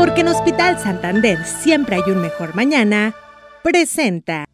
Porque 0.00 0.22
en 0.22 0.28
Hospital 0.28 0.78
Santander 0.78 1.44
siempre 1.44 1.96
hay 1.96 2.10
un 2.10 2.22
mejor 2.22 2.54
mañana, 2.54 3.14
presenta. 3.62 4.46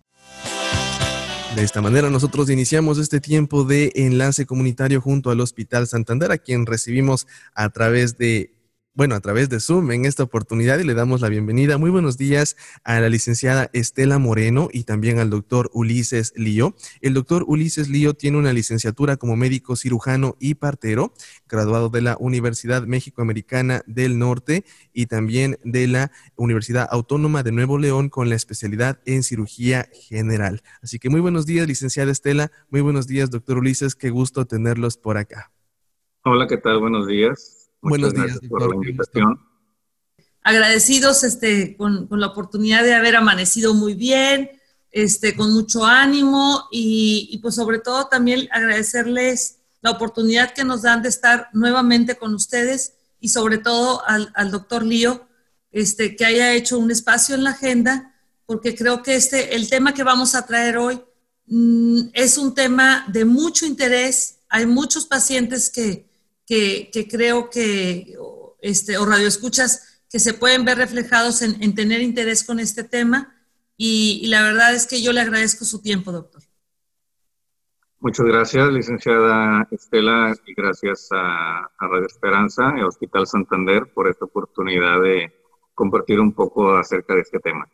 De 1.55 1.63
esta 1.63 1.81
manera 1.81 2.11
nosotros 2.11 2.51
iniciamos 2.51 2.99
este 2.99 3.21
tiempo 3.21 3.63
de 3.63 3.93
enlace 3.95 4.45
comunitario 4.45 5.01
junto 5.01 5.31
al 5.31 5.41
Hospital 5.41 5.87
Santander, 5.87 6.33
a 6.33 6.39
quien 6.39 6.67
recibimos 6.67 7.29
a 7.55 7.69
través 7.69 8.19
de 8.19 8.56
bueno, 8.97 9.15
a 9.15 9.21
través 9.21 9.51
de 9.51 9.61
Zoom 9.61 9.91
en 9.93 10.07
esta 10.07 10.23
oportunidad 10.23 10.79
y 10.79 10.85
le 10.85 10.95
damos 10.95 11.21
la 11.21 11.29
bienvenida. 11.29 11.77
Muy 11.77 11.91
buenos 11.91 12.17
días 12.17 12.57
a 12.83 12.99
la 12.99 13.11
licenciada 13.11 13.69
Estela 13.75 14.19
Moreno 14.19 14.71
y 14.73 14.85
también 14.85 15.19
al 15.19 15.29
doctor 15.29 15.71
Ulises 15.75 16.33
Lío. 16.35 16.75
El 17.03 17.13
doctor 17.13 17.45
Ulises 17.47 17.91
Lío 17.91 18.15
tiene 18.15 18.39
una 18.39 18.55
licenciatura 18.55 19.19
como 19.19 19.37
médico 19.37 19.77
cirujano 19.77 20.35
y 20.41 20.55
partero, 20.55 21.13
graduado 21.47 21.91
de 21.91 22.01
la 22.01 22.17
Universidad 22.19 22.87
México-Americana 22.87 23.83
del 23.87 24.19
Norte 24.19 24.65
y 24.95 25.07
también 25.07 25.59
de 25.63 25.89
la 25.89 26.11
Universidad 26.35 26.89
Autónoma 26.91 27.43
de 27.43 27.53
Nuevo 27.53 27.77
León 27.77 28.09
con 28.09 28.31
la 28.31 28.35
especialidad 28.35 28.99
en 29.05 29.23
cirugía 29.23 29.91
general. 29.93 30.63
Así 30.81 30.99
que 30.99 31.11
muy 31.11 31.21
buenos 31.21 31.45
días, 31.45 31.69
licenciada 31.69 32.11
Estela. 32.11 32.51
Muy 32.71 32.81
buenos 32.81 33.07
días, 33.07 33.29
doctor 33.29 33.59
Ulises. 33.59 33.95
Qué 33.95 34.09
gusto 34.09 34.47
tenerlos 34.47 34.97
por 34.97 35.19
acá. 35.19 35.53
Hola, 36.25 36.47
¿qué 36.47 36.57
tal? 36.57 36.81
Buenos 36.81 37.07
días. 37.07 37.66
Buenos 37.81 38.15
días 38.15 38.39
por 38.49 38.69
la 38.69 38.75
invitación. 38.75 39.41
Agradecidos 40.43 41.25
este, 41.25 41.77
con, 41.77 42.09
la 42.11 42.27
oportunidad 42.29 42.83
de 42.83 42.95
haber 42.95 43.17
amanecido 43.17 43.75
muy 43.75 43.95
bien, 43.95 44.51
este, 44.91 45.37
con 45.37 45.53
mucho 45.53 45.85
ánimo 45.85 46.69
y, 46.71 47.39
pues 47.43 47.57
sobre 47.57 47.79
todo 47.79 48.07
también 48.07 48.49
agradecerles 48.51 49.59
la 49.83 49.91
oportunidad 49.91 50.53
que 50.53 50.65
nos 50.65 50.83
dan 50.83 51.03
de 51.03 51.09
estar 51.09 51.49
nuevamente 51.53 52.17
con 52.17 52.35
ustedes 52.35 52.95
y 53.21 53.29
sobre 53.29 53.59
todo 53.59 54.03
al, 54.07 54.51
doctor 54.51 54.85
Lío, 54.85 55.27
este, 55.71 56.17
que 56.17 56.25
haya 56.25 56.55
hecho 56.55 56.79
un 56.79 56.91
espacio 56.91 57.35
en 57.35 57.45
la 57.45 57.51
agenda, 57.51 58.15
porque 58.47 58.75
creo 58.75 59.03
que 59.03 59.17
este, 59.17 59.55
el 59.55 59.69
tema 59.69 59.95
que 59.95 60.05
vamos 60.05 60.35
a 60.35 60.47
traer 60.47 60.79
hoy 60.79 61.01
mm, 61.47 62.09
es 62.13 62.39
un 62.39 62.55
tema 62.55 63.05
de 63.09 63.25
mucho 63.25 63.67
interés. 63.67 64.39
Hay 64.49 64.67
muchos 64.67 65.07
pacientes 65.07 65.69
que, 65.69 66.07
que, 66.47 67.09
creo 67.11 67.51
que, 67.51 68.17
este, 68.61 68.97
o 68.97 69.05
radioescuchas, 69.05 70.05
que 70.09 70.21
se 70.21 70.33
pueden 70.33 70.65
ver 70.65 70.79
reflejados 70.79 71.43
en, 71.43 71.75
tener 71.75 72.01
interés 72.01 72.45
con 72.45 72.61
este 72.61 72.85
tema. 72.85 73.35
Y, 73.77 74.27
la 74.29 74.43
verdad 74.43 74.75
es 74.75 74.87
que 74.87 75.03
yo 75.03 75.13
le 75.13 75.21
agradezco 75.21 75.65
su 75.65 75.83
tiempo, 75.83 76.13
doctor. 76.13 76.43
Muchas 77.99 78.27
gracias, 78.27 78.73
licenciada 78.73 79.67
Estela, 79.71 80.35
y 80.47 80.55
gracias 80.55 81.09
a, 81.11 81.69
Radio 81.81 82.07
Esperanza 82.07 82.75
y 82.79 82.83
Hospital 82.83 83.27
Santander 83.27 83.93
por 83.93 84.09
esta 84.09 84.27
oportunidad 84.27 85.01
de 85.03 85.33
compartir 85.75 86.21
un 86.21 86.33
poco 86.33 86.77
acerca 86.77 87.15
de 87.15 87.23
este 87.23 87.41
tema. 87.41 87.69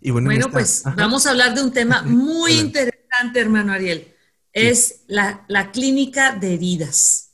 Y 0.00 0.10
bueno, 0.10 0.48
pues 0.52 0.84
vamos 0.96 1.26
a 1.26 1.30
hablar 1.30 1.54
de 1.54 1.62
un 1.62 1.72
tema 1.72 2.02
muy 2.02 2.52
interesante, 2.52 3.40
hermano 3.40 3.72
Ariel. 3.72 4.14
Es 4.52 5.04
la, 5.08 5.44
la 5.48 5.70
clínica 5.72 6.32
de 6.32 6.54
heridas 6.54 7.27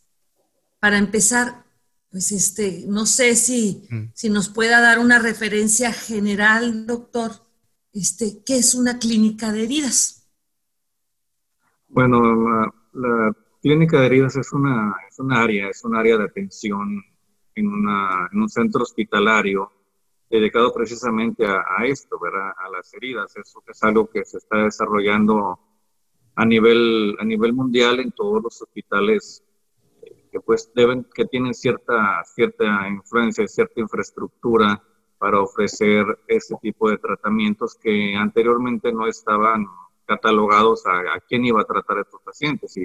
para 0.84 0.98
empezar, 0.98 1.64
pues 2.10 2.30
este, 2.30 2.84
no 2.86 3.06
sé 3.06 3.36
si, 3.36 3.88
mm. 3.88 4.10
si 4.12 4.28
nos 4.28 4.50
pueda 4.50 4.82
dar 4.82 4.98
una 4.98 5.18
referencia 5.18 5.94
general, 5.94 6.86
doctor, 6.86 7.30
este, 7.94 8.44
¿qué 8.44 8.58
es 8.58 8.74
una 8.74 8.98
clínica 8.98 9.50
de 9.50 9.64
heridas? 9.64 10.28
Bueno, 11.88 12.70
la, 12.92 13.34
clínica 13.62 13.98
de 13.98 14.06
heridas 14.08 14.36
es 14.36 14.52
una, 14.52 14.94
es 15.08 15.18
una 15.18 15.42
área, 15.42 15.70
es 15.70 15.82
un 15.84 15.96
área 15.96 16.18
de 16.18 16.24
atención 16.24 17.02
en, 17.54 17.66
una, 17.66 18.28
en 18.30 18.42
un 18.42 18.48
centro 18.50 18.82
hospitalario 18.82 19.72
dedicado 20.28 20.70
precisamente 20.74 21.46
a, 21.46 21.86
esto, 21.86 22.18
¿verdad? 22.20 22.52
a 22.58 22.68
las 22.68 22.92
heridas. 22.92 23.34
Eso 23.34 23.62
es 23.66 23.82
algo 23.82 24.10
que 24.10 24.22
se 24.26 24.36
está 24.36 24.58
desarrollando 24.58 25.58
a 26.34 26.44
nivel, 26.44 27.16
a 27.18 27.24
nivel 27.24 27.54
mundial 27.54 28.00
en 28.00 28.12
todos 28.12 28.42
los 28.42 28.60
hospitales 28.60 29.43
que 30.34 30.40
pues 30.40 30.72
deben, 30.74 31.06
que 31.14 31.26
tienen 31.26 31.54
cierta, 31.54 32.20
cierta 32.24 32.88
influencia, 32.88 33.46
cierta 33.46 33.80
infraestructura 33.80 34.82
para 35.16 35.40
ofrecer 35.40 36.04
ese 36.26 36.56
tipo 36.60 36.90
de 36.90 36.98
tratamientos 36.98 37.76
que 37.80 38.16
anteriormente 38.16 38.92
no 38.92 39.06
estaban 39.06 39.64
catalogados 40.06 40.84
a, 40.86 41.20
quién 41.28 41.44
iba 41.44 41.60
a 41.60 41.64
tratar 41.64 41.98
a 41.98 42.00
estos 42.00 42.20
pacientes. 42.22 42.72
Si, 42.72 42.84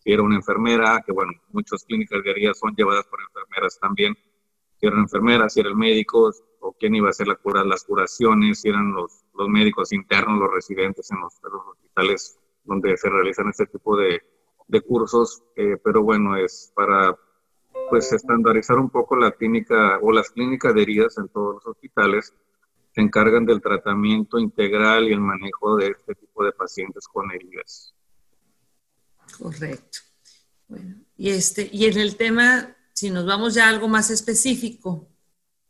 si, 0.00 0.12
era 0.12 0.24
una 0.24 0.34
enfermera, 0.34 1.00
que 1.06 1.12
bueno, 1.12 1.30
muchas 1.52 1.84
clínicas 1.84 2.24
de 2.24 2.30
herida 2.32 2.54
son 2.54 2.74
llevadas 2.74 3.06
por 3.06 3.20
enfermeras 3.20 3.78
también, 3.78 4.16
si 4.80 4.86
eran 4.86 4.98
enfermeras, 4.98 5.54
si 5.54 5.60
eran 5.60 5.78
médicos, 5.78 6.42
o 6.58 6.72
quién 6.72 6.96
iba 6.96 7.06
a 7.06 7.10
hacer 7.10 7.28
la 7.28 7.36
cura, 7.36 7.64
las 7.64 7.84
curaciones, 7.84 8.62
si 8.62 8.68
eran 8.68 8.92
los, 8.94 9.22
los 9.34 9.48
médicos 9.48 9.92
internos, 9.92 10.40
los 10.40 10.50
residentes 10.52 11.08
en 11.12 11.20
los, 11.20 11.34
en 11.44 11.52
los 11.52 11.66
hospitales 11.68 12.40
donde 12.64 12.96
se 12.96 13.08
realizan 13.08 13.48
este 13.48 13.66
tipo 13.66 13.96
de, 13.96 14.20
de 14.70 14.80
cursos, 14.80 15.42
eh, 15.56 15.76
pero 15.82 16.02
bueno, 16.02 16.36
es 16.36 16.72
para 16.74 17.16
pues 17.88 18.12
estandarizar 18.12 18.78
un 18.78 18.88
poco 18.88 19.16
la 19.16 19.32
clínica 19.32 19.98
o 20.00 20.12
las 20.12 20.30
clínicas 20.30 20.74
de 20.74 20.82
heridas 20.82 21.18
en 21.18 21.28
todos 21.28 21.56
los 21.56 21.66
hospitales 21.66 22.32
se 22.94 23.00
encargan 23.00 23.44
del 23.46 23.60
tratamiento 23.60 24.38
integral 24.38 25.08
y 25.08 25.12
el 25.12 25.20
manejo 25.20 25.76
de 25.76 25.88
este 25.88 26.14
tipo 26.14 26.44
de 26.44 26.52
pacientes 26.52 27.06
con 27.06 27.30
heridas. 27.30 27.94
Correcto. 29.38 29.98
Bueno, 30.68 30.96
y 31.16 31.30
este, 31.30 31.68
y 31.72 31.86
en 31.86 31.98
el 31.98 32.16
tema, 32.16 32.76
si 32.92 33.10
nos 33.10 33.26
vamos 33.26 33.54
ya 33.54 33.66
a 33.66 33.70
algo 33.70 33.88
más 33.88 34.10
específico, 34.10 35.08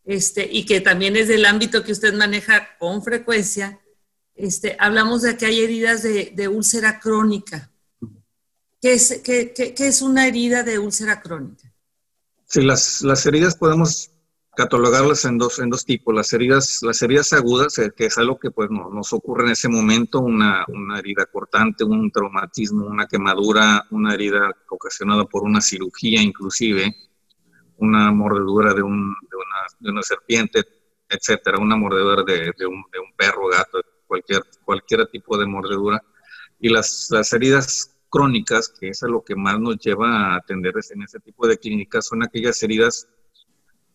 este, 0.05 0.49
y 0.50 0.65
que 0.65 0.81
también 0.81 1.16
es 1.16 1.28
del 1.28 1.44
ámbito 1.44 1.84
que 1.84 1.93
usted 1.93 2.15
maneja 2.15 2.77
con 2.78 3.03
frecuencia, 3.03 3.81
este, 4.34 4.77
hablamos 4.78 5.22
de 5.22 5.37
que 5.37 5.47
hay 5.47 5.60
heridas 5.60 6.03
de, 6.03 6.33
de 6.34 6.49
úlcera 6.49 7.00
crónica. 7.00 7.70
¿Qué 8.81 8.95
es, 8.95 9.21
qué, 9.23 9.53
es 9.77 10.01
una 10.01 10.27
herida 10.27 10.63
de 10.63 10.79
úlcera 10.79 11.21
crónica? 11.21 11.71
Sí, 12.47 12.63
las, 12.63 13.03
las 13.03 13.27
heridas 13.27 13.55
podemos 13.55 14.11
catalogarlas 14.57 15.25
en 15.27 15.37
dos, 15.37 15.59
en 15.59 15.69
dos 15.69 15.85
tipos. 15.85 16.15
Las 16.15 16.33
heridas, 16.33 16.81
las 16.83 17.01
heridas 17.03 17.33
agudas, 17.35 17.79
eh, 17.79 17.93
que 17.95 18.07
es 18.07 18.17
algo 18.17 18.39
que 18.39 18.51
pues, 18.51 18.71
nos 18.71 19.13
ocurre 19.13 19.45
en 19.45 19.53
ese 19.53 19.69
momento, 19.69 20.21
una, 20.21 20.65
una, 20.69 20.99
herida 20.99 21.27
cortante, 21.27 21.85
un 21.85 22.11
traumatismo, 22.11 22.87
una 22.87 23.07
quemadura, 23.07 23.87
una 23.91 24.15
herida 24.15 24.51
ocasionada 24.71 25.25
por 25.27 25.45
una 25.45 25.61
cirugía 25.61 26.23
inclusive, 26.23 26.97
una 27.77 28.11
mordedura 28.13 28.73
de, 28.73 28.83
un, 28.83 29.15
de, 29.31 29.37
una, 29.37 29.79
de 29.79 29.91
una, 29.91 30.03
serpiente, 30.03 30.65
etcétera, 31.09 31.59
una 31.59 31.77
mordedura 31.77 32.23
de, 32.23 32.53
de, 32.57 32.67
un, 32.67 32.85
de 32.93 32.99
un 32.99 33.13
perro, 33.15 33.49
gato, 33.49 33.81
cualquier, 34.07 34.43
cualquier 34.65 35.07
tipo 35.09 35.37
de 35.37 35.47
mordedura. 35.47 36.03
Y 36.59 36.69
las, 36.69 37.09
las 37.11 37.33
heridas 37.33 37.91
crónicas, 38.10 38.69
que 38.69 38.88
es 38.88 39.03
a 39.03 39.09
lo 39.09 39.22
que 39.22 39.37
más 39.37 39.59
nos 39.59 39.78
lleva 39.78 40.09
a 40.09 40.37
atender 40.37 40.75
en 40.91 41.03
ese 41.03 41.21
tipo 41.21 41.47
de 41.47 41.59
clínicas, 41.59 42.06
son 42.06 42.22
aquellas 42.22 42.62
heridas 42.62 43.09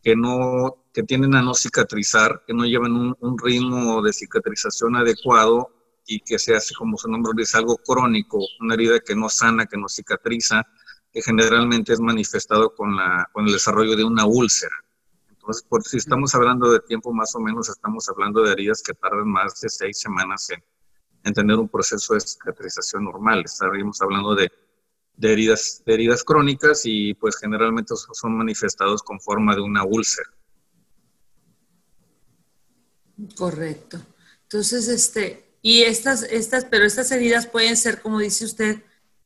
que 0.01 0.15
no 0.15 0.77
que 0.93 1.03
tienden 1.03 1.35
a 1.35 1.41
no 1.41 1.53
cicatrizar, 1.53 2.43
que 2.47 2.53
no 2.53 2.63
llevan 2.65 3.15
un, 3.19 3.37
ritmo 3.37 4.01
de 4.01 4.13
cicatrización 4.13 4.95
adecuado 4.95 5.69
y 6.07 6.21
que 6.21 6.39
se 6.39 6.55
hace, 6.55 6.73
como 6.73 6.97
su 6.97 7.09
nombre 7.09 7.33
dice, 7.35 7.57
algo 7.57 7.77
crónico, 7.77 8.39
una 8.61 8.75
herida 8.75 8.99
que 9.01 9.13
no 9.13 9.27
sana, 9.27 9.65
que 9.65 9.77
no 9.77 9.89
cicatriza, 9.89 10.65
que 11.11 11.21
generalmente 11.21 11.91
es 11.91 11.99
manifestado 11.99 12.73
con, 12.73 12.95
la, 12.95 13.29
con 13.33 13.45
el 13.45 13.51
desarrollo 13.51 13.97
de 13.97 14.05
una 14.05 14.25
úlcera. 14.25 14.75
Entonces, 15.29 15.63
por 15.63 15.83
si 15.83 15.97
estamos 15.97 16.33
hablando 16.33 16.71
de 16.71 16.79
tiempo, 16.79 17.11
más 17.11 17.35
o 17.35 17.41
menos 17.41 17.67
estamos 17.67 18.07
hablando 18.07 18.41
de 18.41 18.53
heridas 18.53 18.81
que 18.81 18.93
tardan 18.93 19.27
más 19.27 19.59
de 19.59 19.69
seis 19.69 19.99
semanas 19.99 20.49
en, 20.49 20.63
en 21.25 21.34
tener 21.34 21.58
un 21.58 21.68
proceso 21.68 22.13
de 22.13 22.22
cicatrización 22.22 23.03
normal. 23.03 23.41
Estaríamos 23.44 24.00
hablando 24.02 24.36
de, 24.36 24.50
heridas, 25.22 25.81
de 25.86 25.94
heridas 25.96 26.24
crónicas 26.24 26.84
y 26.86 27.16
pues 27.16 27.36
generalmente 27.38 27.96
son 28.13 28.38
manifestados 28.38 29.02
con 29.02 29.19
forma 29.19 29.56
de 29.56 29.62
una 29.62 29.84
úlcera. 29.84 30.30
Correcto. 33.36 34.00
Entonces, 34.44 34.88
este, 34.88 35.57
y 35.63 35.81
estas, 35.81 36.22
estas, 36.24 36.66
pero 36.66 36.86
estas 36.86 37.12
heridas 37.12 37.48
pueden 37.48 37.75
ser, 37.75 38.01
como 38.01 38.19
dice 38.19 38.45
usted, 38.45 38.83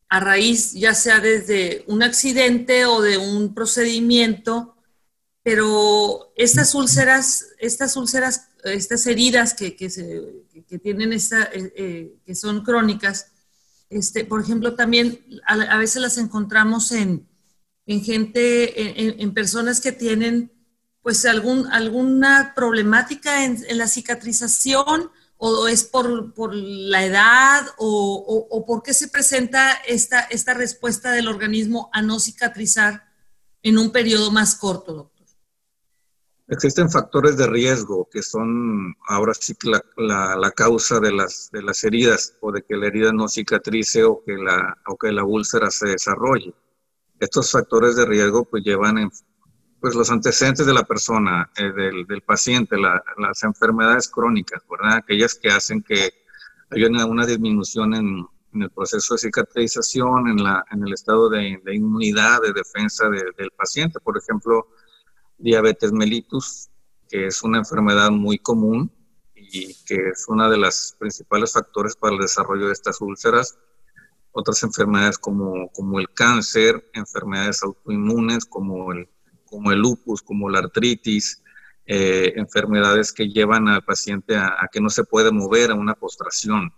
a 0.08 0.22
raíz 0.22 0.74
ya 0.74 0.94
sea 0.96 1.20
desde 1.20 1.84
un 1.88 2.02
accidente 2.02 2.86
o 2.86 3.02
de 3.02 3.18
un 3.18 3.54
procedimiento, 3.54 4.76
pero 5.44 6.32
estas 6.36 6.76
úlceras, 6.76 7.46
estas 7.60 7.96
úlceras, 7.96 8.50
estas 8.64 9.06
heridas 9.08 9.54
que, 9.54 9.76
que 9.76 10.80
tienen 10.80 11.14
esta, 11.14 11.44
eh, 11.44 11.74
eh, 11.76 12.16
que 12.26 12.36
son 12.36 12.64
crónicas, 12.64 13.32
este, 13.90 14.24
por 14.24 14.42
ejemplo, 14.42 14.76
también 14.76 15.26
a, 15.48 15.78
veces 15.78 16.02
las 16.02 16.18
encontramos 16.18 16.92
en, 16.92 17.28
en 17.88 18.04
gente, 18.04 19.22
en, 19.22 19.34
personas 19.34 19.82
que 19.82 19.92
tienen 19.92 20.52
pues 21.02 21.26
algún, 21.26 21.66
alguna 21.72 22.54
problemática 22.56 23.46
en, 23.46 23.66
la 23.78 23.88
cicatrización 23.88 25.10
o 25.38 25.68
es 25.68 25.86
por, 25.86 26.34
por 26.36 26.54
la 26.54 27.04
edad 27.04 27.66
o, 27.78 28.48
o, 28.52 28.66
por 28.66 28.84
qué 28.84 28.94
se 28.94 29.08
presenta 29.08 29.72
esta, 29.88 30.20
esta 30.20 30.54
respuesta 30.54 31.12
del 31.12 31.28
organismo 31.28 31.90
a 31.92 32.04
no 32.04 32.20
cicatrizar 32.20 33.10
en 33.64 33.80
un 33.80 33.92
periodo 33.92 34.30
más 34.30 34.54
corto, 34.54 34.94
doctor. 34.94 35.19
Existen 36.52 36.90
factores 36.90 37.38
de 37.38 37.46
riesgo 37.46 38.10
que 38.12 38.24
son 38.24 38.96
ahora 39.08 39.36
sí 39.36 39.56
la, 39.98 40.36
la, 40.36 40.52
causa 40.52 41.00
de 41.00 41.12
las, 41.12 41.52
de 41.52 41.62
las 41.62 41.84
heridas 41.84 42.38
o 42.42 42.52
de 42.52 42.64
que 42.64 42.76
la 42.76 42.88
herida 42.88 43.14
no 43.14 43.28
cicatrice 43.28 44.04
o 44.04 44.24
que 44.26 44.34
la, 44.34 44.76
o 44.88 44.98
que 44.98 45.12
la 45.12 45.24
úlcera 45.24 45.70
se 45.70 45.90
desarrolle. 45.90 46.56
Estos 47.20 47.52
factores 47.52 47.96
de 47.96 48.06
riesgo 48.08 48.46
pues 48.46 48.64
llevan 48.64 48.98
en, 48.98 49.12
pues 49.80 49.94
los 49.94 50.10
antecedentes 50.10 50.66
de 50.66 50.74
la 50.74 50.84
persona, 50.84 51.52
eh, 51.56 51.72
del, 51.72 52.08
del, 52.08 52.22
paciente, 52.22 52.78
las 52.78 53.44
enfermedades 53.44 54.10
crónicas, 54.10 54.64
¿verdad? 54.68 54.98
Aquellas 54.98 55.36
que 55.36 55.50
hacen 55.50 55.84
que 55.84 56.12
haya 56.72 57.06
una, 57.06 57.28
disminución 57.28 57.94
en, 57.94 58.26
en, 58.54 58.64
el 58.64 58.72
proceso 58.72 59.14
de 59.14 59.20
cicatrización, 59.20 60.28
en, 60.30 60.44
la, 60.44 60.66
en 60.72 60.82
el 60.82 60.94
estado 60.94 61.30
de, 61.30 61.62
de 61.64 61.76
inmunidad, 61.76 62.42
de 62.42 62.54
defensa 62.54 63.08
del 63.08 63.52
paciente. 63.52 64.00
Por 64.00 64.18
ejemplo, 64.18 64.68
diabetes 65.40 65.92
mellitus, 65.92 66.70
que 67.10 67.28
es 67.28 67.42
una 67.44 67.58
enfermedad 67.58 68.12
muy 68.12 68.38
común 68.38 68.92
y 69.36 69.74
que 69.86 70.10
es 70.10 70.26
uno 70.28 70.50
de 70.50 70.58
los 70.58 70.96
principales 71.00 71.54
factores 71.54 71.96
para 71.96 72.14
el 72.14 72.22
desarrollo 72.22 72.68
de 72.68 72.74
estas 72.74 73.02
úlceras. 73.02 73.58
Otras 74.32 74.62
enfermedades 74.64 75.18
como, 75.18 75.70
como 75.70 76.00
el 76.00 76.10
cáncer, 76.14 76.90
enfermedades 76.94 77.64
autoinmunes 77.64 78.46
como 78.46 78.94
el, 78.94 79.10
como 79.46 79.72
el 79.72 79.80
lupus, 79.80 80.22
como 80.22 80.50
la 80.50 80.60
artritis, 80.60 81.42
eh, 81.88 82.34
enfermedades 82.36 83.12
que 83.12 83.28
llevan 83.30 83.68
al 83.68 83.84
paciente 83.84 84.38
a, 84.38 84.70
que 84.72 84.80
no 84.80 84.92
se 84.92 85.04
puede 85.04 85.32
mover 85.32 85.72
a 85.72 85.76
una 85.76 85.96
postración. 85.96 86.72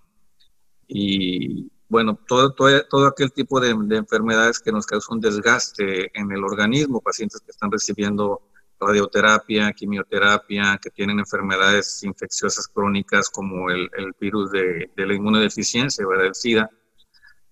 Y 0.88 1.70
bueno, 1.90 2.18
todo, 2.26 2.54
todo, 2.54 2.86
todo 2.90 3.08
aquel 3.08 3.34
tipo 3.34 3.60
de, 3.60 3.76
de, 3.78 3.98
enfermedades 3.98 4.60
que 4.60 4.72
nos 4.72 4.86
causan 4.86 5.20
desgaste 5.20 6.18
en 6.18 6.32
el 6.32 6.44
organismo, 6.46 7.02
pacientes 7.02 7.42
que 7.42 7.52
están 7.52 7.70
recibiendo 7.70 8.42
radioterapia, 8.82 9.72
quimioterapia, 9.74 10.80
que 10.82 10.90
tienen 10.90 11.20
enfermedades 11.20 12.04
infecciosas 12.04 12.68
crónicas 12.68 13.30
como 13.30 13.70
el, 13.70 13.90
virus 14.20 14.52
de, 14.52 14.90
la 14.96 15.14
inmunodeficiencia, 15.14 16.06
¿verdad? 16.06 16.28
el 16.28 16.36
SIDA, 16.36 16.70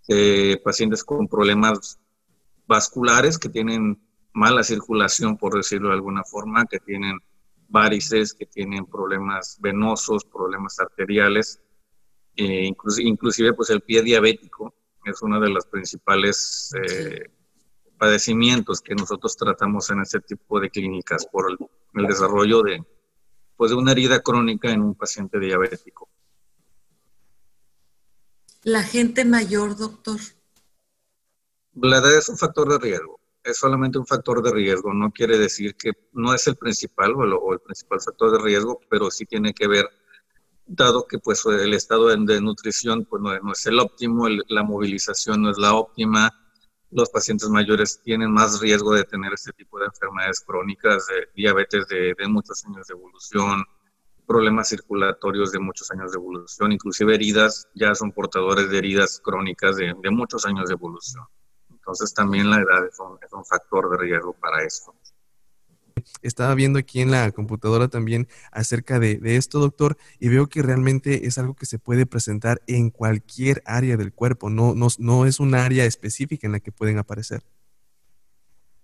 eh, 0.07 0.59
pacientes 0.63 1.03
con 1.03 1.27
problemas 1.27 1.99
vasculares 2.65 3.37
que 3.37 3.49
tienen 3.49 4.01
mala 4.33 4.63
circulación, 4.63 5.37
por 5.37 5.55
decirlo 5.55 5.89
de 5.89 5.95
alguna 5.95 6.23
forma, 6.23 6.65
que 6.65 6.79
tienen 6.79 7.19
varices, 7.67 8.33
que 8.33 8.45
tienen 8.45 8.85
problemas 8.85 9.57
venosos, 9.61 10.25
problemas 10.25 10.79
arteriales, 10.79 11.61
eh, 12.35 12.65
inclusive, 12.65 13.53
pues 13.53 13.69
el 13.69 13.81
pie 13.81 14.01
diabético 14.01 14.73
es 15.05 15.21
una 15.21 15.39
de 15.39 15.49
las 15.49 15.65
principales 15.65 16.71
eh, 16.81 17.29
padecimientos 17.99 18.81
que 18.81 18.95
nosotros 18.95 19.35
tratamos 19.35 19.89
en 19.91 20.01
este 20.01 20.21
tipo 20.21 20.59
de 20.59 20.69
clínicas 20.69 21.27
por 21.27 21.51
el, 21.51 22.07
desarrollo 22.07 22.63
de, 22.63 22.83
pues, 23.55 23.71
de 23.71 23.77
una 23.77 23.91
herida 23.91 24.21
crónica 24.21 24.71
en 24.71 24.81
un 24.81 24.95
paciente 24.95 25.39
diabético. 25.39 26.09
La 28.63 28.83
gente 28.83 29.25
mayor, 29.25 29.77
doctor. 29.77 30.19
La 31.73 31.97
edad 31.97 32.17
es 32.17 32.29
un 32.29 32.37
factor 32.37 32.69
de 32.69 32.79
riesgo, 32.79 33.19
es 33.43 33.57
solamente 33.57 33.99
un 33.99 34.07
factor 34.07 34.41
de 34.41 34.51
riesgo, 34.51 34.93
no 34.93 35.11
quiere 35.11 35.37
decir 35.37 35.75
que 35.75 35.91
no 36.13 36.33
es 36.33 36.47
el 36.47 36.55
principal 36.55 37.13
o, 37.15 37.53
el 37.53 37.59
principal 37.59 38.01
factor 38.01 38.31
de 38.31 38.43
riesgo, 38.43 38.79
pero 38.89 39.11
sí 39.11 39.25
tiene 39.25 39.53
que 39.53 39.67
ver, 39.67 39.87
dado 40.65 41.05
que 41.07 41.19
pues 41.19 41.45
el 41.45 41.73
estado 41.73 42.07
de, 42.07 42.41
nutrición 42.41 43.05
pues 43.05 43.21
no, 43.21 43.51
es 43.51 43.65
el 43.65 43.79
óptimo, 43.79 44.27
la 44.27 44.63
movilización 44.63 45.43
no 45.43 45.51
es 45.51 45.57
la 45.57 45.73
óptima, 45.73 46.48
los 46.91 47.09
pacientes 47.09 47.49
mayores 47.49 48.01
tienen 48.03 48.31
más 48.31 48.59
riesgo 48.59 48.93
de 48.93 49.03
tener 49.03 49.33
este 49.33 49.51
tipo 49.53 49.79
de 49.79 49.85
enfermedades 49.85 50.41
crónicas, 50.41 51.05
de 51.07 51.29
diabetes 51.35 51.87
de, 51.87 52.15
muchos 52.27 52.65
años 52.65 52.87
de 52.87 52.93
evolución, 52.93 53.63
problemas 54.25 54.69
circulatorios 54.69 55.51
de 55.51 55.59
muchos 55.59 55.91
años 55.91 56.11
de 56.11 56.17
evolución, 56.17 56.71
inclusive 56.71 57.15
heridas, 57.15 57.67
ya 57.75 57.93
son 57.93 58.11
portadores 58.11 58.69
de 58.69 58.77
heridas 58.77 59.21
crónicas 59.23 59.75
de, 59.77 59.93
muchos 60.11 60.45
años 60.45 60.67
de 60.67 60.73
evolución. 60.73 61.25
Entonces 61.69 62.13
también 62.13 62.49
la 62.49 62.57
edad 62.57 62.85
es 62.85 62.99
un 63.33 63.45
factor 63.45 63.89
de 63.91 63.97
riesgo 63.97 64.33
para 64.33 64.63
esto. 64.63 64.93
Estaba 66.21 66.55
viendo 66.55 66.79
aquí 66.79 67.01
en 67.01 67.11
la 67.11 67.31
computadora 67.31 67.87
también 67.87 68.27
acerca 68.51 68.99
de, 68.99 69.19
esto, 69.23 69.59
doctor, 69.59 69.97
y 70.19 70.29
veo 70.29 70.47
que 70.47 70.61
realmente 70.61 71.27
es 71.27 71.37
algo 71.37 71.55
que 71.55 71.65
se 71.65 71.79
puede 71.79 72.05
presentar 72.05 72.61
en 72.67 72.89
cualquier 72.89 73.61
área 73.65 73.97
del 73.97 74.13
cuerpo, 74.13 74.49
no, 74.49 74.73
no, 74.75 74.87
no 74.97 75.25
es 75.25 75.39
un 75.39 75.55
área 75.55 75.85
específica 75.85 76.47
en 76.47 76.53
la 76.53 76.59
que 76.59 76.71
pueden 76.71 76.97
aparecer. 76.97 77.43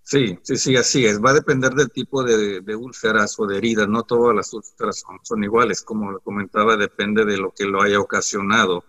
Sí, 0.07 0.37
sí, 0.43 0.55
sí, 0.57 0.75
así 0.75 1.03
es. 1.03 1.19
Va 1.19 1.31
a 1.31 1.33
depender 1.33 1.73
del 1.73 1.89
tipo 1.89 2.23
de, 2.23 2.75
úlceras 2.75 3.39
o 3.39 3.47
de 3.47 3.57
heridas. 3.57 3.87
No 3.87 4.03
todas 4.03 4.35
las 4.35 4.53
úlceras 4.53 5.03
son, 5.23 5.43
iguales. 5.43 5.81
Como 5.81 6.19
comentaba, 6.19 6.77
depende 6.77 7.25
de 7.25 7.37
lo 7.37 7.51
que 7.51 7.65
lo 7.65 7.81
haya 7.81 7.99
ocasionado. 7.99 8.83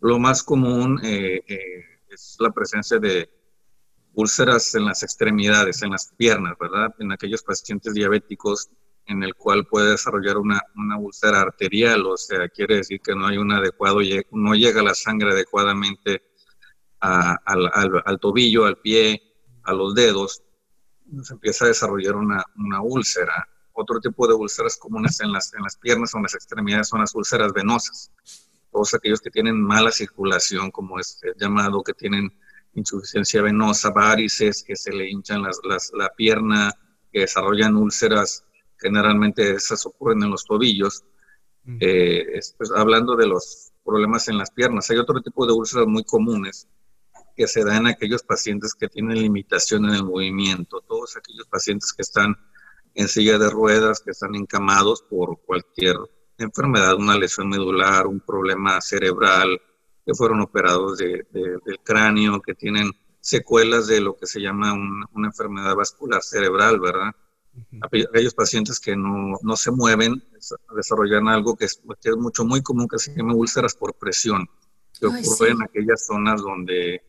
Lo 0.00 0.18
más 0.18 0.42
común 0.42 1.00
eh, 1.02 1.42
eh, 1.48 1.84
es 2.10 2.36
la 2.38 2.50
presencia 2.50 2.98
de, 2.98 3.30
úlceras 4.14 4.74
en 4.74 4.84
las 4.84 5.02
extremidades, 5.02 5.82
en 5.82 5.90
las 5.90 6.12
piernas, 6.16 6.54
¿verdad? 6.60 6.94
En 6.98 7.12
aquellos 7.12 7.42
pacientes 7.42 7.94
diabéticos 7.94 8.70
en 9.06 9.22
el 9.22 9.34
cual 9.34 9.66
puede 9.66 9.92
desarrollar 9.92 10.38
una, 10.38 10.60
una 10.76 10.96
úlcera 10.96 11.40
arterial, 11.40 12.06
o 12.06 12.16
sea, 12.16 12.48
quiere 12.48 12.76
decir 12.76 13.00
que 13.00 13.14
no 13.14 13.26
hay 13.26 13.36
un 13.36 13.50
adecuado, 13.52 13.98
no 14.30 14.54
llega 14.54 14.82
la 14.82 14.94
sangre 14.94 15.32
adecuadamente 15.32 16.22
al, 17.00 18.18
tobillo, 18.20 18.64
al 18.64 18.78
pie, 18.78 19.20
a 19.64 19.72
los 19.72 19.94
dedos, 19.94 20.42
se 21.22 21.34
empieza 21.34 21.64
a 21.64 21.68
desarrollar 21.68 22.16
una, 22.16 22.44
una 22.56 22.80
úlcera. 22.80 23.48
Otro 23.72 24.00
tipo 24.00 24.28
de 24.28 24.34
úlceras 24.34 24.76
comunes 24.76 25.20
en 25.20 25.32
las, 25.32 25.52
en 25.54 25.62
las 25.62 25.76
piernas 25.76 26.14
o 26.14 26.18
en 26.18 26.24
las 26.24 26.34
extremidades 26.34 26.88
son 26.88 27.00
las 27.00 27.14
úlceras 27.14 27.52
venosas. 27.52 28.12
Todos 28.70 28.94
aquellos 28.94 29.20
que 29.20 29.30
tienen 29.30 29.60
mala 29.60 29.90
circulación, 29.90 30.70
como 30.70 30.98
es 30.98 31.20
llamado, 31.36 31.82
que 31.82 31.92
tienen 31.92 32.32
insuficiencia 32.74 33.42
venosa, 33.42 33.90
varices, 33.90 34.62
que 34.62 34.76
se 34.76 34.92
le 34.92 35.10
hinchan 35.10 35.42
las, 35.42 35.60
la 35.94 36.10
pierna, 36.16 36.72
que 37.12 37.20
desarrollan 37.20 37.76
úlceras, 37.76 38.44
generalmente 38.78 39.52
esas 39.52 39.84
ocurren 39.86 40.22
en 40.22 40.30
los 40.30 40.44
tobillos. 40.44 41.04
Eh, 41.80 42.40
pues, 42.58 42.72
hablando 42.74 43.14
de 43.14 43.26
los 43.26 43.72
problemas 43.84 44.28
en 44.28 44.38
las 44.38 44.50
piernas, 44.50 44.90
hay 44.90 44.98
otro 44.98 45.20
tipo 45.20 45.46
de 45.46 45.52
úlceras 45.52 45.86
muy 45.86 46.04
comunes 46.04 46.68
que 47.36 47.46
se 47.46 47.64
dan 47.64 47.82
en 47.82 47.86
aquellos 47.88 48.22
pacientes 48.22 48.74
que 48.74 48.88
tienen 48.88 49.20
limitación 49.20 49.84
en 49.86 49.94
el 49.94 50.04
movimiento, 50.04 50.80
todos 50.80 51.16
aquellos 51.16 51.46
pacientes 51.46 51.92
que 51.92 52.02
están 52.02 52.36
en 52.94 53.08
silla 53.08 53.38
de 53.38 53.48
ruedas, 53.48 54.00
que 54.00 54.10
están 54.10 54.34
encamados 54.34 55.02
por 55.02 55.40
cualquier 55.42 55.96
enfermedad, 56.38 56.94
una 56.96 57.16
lesión 57.16 57.48
medular, 57.48 58.06
un 58.06 58.20
problema 58.20 58.80
cerebral, 58.80 59.60
que 60.04 60.14
fueron 60.14 60.40
operados 60.40 60.98
de, 60.98 61.26
del 61.32 61.78
cráneo, 61.82 62.40
que 62.40 62.54
tienen 62.54 62.90
secuelas 63.20 63.86
de 63.86 64.00
lo 64.00 64.16
que 64.16 64.26
se 64.26 64.40
llama 64.40 64.72
una 65.12 65.28
enfermedad 65.28 65.76
vascular 65.76 66.22
cerebral, 66.22 66.80
¿verdad? 66.80 67.12
Aquellos 67.82 68.34
pacientes 68.34 68.80
que 68.80 68.96
no, 68.96 69.38
no, 69.42 69.56
se 69.56 69.70
mueven 69.70 70.22
desarrollan 70.74 71.28
algo 71.28 71.54
que 71.54 71.66
es, 71.66 71.80
que 72.00 72.08
es, 72.10 72.16
mucho, 72.16 72.44
muy 72.44 72.62
común, 72.62 72.88
que 72.88 72.98
se 72.98 73.14
llama 73.14 73.34
úlceras 73.34 73.74
por 73.74 73.94
presión, 73.94 74.48
que 74.98 75.06
ocurre 75.06 75.50
en 75.50 75.62
aquellas 75.62 76.06
zonas 76.06 76.40
donde 76.40 77.02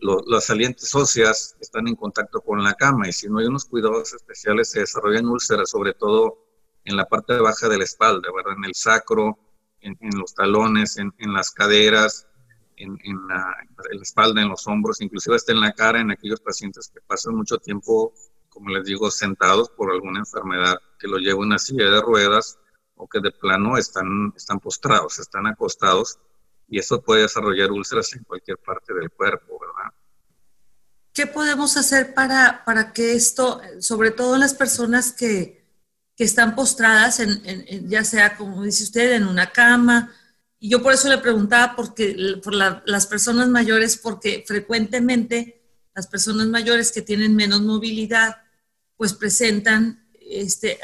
las 0.00 0.46
salientes 0.46 0.94
óseas 0.94 1.56
están 1.60 1.86
en 1.88 1.96
contacto 1.96 2.40
con 2.40 2.62
la 2.62 2.74
cama 2.74 3.08
y 3.08 3.12
si 3.12 3.28
no 3.28 3.38
hay 3.38 3.46
unos 3.46 3.64
cuidados 3.64 4.14
especiales 4.14 4.70
se 4.70 4.80
desarrollan 4.80 5.26
úlceras, 5.26 5.70
sobre 5.70 5.92
todo 5.92 6.38
en 6.84 6.96
la 6.96 7.06
parte 7.06 7.38
baja 7.38 7.68
de 7.68 7.78
la 7.78 7.84
espalda, 7.84 8.28
¿verdad? 8.34 8.54
En 8.56 8.64
el 8.64 8.74
sacro, 8.74 9.38
en, 9.80 9.96
los 10.16 10.34
talones, 10.34 10.98
en, 10.98 11.12
las 11.32 11.50
caderas, 11.50 12.26
en, 12.76 12.98
la, 13.28 13.56
espalda, 14.00 14.42
en 14.42 14.48
los 14.48 14.66
hombros, 14.66 15.00
inclusive 15.00 15.36
hasta 15.36 15.52
en 15.52 15.60
la 15.60 15.72
cara 15.72 16.00
en 16.00 16.10
aquellos 16.10 16.40
pacientes 16.40 16.90
que 16.92 17.00
pasan 17.00 17.34
mucho 17.34 17.58
tiempo, 17.58 18.12
como 18.48 18.70
les 18.70 18.84
digo, 18.84 19.10
sentados 19.10 19.70
por 19.70 19.90
alguna 19.90 20.20
enfermedad 20.20 20.76
que 20.98 21.08
lo 21.08 21.18
lleva 21.18 21.40
una 21.40 21.58
silla 21.58 21.90
de 21.90 22.00
ruedas 22.00 22.58
o 22.96 23.08
que 23.08 23.20
de 23.20 23.30
plano 23.30 23.76
están, 23.76 24.32
están 24.36 24.60
postrados, 24.60 25.18
están 25.18 25.46
acostados 25.46 26.18
y 26.68 26.78
eso 26.78 27.00
puede 27.02 27.22
desarrollar 27.22 27.70
úlceras 27.70 28.12
en 28.14 28.24
cualquier 28.24 28.58
parte 28.58 28.92
del 28.92 29.10
cuerpo, 29.10 29.58
¿verdad? 29.60 29.92
¿Qué 31.12 31.26
podemos 31.26 31.76
hacer 31.76 32.14
para, 32.14 32.62
para 32.64 32.92
que 32.92 33.14
esto, 33.14 33.60
sobre 33.80 34.10
todo 34.10 34.34
en 34.34 34.40
las 34.40 34.54
personas 34.54 35.12
que, 35.12 35.67
que 36.18 36.24
están 36.24 36.56
postradas, 36.56 37.20
en, 37.20 37.88
ya 37.88 38.02
sea, 38.02 38.36
como 38.36 38.64
dice 38.64 38.82
usted, 38.82 39.12
en 39.12 39.28
una 39.28 39.52
cama. 39.52 40.12
Y 40.58 40.68
yo 40.68 40.82
por 40.82 40.92
eso 40.92 41.08
le 41.08 41.18
preguntaba 41.18 41.76
porque, 41.76 42.40
por 42.42 42.54
las 42.54 43.06
personas 43.06 43.46
mayores, 43.46 43.96
porque 43.96 44.44
frecuentemente 44.44 45.62
las 45.94 46.08
personas 46.08 46.48
mayores 46.48 46.90
que 46.90 47.02
tienen 47.02 47.36
menos 47.36 47.62
movilidad, 47.62 48.36
pues 48.96 49.14
presentan 49.14 50.08
este, 50.20 50.80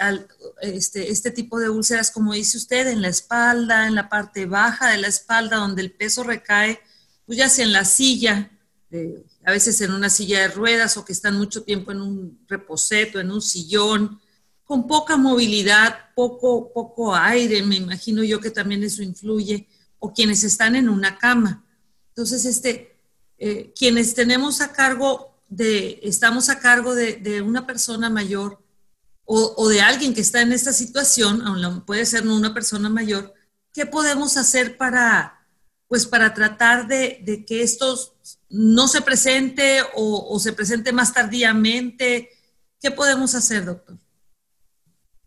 este, 0.61 1.11
este 1.11 1.33
tipo 1.33 1.59
de 1.59 1.69
úlceras, 1.69 2.13
como 2.13 2.33
dice 2.33 2.57
usted, 2.57 2.87
en 2.87 3.03
la 3.03 3.09
espalda, 3.09 3.89
en 3.89 3.97
la 3.97 4.09
parte 4.09 4.47
baja 4.47 4.91
de 4.91 4.99
la 4.99 5.09
espalda, 5.09 5.57
donde 5.57 5.83
el 5.83 5.91
peso 5.91 6.23
recae, 6.23 6.79
pues 7.27 7.39
ya 7.39 7.49
sea 7.49 7.65
en 7.65 7.73
la 7.73 7.85
silla, 7.85 8.53
a 9.45 9.51
veces 9.51 9.81
en 9.81 9.91
una 9.91 10.11
silla 10.11 10.43
de 10.43 10.49
ruedas 10.49 10.97
o 10.97 11.05
que 11.05 11.13
están 11.13 11.37
mucho 11.37 11.65
tiempo 11.65 11.91
en 11.91 12.01
un 12.01 12.39
reposeto, 12.47 13.19
en 13.19 13.33
un 13.33 13.43
sillón, 13.43 14.21
con 14.65 14.87
poca 14.87 15.17
movilidad, 15.17 16.13
poco, 16.15 16.73
poco 16.73 17.15
aire, 17.15 17.63
me 17.63 17.77
imagino 17.77 18.25
yo 18.25 18.41
que 18.41 18.51
también 18.51 18.83
eso 18.83 19.03
influye, 19.03 19.69
o 19.99 20.13
quienes 20.13 20.43
están 20.45 20.75
en 20.75 20.89
una 20.89 21.19
cama. 21.19 21.65
Entonces, 22.09 22.45
este, 22.47 22.97
eh, 23.39 23.73
quienes 23.77 24.15
tenemos 24.15 24.61
a 24.61 24.73
cargo 24.73 25.35
de, 25.49 26.01
estamos 26.03 26.49
a 26.49 26.59
cargo 26.59 26.95
de, 26.95 27.43
una 27.43 27.67
persona 27.67 28.09
mayor 28.09 28.63
o, 29.27 29.69
de 29.69 29.81
alguien 29.81 30.13
que 30.13 30.21
está 30.21 30.43
en 30.43 30.53
esta 30.53 30.73
situación, 30.73 31.43
puede 31.87 32.05
ser 32.05 32.27
una 32.27 32.53
persona 32.53 32.91
mayor, 32.91 33.33
¿qué 33.73 33.87
podemos 33.87 34.37
hacer 34.37 34.77
para, 34.77 35.47
pues, 35.89 36.07
para 36.07 36.35
tratar 36.35 36.87
de, 36.87 37.45
que 37.47 37.63
esto 37.63 37.99
no 38.51 38.87
se 38.87 39.01
presente 39.01 39.81
o, 39.95 40.29
o 40.31 40.39
se 40.39 40.53
presente 40.53 40.93
más 40.93 41.15
tardíamente? 41.15 42.31
¿Qué 42.81 42.91
podemos 42.91 43.35
hacer, 43.35 43.65
doctor? 43.65 43.99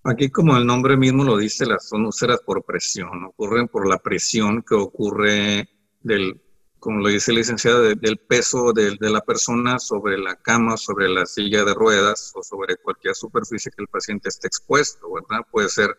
Aquí, 0.10 0.30
como 0.30 0.56
el 0.56 0.66
nombre 0.66 0.96
mismo 0.96 1.26
lo 1.26 1.36
dice, 1.36 1.66
las 1.66 1.90
son 1.90 2.06
úlceras 2.06 2.40
por 2.40 2.64
presión, 2.64 3.26
ocurren 3.26 3.68
por 3.68 3.86
la 3.86 3.98
presión 3.98 4.64
que 4.64 4.74
ocurre 4.74 5.68
del, 6.00 6.42
como 6.80 7.02
lo 7.02 7.10
dice 7.10 7.32
el 7.32 7.40
licenciado, 7.40 7.82
del 7.82 8.18
peso 8.18 8.72
de, 8.72 8.96
la 9.02 9.20
persona 9.20 9.80
sobre 9.80 10.18
la 10.18 10.38
cama, 10.38 10.78
sobre 10.78 11.10
la 11.10 11.26
silla 11.26 11.66
de 11.66 11.74
ruedas 11.74 12.32
o 12.36 12.42
sobre 12.42 12.78
cualquier 12.78 13.16
superficie 13.16 13.70
que 13.70 13.82
el 13.82 13.90
paciente 13.90 14.30
esté 14.30 14.48
expuesto, 14.48 15.12
¿verdad? 15.12 15.46
Puede 15.52 15.68
ser, 15.68 15.94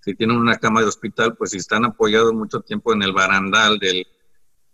si 0.00 0.16
tienen 0.16 0.38
una 0.38 0.56
cama 0.56 0.80
de 0.80 0.88
hospital, 0.88 1.36
pues 1.36 1.52
si 1.52 1.58
están 1.58 1.84
apoyados 1.84 2.32
mucho 2.32 2.62
tiempo 2.62 2.94
en 2.94 3.04
el 3.04 3.12
barandal 3.12 3.78
del, 3.78 4.08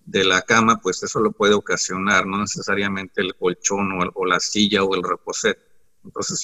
de 0.06 0.24
la 0.24 0.40
cama, 0.40 0.80
pues 0.80 1.02
eso 1.02 1.20
lo 1.20 1.32
puede 1.32 1.52
ocasionar, 1.52 2.26
no 2.26 2.38
necesariamente 2.38 3.20
el 3.20 3.34
colchón 3.34 3.90
o, 4.14 4.24
la 4.24 4.40
silla 4.40 4.82
o 4.82 4.94
el 4.94 5.02
reposet. 5.02 5.58
Entonces, 6.04 6.42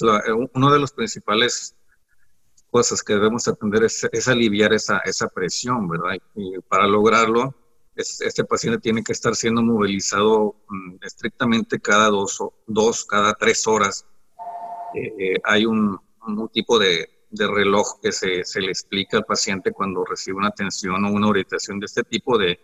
uno 0.53 0.71
de 0.71 0.79
los 0.79 0.91
principales 0.91 1.75
cosas 2.69 3.03
que 3.03 3.13
debemos 3.13 3.47
atender 3.47 3.83
es, 3.83 4.27
aliviar 4.27 4.73
esa, 4.73 4.99
esa, 4.99 5.27
presión, 5.27 5.87
¿verdad? 5.87 6.17
Y 6.35 6.59
para 6.67 6.87
lograrlo, 6.87 7.55
este 7.95 8.43
paciente 8.45 8.79
tiene 8.79 9.03
que 9.03 9.11
estar 9.11 9.35
siendo 9.35 9.61
movilizado 9.61 10.55
mm, 10.69 10.95
estrictamente 11.01 11.79
cada 11.79 12.09
dos, 12.09 12.39
dos 12.67 13.05
cada 13.05 13.33
tres 13.33 13.67
horas. 13.67 14.05
Eh, 14.95 15.13
eh, 15.19 15.41
hay 15.43 15.65
un, 15.65 15.99
un, 16.25 16.49
tipo 16.49 16.79
de, 16.79 17.09
de 17.29 17.47
reloj 17.47 17.99
que 18.01 18.11
se, 18.11 18.43
se, 18.45 18.61
le 18.61 18.69
explica 18.69 19.17
al 19.17 19.25
paciente 19.25 19.71
cuando 19.71 20.05
recibe 20.05 20.37
una 20.37 20.47
atención 20.47 21.03
o 21.03 21.11
una 21.11 21.27
orientación 21.27 21.79
de 21.79 21.85
este 21.85 22.03
tipo 22.03 22.37
de 22.37 22.59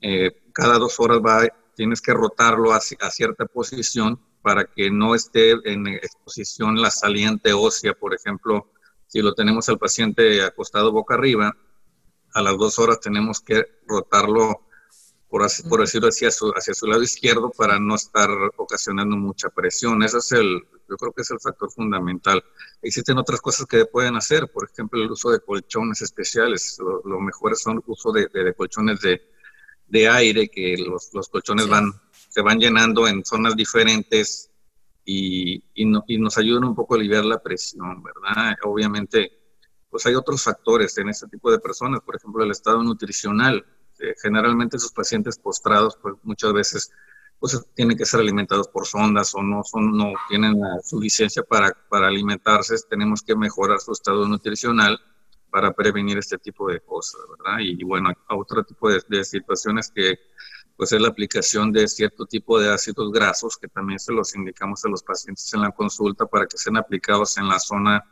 eh, 0.00 0.30
cada 0.52 0.78
dos 0.78 0.98
horas 1.00 1.18
va, 1.18 1.46
tienes 1.74 2.00
que 2.00 2.12
rotarlo 2.12 2.72
a, 2.72 2.76
a 2.76 3.10
cierta 3.10 3.46
posición 3.46 4.20
para 4.42 4.64
que 4.64 4.90
no 4.90 5.14
esté 5.14 5.52
en 5.64 5.86
exposición 5.86 6.80
la 6.80 6.90
saliente 6.90 7.52
ósea, 7.52 7.94
por 7.94 8.14
ejemplo, 8.14 8.72
si 9.12 9.20
lo 9.20 9.34
tenemos 9.34 9.68
al 9.68 9.78
paciente 9.78 10.42
acostado 10.42 10.90
boca 10.90 11.12
arriba, 11.12 11.54
a 12.32 12.40
las 12.40 12.56
dos 12.56 12.78
horas 12.78 12.98
tenemos 12.98 13.42
que 13.42 13.62
rotarlo, 13.86 14.62
por, 15.28 15.42
así, 15.42 15.62
por 15.64 15.80
decirlo 15.80 16.08
así, 16.08 16.24
hacia 16.24 16.30
su, 16.30 16.50
hacia 16.52 16.72
su 16.72 16.86
lado 16.86 17.02
izquierdo 17.02 17.50
para 17.50 17.78
no 17.78 17.94
estar 17.94 18.30
ocasionando 18.56 19.14
mucha 19.18 19.50
presión. 19.50 20.02
Ese 20.02 20.16
es 20.16 20.32
el, 20.32 20.62
yo 20.88 20.96
creo 20.96 21.12
que 21.12 21.20
es 21.20 21.30
el 21.30 21.40
factor 21.40 21.70
fundamental. 21.70 22.42
Existen 22.80 23.18
otras 23.18 23.42
cosas 23.42 23.66
que 23.66 23.84
pueden 23.84 24.16
hacer, 24.16 24.50
por 24.50 24.66
ejemplo, 24.72 25.02
el 25.02 25.10
uso 25.10 25.28
de 25.28 25.40
colchones 25.40 26.00
especiales. 26.00 26.78
Lo, 27.04 27.20
mejor 27.20 27.54
son 27.54 27.76
el 27.76 27.82
uso 27.84 28.12
de, 28.12 28.28
de, 28.32 28.54
colchones 28.54 28.98
de, 29.00 29.20
de, 29.88 30.08
aire, 30.08 30.48
que 30.48 30.74
los, 30.78 31.10
los 31.12 31.28
colchones 31.28 31.68
van, 31.68 31.92
se 32.30 32.40
van 32.40 32.58
llenando 32.58 33.06
en 33.06 33.26
zonas 33.26 33.56
diferentes 33.56 34.51
y, 35.04 35.64
y, 35.74 36.18
nos 36.18 36.38
ayudan 36.38 36.64
un 36.64 36.74
poco 36.74 36.94
a 36.94 36.96
aliviar 36.98 37.24
la 37.24 37.42
presión, 37.42 38.02
¿verdad? 38.02 38.56
Obviamente, 38.64 39.32
pues 39.90 40.06
hay 40.06 40.14
otros 40.14 40.42
factores 40.42 40.96
en 40.98 41.08
este 41.08 41.26
tipo 41.28 41.50
de 41.50 41.58
personas, 41.58 42.00
por 42.00 42.16
ejemplo, 42.16 42.44
el 42.44 42.50
estado 42.50 42.82
nutricional. 42.82 43.64
Eh, 43.98 44.14
generalmente 44.22 44.76
esos 44.76 44.92
pacientes 44.92 45.38
postrados, 45.38 45.96
pues 46.00 46.14
muchas 46.22 46.52
veces 46.52 46.92
pues 47.38 47.60
tienen 47.74 47.98
que 47.98 48.06
ser 48.06 48.20
alimentados 48.20 48.68
por 48.68 48.86
sondas 48.86 49.34
o 49.34 49.42
no, 49.42 49.64
son, 49.64 49.96
no 49.96 50.12
tienen 50.28 50.54
su 50.84 51.00
licencia 51.00 51.42
para, 51.42 51.76
para 51.88 52.06
alimentarse, 52.06 52.76
tenemos 52.88 53.20
que 53.20 53.34
mejorar 53.34 53.80
su 53.80 53.90
estado 53.90 54.28
nutricional 54.28 54.96
para 55.50 55.72
prevenir 55.72 56.18
este 56.18 56.38
tipo 56.38 56.68
de 56.70 56.80
cosas, 56.80 57.20
¿verdad? 57.36 57.58
Y, 57.58 57.82
bueno, 57.82 58.10
otro 58.28 58.62
tipo 58.62 58.88
de, 58.88 59.02
de 59.08 59.24
situaciones 59.24 59.90
que 59.92 60.20
pues 60.76 60.92
es 60.92 61.00
la 61.00 61.08
aplicación 61.08 61.72
de 61.72 61.86
cierto 61.88 62.26
tipo 62.26 62.58
de 62.58 62.72
ácidos 62.72 63.12
grasos 63.12 63.56
que 63.56 63.68
también 63.68 63.98
se 63.98 64.12
los 64.12 64.34
indicamos 64.34 64.84
a 64.84 64.88
los 64.88 65.02
pacientes 65.02 65.52
en 65.54 65.62
la 65.62 65.70
consulta 65.70 66.26
para 66.26 66.46
que 66.46 66.56
sean 66.56 66.76
aplicados 66.76 67.36
en 67.36 67.48
la 67.48 67.58
zona 67.58 68.04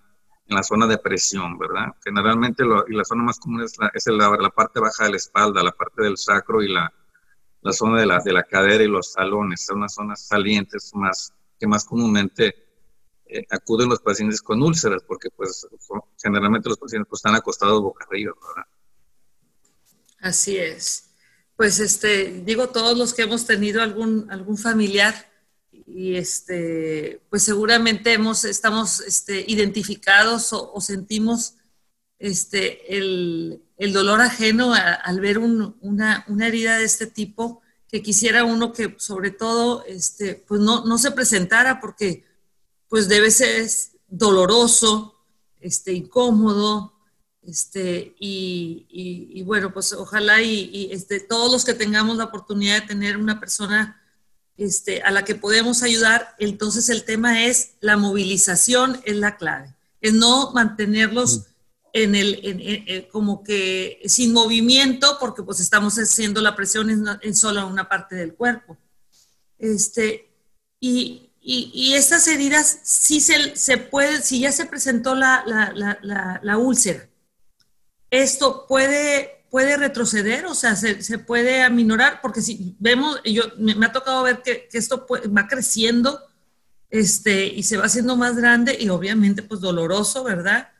en 0.48 0.56
la 0.56 0.62
zona 0.64 0.88
de 0.88 0.98
presión, 0.98 1.56
¿verdad? 1.58 1.94
Generalmente 2.02 2.64
y 2.88 2.94
la 2.94 3.04
zona 3.04 3.22
más 3.22 3.38
común 3.38 3.62
es, 3.62 3.78
la, 3.78 3.88
es 3.94 4.04
la, 4.06 4.50
parte 4.50 4.80
baja 4.80 5.04
de 5.04 5.10
la 5.10 5.16
espalda, 5.16 5.62
la 5.62 5.70
parte 5.70 6.02
del 6.02 6.16
sacro 6.16 6.60
y 6.60 6.72
la, 6.72 6.92
la 7.62 7.72
zona 7.72 8.00
de 8.00 8.06
la, 8.06 8.18
de 8.18 8.32
la 8.32 8.42
cadera 8.42 8.82
y 8.82 8.88
los 8.88 9.12
talones, 9.12 9.64
son 9.64 9.82
las 9.82 9.94
zonas 9.94 10.26
salientes 10.26 10.90
más 10.94 11.32
que 11.56 11.68
más 11.68 11.84
comúnmente 11.84 12.56
eh, 13.26 13.46
acuden 13.50 13.90
los 13.90 14.00
pacientes 14.00 14.42
con 14.42 14.60
úlceras, 14.60 15.04
porque 15.04 15.28
pues 15.30 15.68
generalmente 16.20 16.68
los 16.68 16.78
pacientes 16.78 17.08
pues, 17.08 17.20
están 17.20 17.36
acostados 17.36 17.80
boca 17.80 18.04
arriba, 18.08 18.32
¿verdad? 18.34 18.68
Así 20.20 20.58
es 20.58 21.09
pues 21.60 21.78
este, 21.78 22.40
digo, 22.42 22.70
todos 22.70 22.96
los 22.96 23.12
que 23.12 23.20
hemos 23.20 23.44
tenido 23.44 23.82
algún, 23.82 24.26
algún 24.30 24.56
familiar 24.56 25.30
y 25.70 26.16
este, 26.16 27.20
pues 27.28 27.42
seguramente 27.42 28.14
hemos, 28.14 28.46
estamos 28.46 29.00
este, 29.00 29.44
identificados 29.46 30.54
o, 30.54 30.80
sentimos 30.80 31.56
este, 32.18 32.96
el, 32.96 33.62
el 33.76 33.92
dolor 33.92 34.22
ajeno 34.22 34.72
al 34.72 35.20
ver 35.20 35.36
una, 35.36 36.24
una, 36.26 36.46
herida 36.46 36.78
de 36.78 36.84
este 36.84 37.06
tipo, 37.06 37.60
que 37.88 38.00
quisiera 38.00 38.44
uno 38.44 38.72
que 38.72 38.94
sobre 38.96 39.30
todo 39.30 39.84
este, 39.84 40.36
pues 40.36 40.62
no, 40.62 40.86
no 40.86 40.96
se 40.96 41.10
presentara 41.10 41.78
porque 41.78 42.24
pues 42.88 43.06
debe 43.06 43.30
ser 43.30 43.68
doloroso, 44.08 45.14
este, 45.60 45.92
incómodo, 45.92 46.94
este, 47.50 48.14
y, 48.20 49.42
bueno, 49.44 49.72
pues 49.72 49.92
ojalá 49.92 50.40
y, 50.40 50.88
este, 50.92 51.18
todos 51.18 51.50
los 51.50 51.64
que 51.64 51.74
tengamos 51.74 52.16
la 52.16 52.24
oportunidad 52.24 52.80
de 52.80 52.86
tener 52.86 53.16
una 53.16 53.40
persona 53.40 54.00
este, 54.56 55.02
a 55.02 55.10
la 55.10 55.24
que 55.24 55.34
podemos 55.34 55.82
ayudar, 55.82 56.36
entonces 56.38 56.88
el 56.90 57.04
tema 57.04 57.44
es 57.44 57.72
la 57.80 57.96
movilización 57.96 59.00
es 59.04 59.16
la 59.16 59.36
clave, 59.36 59.74
es 60.00 60.14
no 60.14 60.52
mantenerlos 60.52 61.46
en 61.92 62.14
el, 62.14 63.08
como 63.10 63.42
que 63.42 64.00
sin 64.04 64.32
movimiento, 64.32 65.16
porque 65.18 65.42
pues 65.42 65.58
estamos 65.58 65.96
haciendo 65.96 66.40
la 66.40 66.54
presión 66.54 67.18
en, 67.20 67.34
solo 67.34 67.66
una 67.66 67.88
parte 67.88 68.14
del 68.14 68.34
cuerpo. 68.34 68.78
Este, 69.58 70.30
y, 70.78 71.32
y, 71.42 71.94
estas 71.94 72.28
heridas, 72.28 72.78
sí 72.84 73.20
se, 73.20 73.56
se, 73.56 73.76
puede, 73.76 74.22
si 74.22 74.38
ya 74.38 74.52
se 74.52 74.66
presentó 74.66 75.16
la, 75.16 75.42
la, 75.46 76.40
la 76.40 76.58
úlcera, 76.58 77.09
esto 78.10 78.66
puede, 78.66 79.44
puede 79.50 79.76
retroceder, 79.76 80.46
o 80.46 80.54
sea, 80.54 80.76
se, 80.76 81.18
puede 81.18 81.62
aminorar, 81.62 82.20
porque 82.20 82.42
si 82.42 82.76
vemos, 82.78 83.20
yo, 83.24 83.44
me, 83.58 83.86
ha 83.86 83.92
tocado 83.92 84.22
ver 84.22 84.42
que, 84.42 84.68
esto 84.72 85.06
va 85.08 85.46
creciendo 85.46 86.20
este, 86.90 87.46
y 87.46 87.62
se 87.62 87.76
va 87.76 87.84
haciendo 87.84 88.16
más 88.16 88.36
grande 88.36 88.76
y 88.78 88.88
obviamente 88.88 89.42
pues 89.42 89.60
doloroso, 89.60 90.24
¿verdad? 90.24 90.70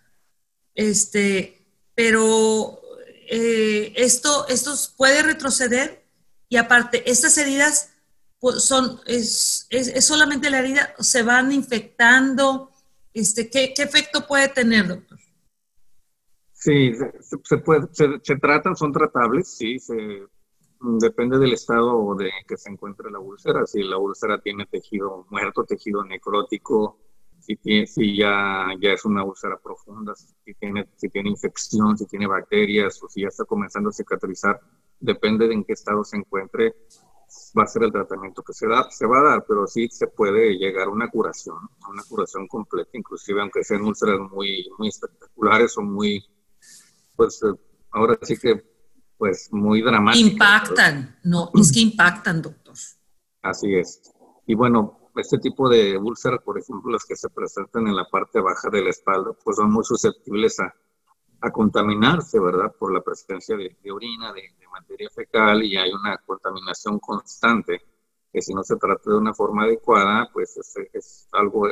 Este, 0.75 1.65
pero 1.95 2.81
eh, 3.29 3.93
esto, 3.97 4.49
esto 4.49 4.75
puede 4.97 5.23
retroceder 5.23 6.05
y 6.49 6.57
aparte, 6.57 7.09
estas 7.09 7.39
heridas 7.39 7.91
pues, 8.41 8.65
son, 8.65 9.01
es, 9.07 9.67
es, 9.71 10.05
solamente 10.05 10.51
la 10.51 10.59
herida, 10.59 10.95
se 10.99 11.23
van 11.23 11.53
infectando, 11.53 12.73
este, 13.15 13.49
¿qué, 13.49 13.73
¿qué 13.73 13.83
efecto 13.83 14.27
puede 14.27 14.49
tener, 14.49 14.89
doctor? 14.89 15.20
Sí, 16.61 16.93
se, 17.43 17.57
puede, 17.57 17.89
se, 17.93 18.37
tratan, 18.37 18.77
son 18.77 18.93
tratables, 18.93 19.49
sí, 19.57 19.79
se, 19.79 20.27
depende 21.01 21.39
del 21.39 21.55
estado 21.55 22.15
de 22.17 22.31
que 22.47 22.59
se 22.59 22.71
encuentre 22.71 23.11
la 23.11 23.19
úlcera. 23.19 23.65
Si 23.65 23.83
la 23.83 23.97
úlcera 23.97 24.39
tiene 24.43 24.67
tejido 24.67 25.27
muerto, 25.31 25.65
tejido 25.65 26.05
necrótico, 26.05 26.99
si, 27.41 27.57
si 27.87 28.15
ya, 28.15 28.67
ya 28.79 28.93
es 28.93 29.07
una 29.07 29.25
úlcera 29.25 29.59
profunda, 29.59 30.15
si 30.15 30.53
tiene, 30.53 30.87
si 30.97 31.09
tiene 31.09 31.31
infección, 31.31 31.97
si 31.97 32.05
tiene 32.05 32.27
bacterias 32.27 33.03
o 33.03 33.09
si 33.09 33.23
ya 33.23 33.29
está 33.29 33.47
comenzando 33.47 33.89
a 33.89 33.93
cicatrizar, 33.95 34.61
depende 34.99 35.49
de 35.49 35.55
en 35.55 35.65
qué 35.65 35.73
estado 35.73 36.05
se 36.05 36.19
encuentre, 36.19 36.75
va 37.59 37.63
a 37.63 37.69
ser 37.69 37.85
el 37.85 37.93
tratamiento 37.93 38.43
que 38.43 38.53
se, 38.53 38.69
da, 38.69 38.91
se 38.91 39.07
va 39.07 39.21
a 39.21 39.31
dar, 39.31 39.45
pero 39.49 39.67
sí 39.67 39.89
se 39.89 40.09
puede 40.09 40.59
llegar 40.59 40.89
a 40.89 40.91
una 40.91 41.09
curación, 41.09 41.57
a 41.85 41.89
una 41.89 42.03
curación 42.07 42.47
completa, 42.49 42.91
inclusive 42.93 43.41
aunque 43.41 43.65
sean 43.65 43.81
úlceras 43.81 44.21
muy, 44.31 44.69
muy 44.77 44.89
espectaculares 44.89 45.79
o 45.79 45.81
muy 45.81 46.23
pues 47.21 47.43
eh, 47.43 47.53
ahora 47.91 48.19
sí 48.23 48.35
que, 48.39 48.65
pues 49.19 49.53
muy 49.53 49.83
dramático. 49.83 50.27
Impactan, 50.27 51.19
no, 51.25 51.51
es 51.53 51.71
que 51.71 51.81
impactan, 51.81 52.41
doctor. 52.41 52.75
Así 53.43 53.75
es. 53.75 54.11
Y 54.47 54.55
bueno, 54.55 55.11
este 55.17 55.37
tipo 55.37 55.69
de 55.69 55.99
úlceras, 55.99 56.41
por 56.43 56.59
ejemplo, 56.59 56.91
las 56.91 57.05
que 57.05 57.17
se 57.17 57.29
presentan 57.29 57.89
en 57.89 57.95
la 57.95 58.07
parte 58.07 58.41
baja 58.41 58.71
de 58.71 58.83
la 58.83 58.89
espalda, 58.89 59.33
pues 59.45 59.59
son 59.59 59.71
muy 59.71 59.85
susceptibles 59.85 60.61
a, 60.61 60.75
a 61.43 61.51
contaminarse, 61.51 62.41
¿verdad? 62.41 62.75
Por 62.79 62.95
la 62.95 63.03
presencia 63.03 63.55
de, 63.55 63.77
orina, 63.93 64.33
de, 64.33 64.55
materia 64.73 65.11
fecal 65.15 65.63
y 65.65 65.77
hay 65.77 65.93
una 65.93 66.17
contaminación 66.19 67.01
constante 67.01 67.83
que 68.33 68.41
si 68.41 68.55
no 68.55 68.63
se 68.63 68.77
trata 68.77 69.11
de 69.11 69.17
una 69.17 69.35
forma 69.35 69.65
adecuada, 69.65 70.31
pues 70.33 70.57
es, 70.57 70.75
es 70.95 71.29
algo 71.33 71.69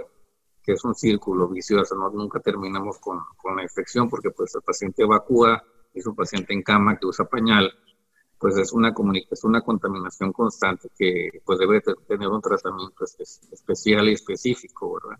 que 0.68 0.74
es 0.74 0.84
un 0.84 0.94
círculo 0.94 1.48
vicioso, 1.48 1.94
¿no? 1.94 2.10
nunca 2.10 2.40
terminamos 2.40 2.98
con, 2.98 3.18
con, 3.38 3.56
la 3.56 3.62
infección 3.62 4.06
porque 4.06 4.30
pues 4.32 4.54
el 4.54 4.60
paciente 4.60 5.02
evacúa, 5.02 5.64
es 5.94 6.06
un 6.06 6.14
paciente 6.14 6.52
en 6.52 6.62
cama 6.62 6.98
que 6.98 7.06
usa 7.06 7.24
pañal, 7.24 7.72
pues 8.38 8.54
es 8.58 8.70
una, 8.74 8.92
es 9.30 9.44
una 9.44 9.62
contaminación 9.62 10.30
constante 10.30 10.90
que 10.94 11.40
pues 11.42 11.58
debe 11.58 11.80
tener 12.06 12.28
un 12.28 12.42
tratamiento 12.42 13.02
especial 13.50 14.10
y 14.10 14.12
específico, 14.12 15.00
¿verdad? 15.00 15.18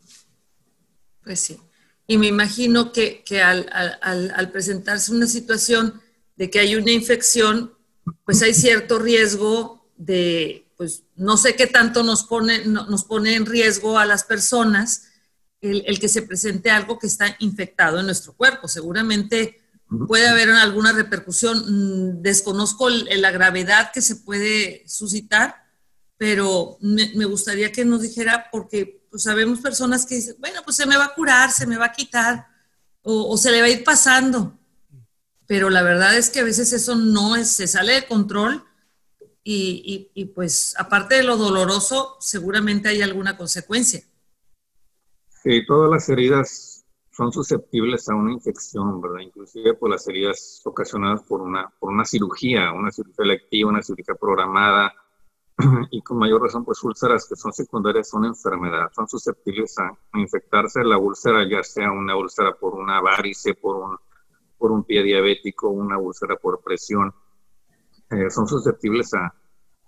Pues 1.25 1.40
sí. 1.40 1.59
Y 2.07 2.19
me 2.19 2.26
imagino 2.26 2.93
que, 2.93 3.25
que 3.25 3.40
al, 3.40 3.71
al, 3.73 4.31
al, 4.37 4.52
presentarse 4.52 5.14
una 5.14 5.26
situación 5.26 5.99
de 6.37 6.50
que 6.50 6.59
hay 6.59 6.76
una 6.76 6.90
infección, 6.90 7.73
pues 8.26 8.43
hay 8.43 8.52
cierto 8.52 8.99
riesgo 8.99 9.88
de, 9.97 10.71
pues 10.76 11.05
no 11.17 11.38
sé 11.38 11.57
qué 11.57 11.67
tanto 11.67 12.02
nos 12.02 12.25
pone, 12.25 12.67
nos 12.67 13.05
pone 13.05 13.35
en 13.35 13.47
riesgo 13.47 13.99
a 13.99 14.05
las 14.05 14.25
personas 14.25 15.07
el, 15.61 15.85
el 15.87 15.99
que 15.99 16.09
se 16.09 16.23
presente 16.23 16.71
algo 16.71 16.99
que 16.99 17.07
está 17.07 17.37
infectado 17.41 17.99
en 18.00 18.07
nuestro 18.07 18.33
cuerpo. 18.33 18.69
Seguramente 18.69 19.61
puede 20.07 20.29
haber 20.29 20.50
alguna 20.50 20.93
repercusión. 20.93 21.59
Mm, 21.67 22.23
desconozco 22.23 22.88
la 22.91 23.31
gravedad 23.31 23.91
que 23.93 24.03
se 24.03 24.17
puede 24.17 24.85
suscitar, 24.87 25.65
pero 26.17 26.79
me, 26.81 27.25
gustaría 27.25 27.73
que 27.73 27.85
nos 27.85 28.03
dijera, 28.03 28.49
porque 28.50 29.07
pues, 29.11 29.23
sabemos 29.23 29.61
personas 29.61 30.05
que 30.05 30.17
dicen, 30.17 30.37
bueno, 30.38 30.61
pues 30.65 30.77
se 30.77 30.87
me 30.87 30.97
va 30.97 31.07
a 31.07 31.15
curar, 31.15 31.50
se 31.53 31.67
me 31.67 31.77
va 31.77 31.87
a 31.87 31.93
quitar, 31.93 32.47
o, 33.03 33.37
se 33.38 33.50
le 33.50 33.61
va 33.61 33.67
a 33.67 33.71
ir 33.71 33.85
pasando. 33.85 34.59
Pero 35.47 35.71
la 35.71 35.83
verdad 35.83 36.17
es 36.17 36.29
que 36.29 36.41
a 36.41 36.45
veces 36.45 36.73
eso 36.73 36.95
no 36.95 37.37
es, 37.37 37.49
se 37.49 37.67
sale 37.67 37.95
de 37.95 38.07
control 38.07 38.65
y, 39.43 40.11
y 40.12 40.27
pues 40.27 40.75
aparte 40.77 41.15
de 41.15 41.23
lo 41.23 41.38
doloroso, 41.38 42.19
seguramente 42.21 42.91
hay 42.91 43.00
alguna 43.00 43.38
consecuencia. 43.38 44.03
Todas 45.67 45.90
las 45.90 46.09
heridas 46.11 46.85
son 47.11 47.33
susceptibles 47.33 48.09
a 48.09 48.14
una 48.14 48.33
infección, 48.33 49.00
¿verdad? 49.00 49.21
Inclusive 49.21 49.75
por 49.75 49.90
las 49.90 50.07
heridas 50.07 50.61
ocasionadas 50.64 51.23
por 51.23 51.40
una, 51.40 51.73
por 51.78 51.90
una 51.90 52.05
cirugía, 52.05 52.73
una 52.73 52.90
cirugía 52.90 53.25
electiva, 53.25 53.71
una 53.71 53.83
cirugía 53.83 54.14
programada, 54.14 54.93
y 55.90 56.02
con 56.02 56.19
mayor 56.19 56.43
razón, 56.43 56.64
pues 56.64 56.83
úlceras 56.85 57.26
que 57.26 57.35
son 57.35 57.52
secundarias 57.52 58.12
a 58.12 58.19
una 58.19 58.28
enfermedad, 58.28 58.90
son 58.95 59.09
susceptibles 59.09 59.76
a, 59.78 59.90
infectarse 60.19 60.85
la 60.85 60.99
úlcera, 60.99 61.49
ya 61.49 61.62
sea 61.62 61.90
una 61.90 62.14
úlcera 62.14 62.55
por 62.55 62.75
una 62.75 63.00
varice, 63.00 63.55
por 63.55 63.76
un, 63.76 63.97
por 64.59 64.71
un 64.71 64.85
pie 64.85 65.02
diabético, 65.02 65.71
una 65.71 65.99
úlcera 65.99 66.37
por 66.37 66.61
presión, 66.61 67.12
eh, 68.11 68.31
son 68.31 68.47
susceptibles 68.47 69.12
a 69.14 69.35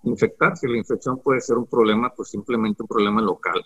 infectarse. 0.04 0.68
La 0.68 0.78
infección 0.78 1.20
puede 1.22 1.40
ser 1.40 1.58
un 1.58 1.66
problema, 1.66 2.12
pues 2.16 2.30
simplemente 2.30 2.82
un 2.82 2.88
problema 2.88 3.20
local, 3.20 3.62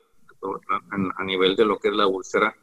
a 1.17 1.25
nivel 1.25 1.57
de 1.57 1.65
lo 1.65 1.79
que 1.79 1.89
es 1.89 1.95
la 1.95 2.07
úlcera, 2.07 2.55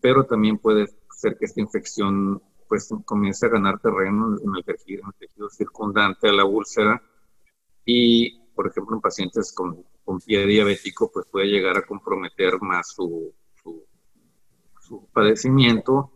pero 0.00 0.24
también 0.24 0.58
puede 0.58 0.86
ser 1.10 1.36
que 1.38 1.46
esta 1.46 1.60
infección 1.60 2.40
pues 2.68 2.88
comience 3.04 3.46
a 3.46 3.50
ganar 3.50 3.80
terreno 3.80 4.36
en 4.42 4.56
el 4.56 4.64
tejido, 4.64 5.04
circundante 5.50 6.28
a 6.28 6.32
la 6.32 6.44
úlcera. 6.44 7.00
Y, 7.84 8.40
por 8.54 8.66
ejemplo, 8.68 8.96
en 8.96 9.00
pacientes 9.00 9.52
con, 9.52 9.84
con 10.04 10.18
pie 10.20 10.46
diabético, 10.46 11.10
pues 11.12 11.26
puede 11.26 11.46
llegar 11.46 11.76
a 11.76 11.86
comprometer 11.86 12.60
más 12.60 12.92
su, 12.94 13.32
su, 13.62 15.08
padecimiento 15.12 16.12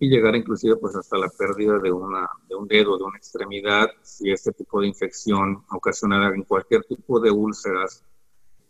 y 0.00 0.08
llegar 0.08 0.34
inclusive 0.34 0.76
pues 0.76 0.96
hasta 0.96 1.16
la 1.18 1.28
pérdida 1.28 1.78
de, 1.78 1.92
una, 1.92 2.28
de 2.48 2.56
un 2.56 2.66
dedo, 2.66 2.96
de 2.96 3.04
una 3.04 3.16
extremidad, 3.16 3.88
si 4.02 4.30
este 4.30 4.52
tipo 4.52 4.80
de 4.80 4.88
infección 4.88 5.64
ocasionada 5.70 6.34
en 6.34 6.42
cualquier 6.42 6.84
tipo 6.84 7.20
de 7.20 7.30
úlceras 7.30 8.04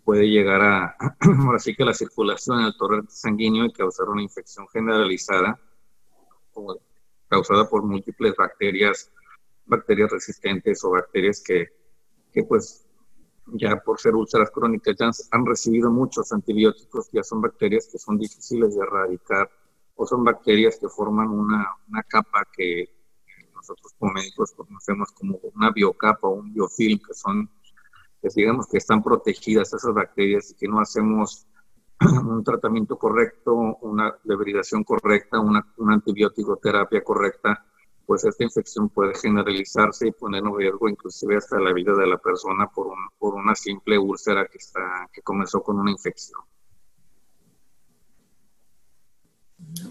puede 0.09 0.27
llegar 0.27 0.63
a, 0.63 0.97
ahora 1.45 1.59
sí 1.59 1.77
que 1.77 1.85
la 1.85 1.93
circulación 1.93 2.61
en 2.61 2.67
el 2.69 2.77
torrente 2.79 3.13
sanguíneo 3.13 3.67
y 3.67 3.73
causar 3.75 4.09
una 4.09 4.23
infección 4.23 4.67
generalizada 4.69 5.61
causada 7.29 7.69
por 7.69 7.83
múltiples 7.85 8.35
bacterias, 8.35 9.13
bacterias 9.67 10.11
resistentes 10.11 10.83
o 10.83 10.93
bacterias 10.93 11.43
que, 11.47 11.69
que 12.33 12.43
pues 12.43 12.87
ya 13.49 13.77
por 13.77 14.01
ser 14.01 14.15
úlceras 14.15 14.51
crónicas 14.51 14.97
ya 14.99 15.11
han 15.31 15.45
recibido 15.45 15.91
muchos 15.91 16.33
antibióticos, 16.33 17.11
ya 17.13 17.23
son 17.23 17.43
bacterias 17.43 17.87
que 17.93 17.99
son 17.99 18.17
difíciles 18.17 18.77
de 18.77 18.81
erradicar 18.81 19.51
o 19.95 20.07
son 20.07 20.25
bacterias 20.25 20.79
que 20.81 20.89
forman 20.89 21.29
una, 21.29 21.67
una 21.87 22.03
capa 22.05 22.49
que 22.57 22.89
nosotros 23.55 23.93
como 23.99 24.15
médicos 24.15 24.53
conocemos 24.53 25.13
como 25.13 25.39
una 25.53 25.71
biocapa 25.71 26.29
o 26.29 26.37
un 26.37 26.55
biofilm, 26.55 26.99
que 26.99 27.13
son 27.13 27.51
que 28.21 28.29
digamos 28.35 28.67
que 28.67 28.79
están 28.79 29.03
protegidas 29.03 29.73
esas 29.73 29.95
bacterias 29.95 30.51
y 30.51 30.55
que 30.55 30.69
no 30.69 30.81
hacemos 30.81 31.47
un 32.01 32.45
tratamiento 32.45 32.99
correcto, 32.99 33.55
una 33.83 34.17
debridación 34.25 34.85
correcta, 34.85 35.41
una, 35.41 35.67
una 35.79 35.95
antibiótico 35.95 36.57
terapia 36.57 37.03
correcta, 37.03 37.65
pues 38.07 38.25
esta 38.25 38.43
infección 38.43 38.89
puede 38.89 39.15
generalizarse 39.15 40.09
y 40.09 40.13
poner 40.13 40.43
en 40.43 40.57
riesgo 40.57 40.89
inclusive 40.89 41.37
hasta 41.37 41.61
la 41.61 41.73
vida 41.75 41.93
de 41.95 42.07
la 42.07 42.17
persona 42.17 42.67
por, 42.67 42.87
un, 42.87 43.09
por 43.19 43.35
una 43.35 43.55
simple 43.55 43.99
úlcera 43.99 44.47
que, 44.47 44.59
está, 44.59 45.09
que 45.13 45.21
comenzó 45.23 45.63
con 45.63 45.79
una 45.79 45.91
infección. 45.91 46.41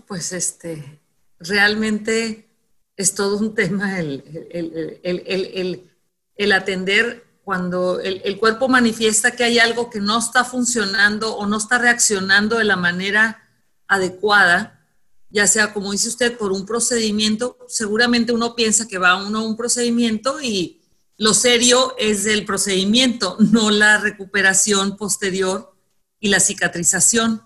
Pues 0.08 0.34
este, 0.34 1.00
realmente 1.40 2.50
es 2.96 3.14
todo 3.14 3.38
un 3.38 3.54
tema 3.54 4.00
el, 4.00 4.24
el, 4.50 5.04
el, 5.04 5.92
el 6.36 6.52
atender 6.52 7.27
cuando 7.48 8.02
el, 8.02 8.38
cuerpo 8.40 8.68
manifiesta 8.68 9.32
que 9.32 9.46
hay 9.46 9.58
algo 9.58 9.90
que 9.90 10.02
no 10.02 10.20
está 10.20 10.44
funcionando 10.44 11.34
o 11.34 11.46
no 11.46 11.56
está 11.56 11.78
reaccionando 11.78 12.58
de 12.58 12.66
la 12.66 12.76
manera 12.76 13.42
adecuada, 13.88 14.86
ya 15.30 15.48
sea 15.48 15.72
como 15.72 15.94
dice 15.94 16.10
usted, 16.10 16.38
por 16.38 16.52
un 16.52 16.66
procedimiento, 16.66 17.58
seguramente 17.70 18.34
uno 18.34 18.54
piensa 18.54 18.86
que 18.86 18.98
va 18.98 19.26
uno 19.26 19.40
a 19.40 19.48
un 19.48 19.56
procedimiento 19.56 20.42
y 20.42 20.82
lo 21.16 21.34
serio 21.34 21.96
es 21.98 22.26
el 22.26 22.44
procedimiento, 22.44 23.38
no 23.40 23.72
la 23.72 23.98
recuperación 23.98 24.98
posterior 24.98 25.74
y 26.20 26.28
la 26.28 26.42
cicatrización. 26.42 27.44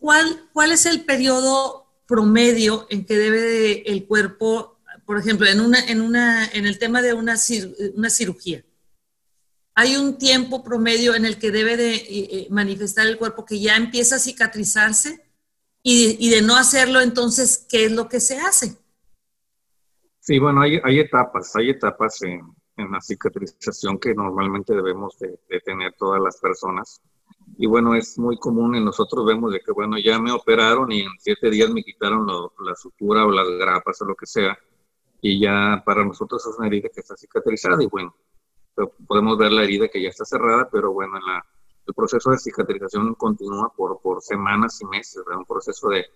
¿Cuál, 0.00 0.48
cuál 0.52 0.72
es 0.72 0.86
el 0.86 1.04
periodo 1.04 1.86
promedio 2.04 2.88
en 2.90 3.06
que 3.06 3.16
debe 3.16 3.92
el 3.92 4.08
cuerpo, 4.08 4.80
por 5.06 5.18
ejemplo, 5.20 5.46
en, 5.46 5.60
una, 5.60 5.78
en, 5.86 6.00
una, 6.00 6.46
en 6.46 6.66
el 6.66 6.80
tema 6.80 7.00
de 7.00 7.12
una, 7.12 7.36
una 7.94 8.10
cirugía? 8.10 8.64
Hay 9.74 9.96
un 9.96 10.18
tiempo 10.18 10.62
promedio 10.62 11.14
en 11.14 11.24
el 11.24 11.38
que 11.38 11.50
debe 11.50 11.76
de 11.76 11.94
eh, 11.94 12.04
eh, 12.08 12.46
manifestar 12.50 13.06
el 13.06 13.18
cuerpo 13.18 13.44
que 13.44 13.60
ya 13.60 13.76
empieza 13.76 14.16
a 14.16 14.18
cicatrizarse 14.18 15.24
y, 15.82 16.28
de 16.28 16.42
no 16.42 16.56
hacerlo, 16.56 17.00
entonces, 17.00 17.66
¿qué 17.66 17.86
es 17.86 17.92
lo 17.92 18.06
que 18.06 18.20
se 18.20 18.38
hace? 18.38 18.76
Sí, 20.18 20.38
bueno, 20.38 20.60
hay, 20.60 21.00
etapas, 21.00 21.56
hay 21.56 21.70
etapas 21.70 22.20
en, 22.22 22.42
la 22.76 23.00
cicatrización 23.00 23.98
que 23.98 24.14
normalmente 24.14 24.74
debemos 24.74 25.18
de, 25.18 25.38
tener 25.64 25.94
todas 25.94 26.20
las 26.20 26.38
personas. 26.38 27.00
Y 27.56 27.66
bueno, 27.66 27.94
es 27.94 28.18
muy 28.18 28.38
común 28.38 28.74
en 28.74 28.84
nosotros 28.84 29.24
vemos 29.24 29.52
de 29.52 29.60
que, 29.60 29.72
bueno, 29.72 29.96
ya 29.98 30.18
me 30.18 30.32
operaron 30.32 30.92
y 30.92 31.00
en 31.00 31.12
siete 31.18 31.48
días 31.48 31.70
me 31.70 31.82
quitaron 31.82 32.26
la 32.26 32.74
sutura 32.74 33.24
o 33.24 33.30
las 33.30 33.48
grapas 33.48 34.02
o 34.02 34.04
lo 34.04 34.14
que 34.14 34.26
sea. 34.26 34.58
Y 35.22 35.40
ya 35.40 35.82
para 35.84 36.04
nosotros 36.04 36.46
es 36.46 36.58
una 36.58 36.66
herida 36.66 36.90
que 36.92 37.00
está 37.00 37.16
cicatrizada 37.16 37.82
y 37.82 37.86
bueno, 37.86 38.14
podemos 39.06 39.38
ver 39.38 39.52
la 39.52 39.64
herida 39.64 39.88
que 39.88 40.02
ya 40.02 40.08
está 40.08 40.24
cerrada, 40.24 40.68
pero 40.70 40.92
bueno, 40.92 41.18
el 41.86 41.94
proceso 41.94 42.30
de 42.30 42.38
cicatrización 42.38 43.14
continúa 43.14 43.72
por, 43.74 44.00
por 44.00 44.22
semanas 44.22 44.80
y 44.80 44.86
meses, 44.86 45.22
un 45.26 45.44
proceso 45.44 45.88
de 45.88 46.06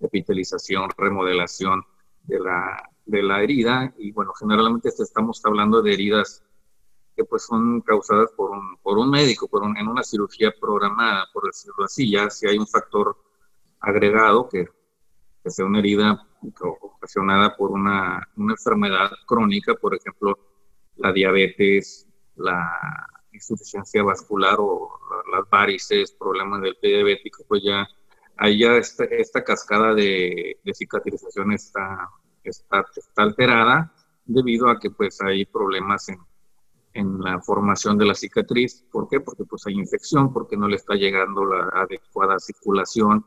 epitelización, 0.00 0.88
remodelación 0.96 1.84
de 2.24 2.40
la, 2.40 2.90
de 3.04 3.22
la 3.22 3.42
herida 3.42 3.92
y 3.98 4.12
bueno, 4.12 4.32
generalmente 4.38 4.88
estamos 4.88 5.40
hablando 5.44 5.82
de 5.82 5.94
heridas 5.94 6.42
que 7.16 7.24
pues 7.24 7.44
son 7.44 7.80
causadas 7.80 8.30
por 8.32 8.50
un, 8.50 8.76
por 8.82 8.98
un 8.98 9.08
médico, 9.08 9.48
por 9.48 9.64
en 9.64 9.88
una 9.88 10.02
cirugía 10.02 10.52
programada, 10.60 11.26
por 11.32 11.46
decirlo 11.46 11.84
así, 11.84 12.10
ya 12.10 12.28
si 12.28 12.46
hay 12.46 12.58
un 12.58 12.66
factor 12.66 13.16
agregado 13.80 14.48
que, 14.48 14.66
que 15.42 15.50
sea 15.50 15.64
una 15.64 15.78
herida 15.78 16.26
ocasionada 16.60 17.56
por 17.56 17.70
una, 17.70 18.28
una 18.36 18.52
enfermedad 18.52 19.10
crónica, 19.26 19.74
por 19.74 19.94
ejemplo, 19.94 20.38
la 20.96 21.12
diabetes, 21.12 22.06
la 22.36 23.08
insuficiencia 23.32 24.02
vascular 24.02 24.56
o 24.58 24.98
las 25.32 25.48
varices, 25.48 26.12
problemas 26.12 26.62
del 26.62 26.76
pie 26.76 26.96
diabético, 26.96 27.44
pues 27.46 27.62
ya 27.62 27.86
ahí 28.36 28.60
ya 28.60 28.76
esta, 28.76 29.04
esta 29.04 29.44
cascada 29.44 29.94
de, 29.94 30.58
cicatrización 30.74 31.52
está, 31.52 32.10
está, 32.44 32.84
está, 32.94 33.22
alterada 33.22 33.92
debido 34.24 34.68
a 34.68 34.78
que 34.78 34.90
pues 34.90 35.20
hay 35.20 35.44
problemas 35.46 36.08
en, 36.08 36.18
en 36.92 37.20
la 37.20 37.40
formación 37.40 37.98
de 37.98 38.06
la 38.06 38.14
cicatriz. 38.14 38.84
¿Por 38.90 39.08
qué? 39.08 39.20
Porque 39.20 39.44
pues 39.44 39.66
hay 39.66 39.74
infección, 39.74 40.32
porque 40.32 40.56
no 40.56 40.68
le 40.68 40.76
está 40.76 40.94
llegando 40.94 41.44
la 41.44 41.68
adecuada 41.74 42.38
circulación, 42.38 43.24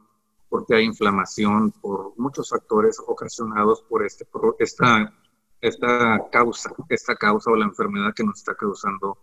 porque 0.49 0.75
hay 0.75 0.85
inflamación, 0.85 1.71
por 1.71 2.13
muchos 2.17 2.49
factores 2.49 2.99
ocasionados 3.05 3.83
por 3.83 4.03
este, 4.03 4.25
esta, 4.59 5.13
esta 5.61 6.29
causa, 6.31 6.71
esta 6.89 7.15
causa 7.15 7.51
o 7.51 7.55
la 7.55 7.65
enfermedad 7.65 8.13
que 8.15 8.23
nos 8.23 8.39
está 8.39 8.55
causando 8.55 9.17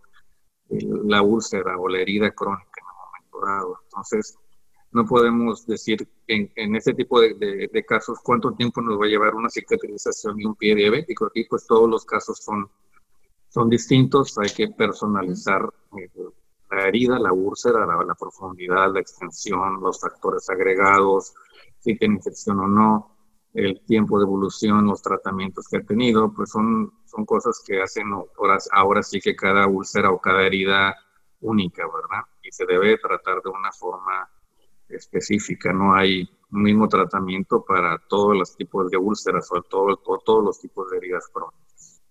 la 0.69 1.21
úlcera 1.21 1.77
o 1.77 1.87
la 1.87 1.99
herida 1.99 2.31
crónica 2.31 2.81
en 2.81 2.85
un 2.85 2.95
momento 3.05 3.45
dado. 3.45 3.79
Entonces, 3.83 4.37
no 4.91 5.05
podemos 5.05 5.65
decir 5.65 6.07
en, 6.27 6.51
en 6.55 6.75
este 6.75 6.93
tipo 6.93 7.19
de, 7.19 7.69
de, 7.71 7.85
casos 7.85 8.19
cuánto 8.23 8.53
tiempo 8.53 8.81
nos 8.81 8.99
va 8.99 9.05
a 9.05 9.09
llevar 9.09 9.35
una 9.35 9.49
cicatrización 9.49 10.39
y 10.39 10.45
un 10.45 10.55
pie 10.55 10.75
diabético. 10.75 11.25
Aquí 11.25 11.45
pues 11.45 11.65
todos 11.67 11.89
los 11.89 12.05
casos 12.05 12.39
son, 12.43 12.69
son 13.49 13.69
distintos, 13.69 14.37
hay 14.37 14.49
que 14.49 14.69
personalizar 14.69 15.69
eh, 15.97 16.09
la 16.71 16.87
herida, 16.87 17.19
la 17.19 17.31
úlcera, 17.31 17.85
la, 17.85 18.03
la, 18.03 18.15
profundidad, 18.15 18.93
la 18.93 18.99
extensión, 18.99 19.81
los 19.81 19.99
factores 19.99 20.49
agregados, 20.49 21.33
si 21.79 21.97
tiene 21.97 22.15
infección 22.15 22.59
o 22.59 22.67
no, 22.67 23.16
el 23.53 23.81
tiempo 23.85 24.19
de 24.19 24.25
evolución, 24.25 24.85
los 24.85 25.01
tratamientos 25.01 25.67
que 25.67 25.77
ha 25.77 25.81
tenido, 25.83 26.31
pues 26.33 26.51
son, 26.51 26.93
son 27.05 27.25
cosas 27.25 27.61
que 27.65 27.81
hacen 27.81 28.11
ahora, 28.11 28.57
ahora 28.71 29.03
sí 29.03 29.19
que 29.19 29.35
cada 29.35 29.67
úlcera 29.67 30.11
o 30.11 30.19
cada 30.19 30.43
herida 30.43 30.95
única, 31.41 31.83
¿verdad? 31.85 32.25
Y 32.43 32.51
se 32.51 32.65
debe 32.65 32.97
tratar 32.97 33.41
de 33.41 33.49
una 33.49 33.71
forma 33.71 34.29
específica, 34.89 35.73
no 35.73 35.93
hay 35.93 36.29
un 36.51 36.63
mismo 36.63 36.87
tratamiento 36.87 37.63
para 37.65 37.97
todos 38.07 38.35
los 38.35 38.55
tipos 38.55 38.89
de 38.89 38.97
úlceras 38.97 39.47
o, 39.51 39.61
todo, 39.61 39.97
todos 39.97 40.43
los 40.43 40.59
tipos 40.59 40.89
de 40.89 40.97
heridas 40.97 41.25
crónicas. 41.33 42.01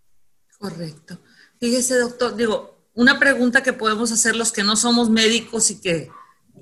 Correcto. 0.58 1.18
Fíjese, 1.58 1.98
doctor, 1.98 2.36
digo, 2.36 2.76
una 2.94 3.18
pregunta 3.18 3.62
que 3.62 3.72
podemos 3.72 4.12
hacer 4.12 4.36
los 4.36 4.52
que 4.52 4.62
no 4.62 4.76
somos 4.76 5.10
médicos 5.10 5.70
y 5.70 5.80
que 5.80 6.10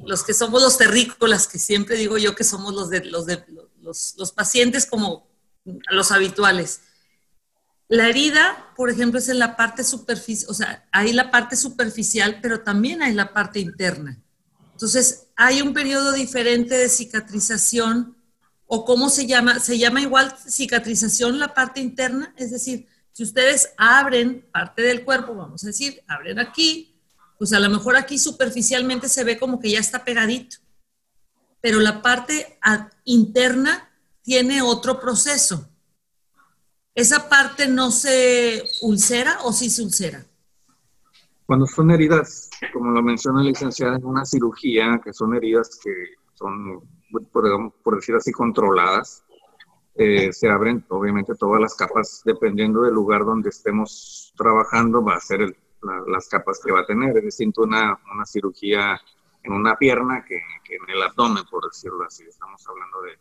los 0.05 0.25
que 0.25 0.35
somos 0.35 0.63
los 0.63 0.77
terrícolas, 0.77 1.47
que 1.47 1.59
siempre 1.59 1.97
digo 1.97 2.19
yo 2.19 2.35
que 2.35 2.45
somos 2.45 2.75
los 2.75 2.91
de 2.91 3.05
los, 3.05 3.27
de, 3.27 3.45
los, 3.85 4.15
los 4.19 4.33
pacientes 4.33 4.87
como 4.87 5.29
los 5.65 6.11
habituales. 6.11 6.81
La 7.89 8.09
herida, 8.09 8.73
por 8.77 8.91
ejemplo, 8.91 9.19
es 9.19 9.29
en 9.29 9.39
la 9.39 9.57
parte 9.57 9.85
superficial, 9.85 10.51
o 10.51 10.55
sea, 10.55 10.89
hay 10.91 11.13
la 11.13 11.31
parte 11.31 11.55
superficial, 11.55 12.39
pero 12.41 12.61
también 12.61 13.03
hay 13.03 13.13
la 13.13 13.33
parte 13.33 13.61
interna. 13.61 14.21
Entonces, 14.73 15.29
hay 15.37 15.63
un 15.63 15.75
periodo 15.75 16.13
diferente 16.13 16.75
de 16.75 16.89
cicatrización 16.89 18.17
o 18.67 18.85
cómo 18.85 19.11
se 19.11 19.27
llama, 19.27 19.61
se 19.61 19.79
llama 19.79 20.01
igual 20.01 20.35
cicatrización 20.49 21.39
la 21.39 21.55
parte 21.55 21.81
interna, 21.81 22.35
es 22.37 22.51
decir, 22.51 22.89
si 23.13 23.23
ustedes 23.23 23.71
abren 23.77 24.45
parte 24.53 24.83
del 24.83 25.05
cuerpo, 25.05 25.35
vamos 25.35 25.63
a 25.63 25.69
decir, 25.69 26.03
abren 26.09 26.41
aquí, 26.41 27.01
pues 27.39 27.53
a 27.53 27.61
lo 27.61 27.69
mejor 27.69 27.97
aquí 27.97 28.19
superficialmente 28.19 29.09
se 29.09 29.23
ve 29.23 29.39
como 29.39 29.61
que 29.61 29.71
ya 29.71 29.79
está 29.79 30.05
pegadito, 30.05 30.57
pero 31.61 31.79
la 31.81 32.03
parte 32.03 32.59
interna 33.05 33.91
tiene 34.23 34.63
otro 34.63 35.01
proceso. 35.01 35.69
¿Esa 36.95 37.29
parte 37.29 37.67
no 37.69 37.91
se 37.91 38.63
ulcera 38.83 39.39
o 39.43 39.53
sí 39.53 39.69
se 39.69 39.83
ulcera? 39.83 40.25
Cuando 41.47 41.67
son 41.67 41.91
heridas, 41.91 42.49
como 42.73 42.91
lo 42.91 43.03
menciona 43.03 43.43
la 43.43 43.51
licenciada, 43.51 43.97
en 43.97 44.05
una 44.05 44.25
cirugía, 44.25 45.01
que 45.05 45.13
son 45.13 45.35
heridas 45.35 45.79
que 45.83 45.91
son, 46.35 46.81
por, 47.33 47.97
decir 47.97 48.15
así, 48.15 48.33
controladas, 48.33 49.25
eh, 49.97 50.33
se 50.33 50.49
abren 50.49 50.85
obviamente 50.89 51.35
todas 51.35 51.61
las 51.61 51.75
capas, 51.75 52.23
dependiendo 52.25 52.83
del 52.83 52.95
lugar 52.95 53.25
donde 53.25 53.51
estemos 53.51 54.33
trabajando, 54.37 55.05
va 55.05 55.17
a 55.17 55.21
ser 55.21 55.55
las 56.07 56.29
capas 56.29 56.61
que 56.65 56.73
va 56.73 56.81
a 56.81 56.87
tener. 56.87 57.17
Es 57.19 57.25
decir, 57.25 57.53
una, 57.57 57.99
una 58.15 58.25
cirugía 58.25 59.01
en 59.45 59.53
una 59.53 59.77
pierna 59.77 60.25
que, 60.25 60.37
en 60.37 60.91
el 60.91 61.03
abdomen, 61.03 61.45
por 61.51 61.65
decirlo 61.67 62.05
así. 62.05 62.25
Estamos 62.25 62.67
hablando 62.67 63.03
de 63.03 63.13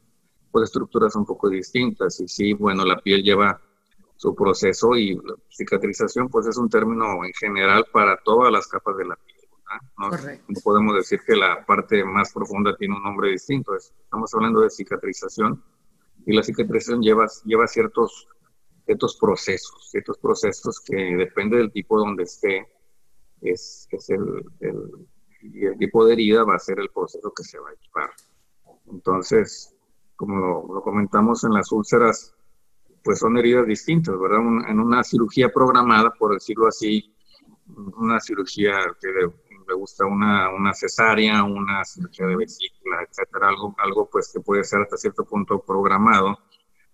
pues, 0.51 0.63
estructuras 0.63 1.15
un 1.15 1.25
poco 1.25 1.49
distintas. 1.49 2.19
Y 2.21 2.27
sí, 2.27 2.53
bueno, 2.53 2.85
la 2.85 2.97
piel 2.99 3.21
lleva 3.21 3.61
su 4.15 4.33
proceso 4.33 4.95
y 4.95 5.15
la 5.15 5.35
cicatrización 5.49 6.29
pues 6.29 6.47
es 6.47 6.57
un 6.57 6.69
término 6.69 7.25
en 7.25 7.33
general 7.33 7.85
para 7.91 8.17
todas 8.23 8.51
las 8.51 8.67
capas 8.67 8.95
de 8.97 9.05
la 9.05 9.15
piel. 9.17 9.33
¿no? 9.97 10.09
no 10.11 10.61
podemos 10.63 10.95
decir 10.95 11.19
que 11.25 11.35
la 11.35 11.65
parte 11.65 12.03
más 12.05 12.31
profunda 12.31 12.75
tiene 12.77 12.95
un 12.95 13.03
nombre 13.03 13.31
distinto. 13.31 13.75
Estamos 13.75 14.33
hablando 14.33 14.61
de 14.61 14.69
cicatrización 14.69 15.61
y 16.25 16.33
la 16.33 16.43
cicatrización 16.43 17.01
lleva, 17.01 17.25
lleva 17.43 17.67
ciertos, 17.67 18.27
ciertos 18.85 19.17
procesos, 19.17 19.89
ciertos 19.89 20.17
procesos 20.19 20.79
que 20.79 20.95
depende 20.95 21.57
del 21.57 21.71
tipo 21.71 21.97
donde 21.97 22.23
esté, 22.23 22.67
es, 23.41 23.87
es 23.91 24.09
el, 24.09 24.45
el, 24.61 25.07
y 25.43 25.65
el 25.65 25.77
tipo 25.77 26.05
de 26.05 26.13
herida 26.13 26.43
va 26.43 26.55
a 26.55 26.59
ser 26.59 26.79
el 26.79 26.89
proceso 26.89 27.31
que 27.35 27.43
se 27.43 27.59
va 27.59 27.69
a 27.69 27.73
equipar. 27.73 28.09
Entonces, 28.91 29.75
como 30.15 30.37
lo, 30.37 30.73
lo 30.73 30.81
comentamos 30.81 31.43
en 31.43 31.53
las 31.53 31.71
úlceras, 31.71 32.33
pues 33.03 33.19
son 33.19 33.37
heridas 33.37 33.67
distintas, 33.67 34.17
¿verdad? 34.17 34.39
en 34.69 34.79
una 34.79 35.03
cirugía 35.03 35.49
programada, 35.49 36.11
por 36.11 36.33
decirlo 36.33 36.67
así, 36.67 37.13
una 37.97 38.19
cirugía 38.19 38.77
que 39.01 39.07
le, 39.09 39.73
gusta 39.75 40.05
una, 40.05 40.49
una, 40.53 40.73
cesárea, 40.73 41.43
una 41.43 41.83
cirugía 41.83 42.27
de 42.27 42.35
vesícula, 42.35 43.03
etcétera, 43.09 43.49
algo, 43.49 43.75
algo 43.79 44.09
pues 44.09 44.31
que 44.31 44.39
puede 44.39 44.63
ser 44.63 44.81
hasta 44.81 44.97
cierto 44.97 45.25
punto 45.25 45.59
programado, 45.59 46.37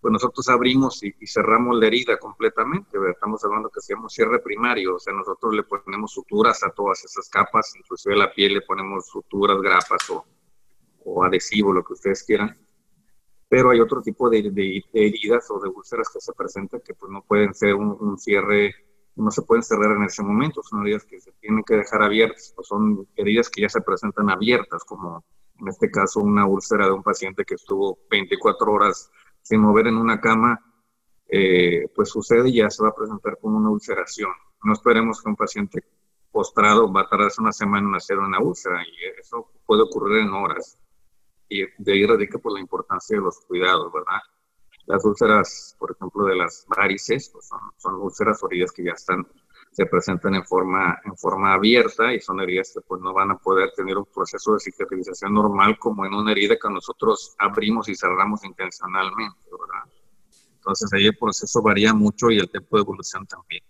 pues 0.01 0.11
nosotros 0.11 0.47
abrimos 0.49 1.03
y, 1.03 1.13
cerramos 1.27 1.77
la 1.77 1.87
herida 1.87 2.17
completamente, 2.17 2.97
¿verdad? 2.97 3.15
estamos 3.15 3.43
hablando 3.43 3.69
que 3.69 3.79
hacemos 3.79 4.13
cierre 4.13 4.39
primario, 4.39 4.95
o 4.95 4.99
sea, 4.99 5.13
nosotros 5.13 5.53
le 5.53 5.63
ponemos 5.63 6.11
suturas 6.11 6.63
a 6.63 6.71
todas 6.71 7.03
esas 7.03 7.29
capas, 7.29 7.73
inclusive 7.75 8.15
a 8.15 8.19
la 8.19 8.33
piel 8.33 8.53
le 8.53 8.61
ponemos 8.61 9.07
suturas, 9.07 9.61
grapas 9.61 10.09
o, 10.09 10.25
o 11.03 11.23
adhesivo, 11.23 11.73
lo 11.73 11.83
que 11.83 11.93
ustedes 11.93 12.23
quieran 12.23 12.57
pero 13.49 13.71
hay 13.71 13.81
otro 13.81 14.01
tipo 14.01 14.29
de, 14.29 14.83
heridas 14.93 15.49
o 15.49 15.59
de 15.59 15.69
úlceras 15.69 16.07
que 16.13 16.21
se 16.21 16.31
presentan 16.33 16.81
que 16.85 16.93
pues 16.93 17.11
no 17.11 17.23
pueden 17.23 17.53
ser 17.55 17.73
un, 17.73 18.17
cierre, 18.19 18.75
no 19.15 19.31
se 19.31 19.41
pueden 19.41 19.63
cerrar 19.63 19.97
en 19.97 20.03
ese 20.03 20.21
momento, 20.21 20.61
son 20.61 20.83
heridas 20.83 21.03
que 21.03 21.19
se 21.19 21.31
tienen 21.33 21.63
que 21.63 21.75
dejar 21.75 22.03
abiertas, 22.03 22.53
o 22.55 22.63
son 22.63 23.07
heridas 23.15 23.49
que 23.49 23.61
ya 23.61 23.69
se 23.69 23.81
presentan 23.81 24.29
abiertas, 24.29 24.83
como 24.83 25.25
en 25.59 25.67
este 25.67 25.89
caso 25.89 26.19
una 26.19 26.45
úlcera 26.45 26.85
de 26.85 26.91
un 26.91 27.01
paciente 27.01 27.43
que 27.43 27.55
estuvo 27.55 27.97
24 28.11 28.71
horas 28.71 29.09
sin 29.41 29.61
mover 29.61 29.87
en 29.87 29.97
una 29.97 30.19
cama, 30.19 30.59
eh, 31.27 31.87
pues 31.95 32.09
sucede 32.09 32.49
y 32.49 32.57
ya 32.57 32.69
se 32.69 32.83
va 32.83 32.89
a 32.89 32.95
presentar 32.95 33.37
como 33.39 33.57
una 33.57 33.69
ulceración. 33.69 34.31
No 34.63 34.73
esperemos 34.73 35.21
que 35.21 35.29
un 35.29 35.35
paciente 35.35 35.83
postrado 36.31 36.91
va 36.91 37.01
a 37.01 37.09
tardarse 37.09 37.41
una 37.41 37.51
semana 37.51 37.89
en 37.89 37.95
hacer 37.95 38.17
una 38.17 38.39
úlcera 38.39 38.81
y 38.83 39.19
eso 39.19 39.51
puede 39.65 39.83
ocurrir 39.83 40.19
en 40.19 40.29
horas 40.29 40.79
y 41.49 41.65
de 41.77 41.93
ahí 41.93 42.05
radica 42.05 42.37
por 42.37 42.53
la 42.53 42.59
importancia 42.59 43.17
de 43.17 43.23
los 43.23 43.39
cuidados, 43.47 43.91
¿verdad? 43.91 44.21
Las 44.85 45.03
úlceras, 45.03 45.75
por 45.79 45.91
ejemplo, 45.91 46.25
de 46.25 46.35
las 46.35 46.65
varices, 46.67 47.29
pues 47.33 47.47
son, 47.47 47.59
son, 47.77 47.95
úlceras 47.95 48.41
o 48.43 48.47
heridas 48.47 48.71
que 48.71 48.83
ya 48.83 48.91
están, 48.91 49.27
se 49.71 49.85
presentan 49.85 50.35
en 50.35 50.45
forma, 50.45 50.99
en 51.05 51.15
forma 51.15 51.53
abierta 51.53 52.13
y 52.13 52.19
son 52.19 52.39
heridas 52.41 52.71
que 52.73 52.81
pues 52.81 53.01
no 53.01 53.13
van 53.13 53.31
a 53.31 53.37
poder 53.37 53.71
tener 53.75 53.97
un 53.97 54.05
proceso 54.05 54.53
de 54.53 54.59
cicatrización 54.59 55.33
normal 55.33 55.77
como 55.77 56.05
en 56.05 56.13
una 56.13 56.31
herida 56.31 56.57
que 56.61 56.69
nosotros 56.69 57.35
abrimos 57.37 57.87
y 57.87 57.95
cerramos 57.95 58.43
intencionalmente, 58.43 59.39
¿verdad? 59.51 59.91
Entonces 60.55 60.91
ahí 60.93 61.05
el 61.05 61.17
proceso 61.17 61.61
varía 61.61 61.93
mucho 61.93 62.29
y 62.31 62.39
el 62.39 62.49
tiempo 62.49 62.77
de 62.77 62.81
evolución 62.81 63.25
también. 63.25 63.63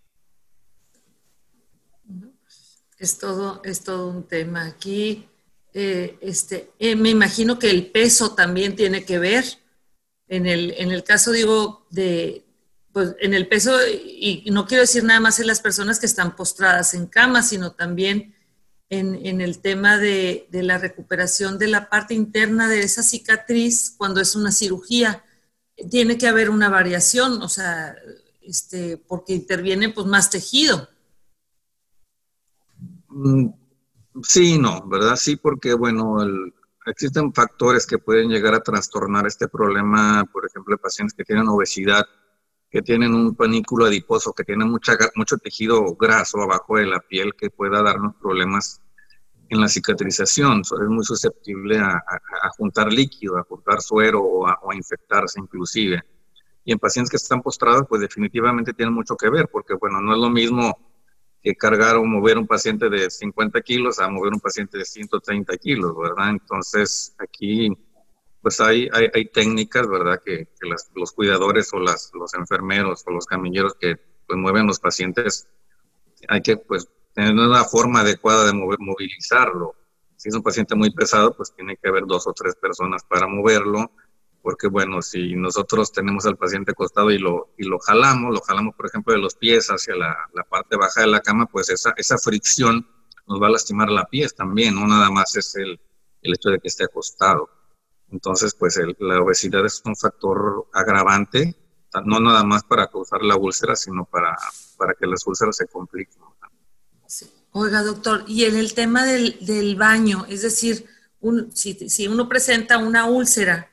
Es 2.97 3.17
todo, 3.17 3.61
es 3.63 3.83
todo 3.83 4.09
un 4.09 4.23
tema. 4.23 4.65
Aquí 4.65 5.29
eh, 5.73 6.17
este, 6.21 6.71
eh, 6.79 6.95
me 6.95 7.09
imagino 7.09 7.59
que 7.59 7.69
el 7.69 7.91
peso 7.91 8.33
también 8.33 8.75
tiene 8.75 9.05
que 9.05 9.19
ver. 9.19 9.45
En 10.27 10.45
el, 10.45 10.75
en 10.77 10.91
el 10.91 11.03
caso, 11.03 11.31
digo, 11.31 11.87
de, 11.89 12.43
pues 12.91 13.15
en 13.19 13.33
el 13.33 13.47
peso, 13.47 13.77
y 13.87 14.45
no 14.51 14.65
quiero 14.65 14.81
decir 14.81 15.03
nada 15.03 15.19
más 15.19 15.39
en 15.39 15.47
las 15.47 15.61
personas 15.61 15.99
que 15.99 16.05
están 16.05 16.35
postradas 16.35 16.93
en 16.93 17.07
cama, 17.07 17.43
sino 17.43 17.71
también 17.71 18.35
en, 18.89 19.41
el 19.41 19.59
tema 19.59 19.97
de, 19.97 20.47
la 20.51 20.77
recuperación 20.77 21.59
de 21.59 21.67
la 21.67 21.89
parte 21.89 22.13
interna 22.15 22.67
de 22.67 22.81
esa 22.81 23.03
cicatriz 23.03 23.93
cuando 23.97 24.19
es 24.19 24.35
una 24.35 24.51
cirugía. 24.51 25.23
Tiene 25.89 26.17
que 26.17 26.27
haber 26.27 26.49
una 26.49 26.69
variación, 26.69 27.41
o 27.41 27.49
sea, 27.49 27.95
este, 28.41 28.97
porque 28.97 29.33
interviene 29.33 29.89
pues 29.89 30.07
más 30.07 30.29
tejido. 30.29 30.89
Mm, 33.09 33.49
Sí, 34.23 34.57
no, 34.57 34.85
¿verdad? 34.87 35.15
Sí, 35.15 35.35
porque, 35.35 35.73
bueno, 35.73 36.17
existen 36.85 37.33
factores 37.33 37.85
que 37.85 37.99
pueden 37.99 38.29
llegar 38.29 38.53
a 38.53 38.61
trastornar 38.61 39.27
este 39.27 39.47
problema, 39.47 40.25
por 40.31 40.45
ejemplo, 40.45 40.77
pacientes 40.77 41.13
que 41.13 41.23
tienen 41.23 41.47
obesidad, 41.47 42.05
que 42.69 42.81
tienen 42.81 43.13
un 43.13 43.35
panículo 43.35 43.85
adiposo, 43.85 44.33
que 44.33 44.43
tienen 44.43 44.69
mucha, 44.69 44.97
mucho 45.15 45.37
tejido 45.37 45.95
graso 45.95 46.41
abajo 46.41 46.77
de 46.77 46.85
la 46.85 46.99
piel 46.99 47.33
que 47.35 47.49
pueda 47.49 47.81
darnos 47.81 48.15
problemas 48.15 48.81
en 49.49 49.59
la 49.59 49.67
cicatrización. 49.67 50.61
Es 50.61 50.87
muy 50.87 51.03
susceptible 51.03 51.79
a, 51.79 52.01
juntar 52.57 52.93
líquido, 52.93 53.37
a 53.37 53.43
juntar 53.43 53.81
suero 53.81 54.21
o 54.21 54.47
a, 54.47 54.59
o 54.61 54.71
a, 54.71 54.75
infectarse 54.75 55.39
inclusive. 55.39 56.03
Y 56.63 56.71
en 56.71 56.77
pacientes 56.77 57.09
que 57.09 57.17
están 57.17 57.41
postrados, 57.41 57.85
pues 57.89 58.01
definitivamente 58.01 58.73
tienen 58.73 58.93
mucho 58.93 59.15
que 59.15 59.29
ver, 59.29 59.49
porque 59.51 59.73
bueno, 59.73 59.99
no 59.99 60.13
es 60.13 60.19
lo 60.19 60.29
mismo 60.29 60.77
que 61.41 61.55
cargar 61.55 61.95
o 61.95 62.03
mover 62.03 62.37
un 62.37 62.45
paciente 62.45 62.89
de 62.89 63.09
50 63.09 63.61
kilos 63.61 63.99
a 63.99 64.09
mover 64.09 64.33
un 64.33 64.39
paciente 64.39 64.77
de 64.77 64.85
130 64.85 65.57
kilos, 65.57 65.97
¿verdad? 65.97 66.29
Entonces, 66.29 67.15
aquí, 67.17 67.71
pues 68.41 68.59
hay, 68.61 68.89
hay, 68.93 69.25
técnicas, 69.25 69.87
¿verdad? 69.87 70.21
Que, 70.23 70.47
los 70.95 71.11
cuidadores 71.11 71.73
o 71.73 71.79
las, 71.79 72.11
los 72.13 72.33
enfermeros 72.33 73.03
o 73.05 73.11
los 73.11 73.25
camilleros 73.25 73.75
que 73.75 73.97
pues, 74.27 74.39
mueven 74.39 74.67
los 74.67 74.79
pacientes, 74.79 75.47
hay 76.27 76.41
que, 76.41 76.57
pues, 76.57 76.87
tener 77.13 77.33
una 77.33 77.63
forma 77.63 78.01
adecuada 78.01 78.45
de 78.45 78.53
mover, 78.53 78.79
movilizarlo. 78.79 79.75
Si 80.15 80.29
es 80.29 80.35
un 80.35 80.43
paciente 80.43 80.75
muy 80.75 80.91
pesado, 80.91 81.35
pues 81.35 81.53
tiene 81.53 81.77
que 81.77 81.89
haber 81.89 82.05
dos 82.05 82.27
o 82.27 82.33
tres 82.33 82.55
personas 82.55 83.03
para 83.03 83.27
moverlo 83.27 83.91
porque 84.41 84.67
bueno, 84.67 85.01
si 85.01 85.35
nosotros 85.35 85.91
tenemos 85.91 86.25
al 86.25 86.37
paciente 86.37 86.71
acostado 86.71 87.11
y 87.11 87.17
lo, 87.17 87.53
y 87.57 87.65
lo 87.65 87.79
jalamos, 87.79 88.33
lo 88.33 88.41
jalamos 88.41 88.75
por 88.75 88.87
ejemplo 88.87 89.13
de 89.13 89.19
los 89.19 89.35
pies 89.35 89.67
hacia 89.67 89.95
la, 89.95 90.15
la, 90.33 90.43
parte 90.43 90.77
baja 90.77 91.01
de 91.01 91.07
la 91.07 91.19
cama, 91.19 91.45
pues 91.45 91.69
esa, 91.69 91.93
esa 91.97 92.17
fricción 92.17 92.87
nos 93.27 93.41
va 93.41 93.47
a 93.47 93.51
lastimar 93.51 93.89
la 93.89 94.05
pies 94.05 94.35
también, 94.35 94.75
no 94.75 94.87
nada 94.87 95.11
más 95.11 95.35
es 95.35 95.55
el, 95.55 95.79
el 96.21 96.33
hecho 96.33 96.49
de 96.49 96.59
que 96.59 96.67
esté 96.67 96.85
acostado. 96.85 97.49
Entonces, 98.11 98.55
pues 98.55 98.79
la 98.99 99.21
obesidad 99.21 99.65
es 99.65 99.81
un 99.85 99.95
factor 99.95 100.67
agravante, 100.73 101.55
no 102.05 102.19
nada 102.19 102.43
más 102.43 102.63
para 102.63 102.87
causar 102.87 103.21
la 103.21 103.35
úlcera, 103.35 103.75
sino 103.75 104.05
para, 104.05 104.35
para 104.77 104.93
que 104.93 105.07
las 105.07 105.25
úlceras 105.25 105.57
se 105.57 105.67
compliquen. 105.67 106.21
Oiga, 107.51 107.81
doctor, 107.81 108.25
y 108.27 108.45
en 108.45 108.55
el 108.55 108.73
tema 108.73 109.05
del, 109.05 109.37
del 109.41 109.75
baño, 109.75 110.25
es 110.29 110.43
decir, 110.43 110.85
un, 111.19 111.51
si, 111.55 111.73
si 111.89 112.07
uno 112.07 112.29
presenta 112.29 112.77
una 112.77 113.05
úlcera, 113.05 113.71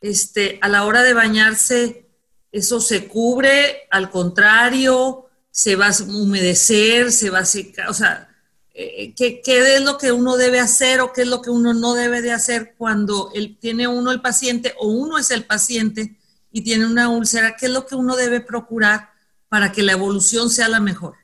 este, 0.00 0.58
a 0.62 0.68
la 0.68 0.84
hora 0.84 1.02
de 1.02 1.12
bañarse, 1.12 2.06
eso 2.52 2.80
se 2.80 3.08
cubre, 3.08 3.88
al 3.90 4.10
contrario, 4.10 5.26
se 5.50 5.74
va 5.74 5.88
a 5.88 6.02
humedecer, 6.02 7.10
se 7.12 7.30
va 7.30 7.40
a 7.40 7.44
secar, 7.44 7.88
o 7.88 7.94
sea, 7.94 8.31
eh, 8.74 9.14
¿qué, 9.14 9.42
¿qué, 9.42 9.76
es 9.76 9.84
lo 9.84 9.98
que 9.98 10.12
uno 10.12 10.36
debe 10.36 10.58
hacer 10.58 11.00
o 11.00 11.12
qué 11.12 11.22
es 11.22 11.28
lo 11.28 11.42
que 11.42 11.50
uno 11.50 11.74
no 11.74 11.94
debe 11.94 12.22
de 12.22 12.32
hacer 12.32 12.74
cuando 12.78 13.30
él, 13.34 13.58
tiene 13.60 13.86
uno 13.86 14.10
el 14.10 14.22
paciente 14.22 14.74
o 14.78 14.88
uno 14.88 15.18
es 15.18 15.30
el 15.30 15.44
paciente 15.44 16.16
y 16.50 16.62
tiene 16.62 16.86
una 16.86 17.08
úlcera? 17.08 17.56
¿Qué 17.56 17.66
es 17.66 17.72
lo 17.72 17.86
que 17.86 17.94
uno 17.94 18.16
debe 18.16 18.40
procurar 18.40 19.10
para 19.48 19.72
que 19.72 19.82
la 19.82 19.92
evolución 19.92 20.48
sea 20.48 20.68
la 20.68 20.80
mejor? 20.80 21.14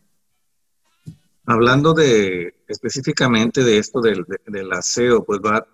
Hablando 1.46 1.94
de 1.94 2.54
específicamente 2.68 3.64
de 3.64 3.78
esto 3.78 4.02
del, 4.02 4.26
del 4.46 4.70
aseo, 4.72 5.24
pues 5.24 5.40
va, 5.40 5.66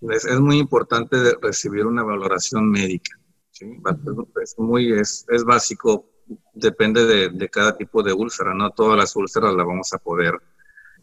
es, 0.00 0.40
muy 0.40 0.58
importante 0.58 1.16
recibir 1.40 1.86
una 1.86 2.02
valoración 2.02 2.68
médica. 2.68 3.16
Es, 4.42 4.58
muy, 4.58 4.92
es, 4.92 5.26
es 5.28 5.44
básico, 5.44 6.06
depende 6.54 7.04
de, 7.04 7.28
de, 7.28 7.48
cada 7.48 7.76
tipo 7.76 8.02
de 8.02 8.12
úlcera, 8.12 8.54
no 8.54 8.70
todas 8.70 8.96
las 8.96 9.14
úlceras 9.14 9.54
las 9.54 9.66
vamos 9.66 9.92
a 9.92 9.98
poder, 9.98 10.34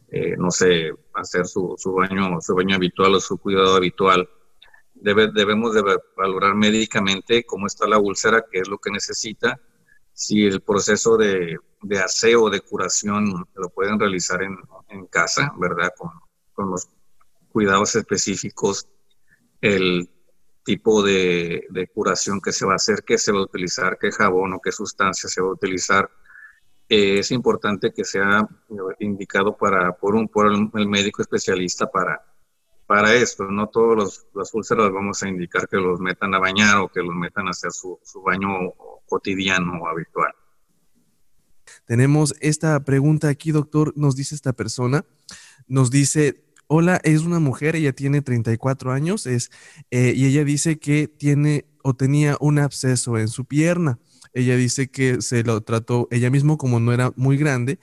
eh, 0.09 0.35
no 0.37 0.51
sé, 0.51 0.91
hacer 1.13 1.45
su, 1.45 1.75
su, 1.77 1.93
baño, 1.93 2.39
su 2.41 2.55
baño 2.55 2.75
habitual 2.75 3.15
o 3.15 3.19
su 3.19 3.37
cuidado 3.37 3.75
habitual. 3.75 4.29
Debe, 4.93 5.31
debemos 5.31 5.73
de 5.73 5.83
valorar 6.15 6.55
médicamente 6.55 7.45
cómo 7.45 7.67
está 7.67 7.87
la 7.87 7.99
úlcera, 7.99 8.45
qué 8.51 8.59
es 8.59 8.67
lo 8.67 8.79
que 8.79 8.91
necesita, 8.91 9.59
si 10.13 10.45
el 10.45 10.61
proceso 10.61 11.15
de, 11.17 11.57
de 11.83 11.99
aseo, 11.99 12.49
de 12.49 12.61
curación, 12.61 13.47
lo 13.53 13.69
pueden 13.69 13.99
realizar 13.99 14.41
en, 14.41 14.57
en 14.89 15.05
casa, 15.05 15.53
¿verdad? 15.59 15.91
Con, 15.95 16.09
con 16.53 16.71
los 16.71 16.89
cuidados 17.51 17.95
específicos, 17.95 18.87
el 19.61 20.09
tipo 20.63 21.01
de, 21.01 21.89
curación 21.93 22.41
que 22.41 22.51
se 22.51 22.65
va 22.65 22.73
a 22.73 22.75
hacer, 22.75 23.03
qué 23.05 23.17
se 23.17 23.31
va 23.31 23.39
a 23.39 23.43
utilizar, 23.43 23.97
qué 23.97 24.11
jabón 24.11 24.53
o 24.53 24.59
qué 24.59 24.71
sustancia 24.71 25.29
se 25.29 25.41
va 25.41 25.47
a 25.47 25.53
utilizar. 25.53 26.09
Eh, 26.89 27.19
es 27.19 27.31
importante 27.31 27.91
que 27.91 28.05
sea 28.05 28.47
indicado 28.99 29.57
para, 29.57 29.93
por, 29.93 30.15
un, 30.15 30.27
por 30.27 30.47
el 30.47 30.87
médico 30.87 31.21
especialista 31.21 31.89
para, 31.89 32.23
para 32.85 33.13
esto. 33.13 33.45
No 33.45 33.67
todos 33.67 34.25
los, 34.33 34.53
úlceras 34.53 34.91
vamos 34.91 35.21
a 35.23 35.29
indicar 35.29 35.67
que 35.67 35.77
los 35.77 35.99
metan 35.99 36.33
a 36.33 36.39
bañar 36.39 36.77
o 36.77 36.87
que 36.87 37.01
los 37.01 37.13
metan 37.13 37.47
a 37.47 37.51
hacer 37.51 37.71
su, 37.71 37.99
su 38.03 38.21
baño 38.21 38.49
cotidiano 39.05 39.81
o 39.81 39.87
habitual. 39.87 40.31
Tenemos 41.85 42.33
esta 42.39 42.79
pregunta 42.83 43.27
aquí, 43.27 43.51
doctor, 43.51 43.93
nos 43.95 44.15
dice 44.15 44.35
esta 44.35 44.53
persona, 44.53 45.05
nos 45.67 45.91
dice, 45.91 46.47
Hola, 46.69 46.99
es 47.05 47.21
una 47.21 47.39
mujer, 47.39 47.77
ella 47.77 47.93
tiene 47.93 48.21
34 48.21 48.91
años 48.91 49.25
es, 49.25 49.51
eh, 49.89 50.11
y 50.13 50.25
ella 50.25 50.43
dice 50.43 50.79
que 50.79 51.07
tiene 51.07 51.65
o 51.81 51.93
tenía 51.93 52.35
un 52.41 52.59
absceso 52.59 53.17
en 53.17 53.29
su 53.29 53.45
pierna. 53.45 53.99
Ella 54.37 54.55
dice 54.55 54.91
que 54.91 55.19
se 55.23 55.43
lo 55.43 55.61
trató 55.61 56.07
ella 56.11 56.29
misma 56.29 56.57
como 56.57 56.79
no 56.79 56.93
era 56.93 57.11
muy 57.15 57.37
grande 57.37 57.79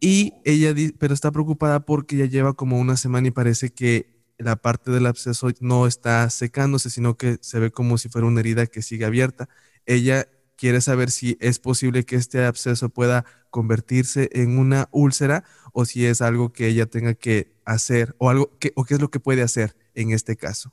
y 0.00 0.34
ella, 0.44 0.72
pero 0.98 1.12
está 1.12 1.32
preocupada 1.32 1.80
porque 1.80 2.16
ya 2.16 2.26
lleva 2.26 2.54
como 2.54 2.78
una 2.78 2.96
semana 2.96 3.26
y 3.26 3.32
parece 3.32 3.70
que 3.70 4.14
la 4.38 4.54
parte 4.54 4.92
del 4.92 5.06
absceso 5.06 5.48
no 5.58 5.88
está 5.88 6.30
secándose, 6.30 6.90
sino 6.90 7.16
que 7.16 7.38
se 7.40 7.58
ve 7.58 7.72
como 7.72 7.98
si 7.98 8.08
fuera 8.08 8.28
una 8.28 8.38
herida 8.38 8.66
que 8.68 8.82
sigue 8.82 9.04
abierta. 9.04 9.48
Ella 9.84 10.28
quiere 10.56 10.80
saber 10.80 11.10
si 11.10 11.36
es 11.40 11.58
posible 11.58 12.04
que 12.04 12.14
este 12.14 12.44
absceso 12.44 12.88
pueda 12.88 13.24
convertirse 13.50 14.30
en 14.32 14.58
una 14.58 14.88
úlcera 14.92 15.42
o 15.72 15.86
si 15.86 16.06
es 16.06 16.22
algo 16.22 16.52
que 16.52 16.68
ella 16.68 16.86
tenga 16.86 17.14
que 17.14 17.52
hacer 17.64 18.14
o 18.18 18.30
algo 18.30 18.56
que, 18.60 18.72
o 18.76 18.84
qué 18.84 18.94
es 18.94 19.00
lo 19.00 19.10
que 19.10 19.18
puede 19.18 19.42
hacer 19.42 19.76
en 19.94 20.12
este 20.12 20.36
caso. 20.36 20.72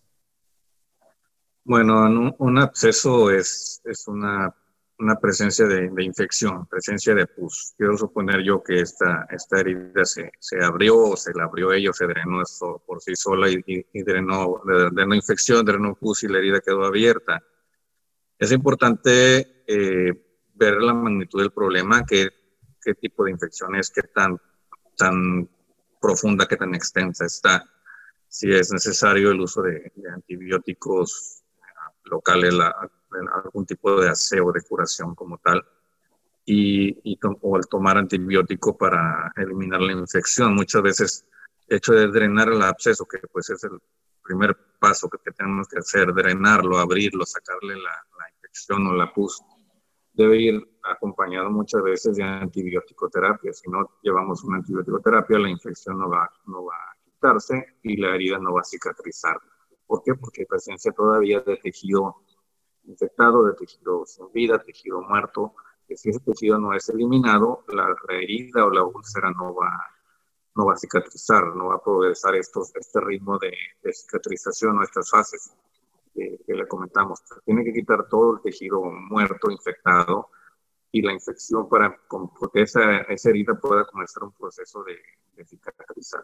Bueno, 1.65 2.36
un, 2.38 2.58
absceso 2.60 3.32
es, 3.32 3.82
es 3.86 4.08
una, 4.08 4.54
una 4.99 5.15
presencia 5.15 5.65
de, 5.65 5.89
de, 5.89 6.03
infección, 6.03 6.65
presencia 6.67 7.15
de 7.15 7.27
pus. 7.27 7.73
Quiero 7.77 7.97
suponer 7.97 8.43
yo 8.43 8.63
que 8.63 8.79
esta, 8.79 9.27
esta 9.29 9.60
herida 9.60 10.06
se, 10.06 10.32
se 10.39 10.63
abrió 10.63 10.97
o 10.97 11.17
se 11.17 11.34
la 11.34 11.45
abrió 11.45 11.73
ella 11.73 11.89
o 11.89 11.93
se 11.93 12.06
drenó 12.06 12.41
eso 12.41 12.82
por 12.86 13.01
sí 13.01 13.15
sola 13.15 13.49
y, 13.49 13.63
y, 13.65 14.03
drenó, 14.03 14.62
drenó 14.65 15.15
infección, 15.15 15.65
drenó 15.65 15.95
pus 15.95 16.23
y 16.23 16.27
la 16.27 16.38
herida 16.38 16.62
quedó 16.62 16.86
abierta. 16.86 17.41
Es 18.38 18.51
importante 18.51 19.63
eh, 19.67 20.13
ver 20.53 20.75
la 20.82 20.93
magnitud 20.93 21.41
del 21.41 21.51
problema, 21.51 22.06
qué, 22.06 22.29
qué 22.84 22.93
tipo 22.93 23.25
de 23.25 23.32
infección 23.32 23.75
es, 23.75 23.89
qué 23.89 24.03
tan, 24.03 24.39
tan 24.95 25.49
profunda, 25.99 26.45
qué 26.47 26.58
tan 26.58 26.75
extensa 26.75 27.25
está, 27.25 27.65
si 28.27 28.51
es 28.51 28.71
necesario 28.73 29.32
el 29.32 29.41
uso 29.41 29.62
de, 29.62 29.91
antibióticos 30.12 31.43
locales, 32.06 32.56
algún 33.34 33.65
tipo 33.65 33.99
de 33.99 34.10
aseo, 34.10 34.52
de 34.52 34.62
curación 34.62 35.15
como 35.15 35.38
tal, 35.38 35.63
y, 36.45 37.12
y 37.12 37.19
o 37.41 37.58
el 37.58 37.67
tomar 37.67 37.97
antibiótico 37.97 38.78
para 38.78 39.32
eliminar 39.38 39.82
la 39.82 39.93
infección. 39.93 40.56
Muchas 40.56 40.82
veces 40.82 41.26
el 41.67 41.78
hecho 41.78 41.93
de 41.93 42.08
drenar 42.08 42.49
el 42.49 42.62
absceso, 42.62 43.06
que 43.06 43.19
pues 43.32 43.49
es 43.49 43.63
el 43.63 43.80
primer 44.23 44.58
paso 44.80 45.10
que, 45.10 45.32
tenemos 45.32 45.67
que 45.67 45.80
hacer, 45.80 46.13
drenarlo, 46.13 46.78
abrirlo, 46.78 47.26
sacarle 47.26 47.76
la, 47.76 47.91
la 48.19 48.30
infección 48.36 48.88
o 48.88 48.93
la 48.93 49.13
pus, 49.13 49.41
debe 50.13 50.38
ir 50.38 50.78
acompañado 50.84 51.49
muchas 51.49 51.82
veces 51.84 52.17
de 52.17 52.23
antibiótico 52.23 53.10
terapia. 53.10 53.52
Si 53.54 53.69
no 53.69 53.97
llevamos 54.02 54.43
una 54.43 54.58
antibiótico 54.58 54.99
terapia, 54.99 55.39
la 55.39 55.49
infección 55.49 55.99
no 55.99 56.10
va, 56.10 56.30
no 56.45 56.65
va 56.65 56.76
a 56.76 56.95
quitarse 57.04 57.78
y 57.84 57.97
la 57.97 58.15
herida 58.15 58.38
no 58.39 58.54
va 58.54 58.62
a 58.62 58.65
cicatrizar. 58.65 59.39
¿Por 59.86 60.04
qué? 60.04 60.13
Porque 60.15 60.41
hay 60.41 60.45
presencia 60.45 60.91
todavía 60.91 61.41
de 61.41 61.58
tejido 61.58 62.15
infectado, 62.86 63.46
de 63.46 63.54
tejido 63.54 64.06
sin 64.06 64.32
vida, 64.32 64.60
tejido 64.60 65.02
muerto, 65.02 65.54
que 65.88 65.98
si 65.98 66.10
ese 66.10 66.19
tejido 66.19 66.58
no 66.60 66.74
es 66.74 66.89
eliminado, 66.89 67.63
la, 67.67 67.96
herida 68.10 68.65
o 68.65 68.69
la 68.69 68.84
úlcera 68.84 69.32
no 69.32 69.54
va, 69.54 69.72
no 70.56 70.65
va 70.65 70.74
a 70.74 70.78
cicatrizar, 70.78 71.56
no 71.56 71.67
va 71.67 71.76
a 71.76 71.84
progresar 71.84 72.36
estos, 72.36 72.76
este 72.76 73.00
ritmo 73.02 73.38
de, 73.39 73.54
cicatrización 73.91 74.78
o 74.78 74.84
estas 74.84 75.10
fases 75.10 75.54
que, 76.13 76.39
le 76.48 76.67
comentamos. 76.67 77.22
Tiene 77.46 77.63
que 77.63 77.74
quitar 77.74 78.08
todo 78.08 78.36
el 78.36 78.41
tejido 78.41 78.82
muerto, 78.82 79.52
infectado, 79.52 80.30
y 80.91 81.02
la 81.02 81.12
infección 81.12 81.67
para 81.67 82.00
que 82.54 82.62
esa, 82.62 82.98
esa 83.02 83.30
herida 83.32 83.56
pueda 83.56 83.84
comenzar 83.86 84.24
un 84.24 84.32
proceso 84.32 84.84
de, 84.84 85.00
de 85.36 85.43
cicatrizar. 85.43 86.22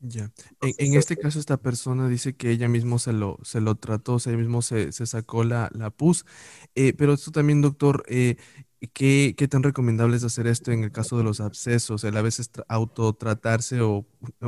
Ya. 0.00 0.30
En, 0.60 0.94
este 0.94 1.16
caso, 1.16 1.40
esta 1.40 1.56
persona 1.56 2.08
dice 2.08 2.36
que 2.36 2.50
ella 2.50 2.68
mismo 2.68 2.98
se 3.00 3.12
lo, 3.12 3.38
se 3.42 3.60
lo 3.60 3.74
trató, 3.74 4.14
o 4.14 4.18
sea, 4.18 4.32
ella 4.32 4.40
mismo 4.40 4.62
se, 4.62 4.92
se 4.92 5.06
sacó 5.06 5.42
la, 5.42 5.70
la 5.72 5.90
pus. 5.90 6.24
Eh, 6.76 6.94
pero 6.96 7.14
esto 7.14 7.32
también, 7.32 7.60
doctor, 7.60 8.04
eh, 8.06 8.36
¿qué, 8.92 9.34
¿qué, 9.36 9.48
tan 9.48 9.64
recomendable 9.64 10.16
es 10.16 10.22
hacer 10.22 10.46
esto 10.46 10.70
en 10.70 10.84
el 10.84 10.92
caso 10.92 11.18
de 11.18 11.24
los 11.24 11.40
abscesos? 11.40 12.04
El 12.04 12.16
a 12.16 12.22
veces 12.22 12.50
autotratarse 12.68 13.80
o 13.80 14.06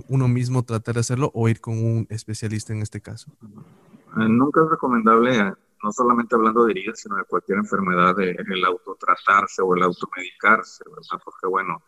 uno 0.09 0.29
mismo 0.29 0.65
tratar 0.65 0.95
de 0.95 1.01
hacerlo 1.01 1.33
o 1.35 1.49
ir 1.49 1.61
con 1.61 1.79
un 1.79 2.07
especialista 2.11 2.73
en 2.73 2.83
este 2.83 3.01
caso. 3.01 3.33
Eh, 3.43 4.29
nunca 4.29 4.63
es 4.63 4.71
recomendable, 4.71 5.37
no 5.83 5.93
solamente 5.93 6.37
hablando 6.37 6.65
de 6.65 6.73
heridas, 6.73 7.01
sino 7.01 7.17
de 7.17 7.25
cualquier 7.25 7.59
enfermedad, 7.59 8.15
el 8.21 8.65
autotratarse 8.65 9.63
o 9.63 9.75
el 9.75 9.83
automedicarse, 9.83 10.85
¿verdad? 10.89 11.21
Porque, 11.25 11.49
bueno, 11.49 11.83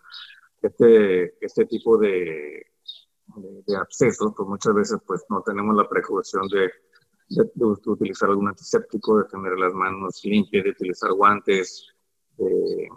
este, 0.62 1.44
este 1.44 1.66
tipo 1.66 1.96
de, 1.96 2.72
de, 3.36 3.76
abscesos, 3.76 4.32
pues 4.36 4.48
muchas 4.48 4.74
veces 4.74 4.98
pues 5.06 5.24
no 5.28 5.42
tenemos 5.42 5.76
la 5.76 5.88
precaución 5.88 6.46
de, 6.48 6.70
de, 7.28 7.64
utilizar 7.86 8.30
algún 8.30 8.48
antiséptico, 8.48 9.18
de 9.18 9.24
tener 9.24 9.58
las 9.58 9.72
manos 9.74 10.20
limpias, 10.24 10.64
de 10.64 10.70
utilizar 10.70 11.12
guantes, 11.12 11.86
de, 12.36 12.88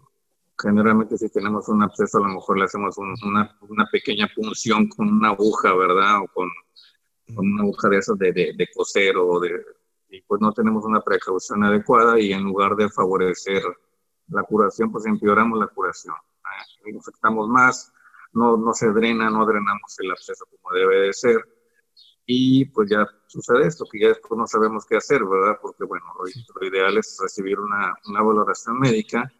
generalmente 0.62 1.18
si 1.18 1.30
tenemos 1.30 1.68
un 1.70 1.84
absceso, 1.84 2.18
a 2.18 2.28
lo 2.28 2.36
mejor 2.36 2.58
le 2.58 2.66
hacemos 2.66 2.98
una, 2.98 3.58
una, 3.62 3.86
pequeña 3.92 4.28
punción 4.34 4.88
con 4.88 5.10
una 5.10 5.30
aguja, 5.30 5.74
¿verdad? 5.76 6.22
O 6.24 6.28
con, 6.34 6.50
con 7.36 7.48
una 7.48 7.64
aguja 7.64 7.90
de 7.90 7.98
esas 7.98 8.18
de, 8.18 8.32
de, 8.32 8.68
coser 8.74 9.18
o 9.18 9.40
de... 9.40 9.52
Y 10.10 10.22
pues 10.22 10.40
no 10.40 10.54
tenemos 10.54 10.86
una 10.86 11.02
precaución 11.02 11.64
adecuada 11.64 12.20
y 12.20 12.32
en 12.32 12.44
lugar 12.44 12.76
de 12.76 12.90
favorecer 12.90 13.64
la 14.30 14.44
curación, 14.44 14.92
pues 14.92 15.06
empeoramos 15.06 15.60
la 15.60 15.68
curación. 15.68 16.16
¿eh? 16.16 16.92
Infectamos 16.92 17.50
más, 17.50 17.92
no, 18.36 18.58
no 18.58 18.74
se 18.74 18.92
drena, 18.92 19.30
no 19.30 19.46
drenamos 19.46 19.96
el 20.00 20.12
absceso 20.12 20.46
como 20.46 20.76
debe 20.76 21.08
de 21.08 21.14
ser. 21.14 21.38
Y 22.26 22.66
pues 22.66 22.90
ya 22.90 23.08
sucede 23.28 23.68
esto, 23.68 23.86
que 23.90 24.00
ya 24.00 24.10
después 24.10 24.38
no 24.38 24.46
sabemos 24.46 24.86
qué 24.86 24.98
hacer, 24.98 25.24
¿verdad? 25.24 25.58
Porque 25.62 25.86
bueno, 25.86 26.06
lo, 26.18 26.68
ideal 26.68 26.98
es 26.98 27.18
recibir 27.22 27.60
una, 27.60 27.94
una 28.08 28.22
valoración 28.22 28.80
médica 28.80 29.32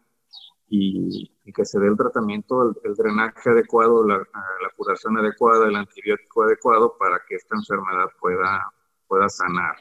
y, 0.68 1.30
que 1.52 1.64
se 1.64 1.78
dé 1.78 1.88
el 1.88 1.96
tratamiento, 1.96 2.74
el, 2.84 2.94
drenaje 2.94 3.50
adecuado, 3.50 4.06
la, 4.06 4.18
la, 4.18 4.70
curación 4.76 5.18
adecuada, 5.18 5.68
el 5.68 5.76
antibiótico 5.76 6.42
adecuado 6.42 6.96
para 6.98 7.20
que 7.28 7.36
esta 7.36 7.56
enfermedad 7.56 8.06
pueda, 8.20 8.72
pueda 9.06 9.28
sanar. 9.28 9.76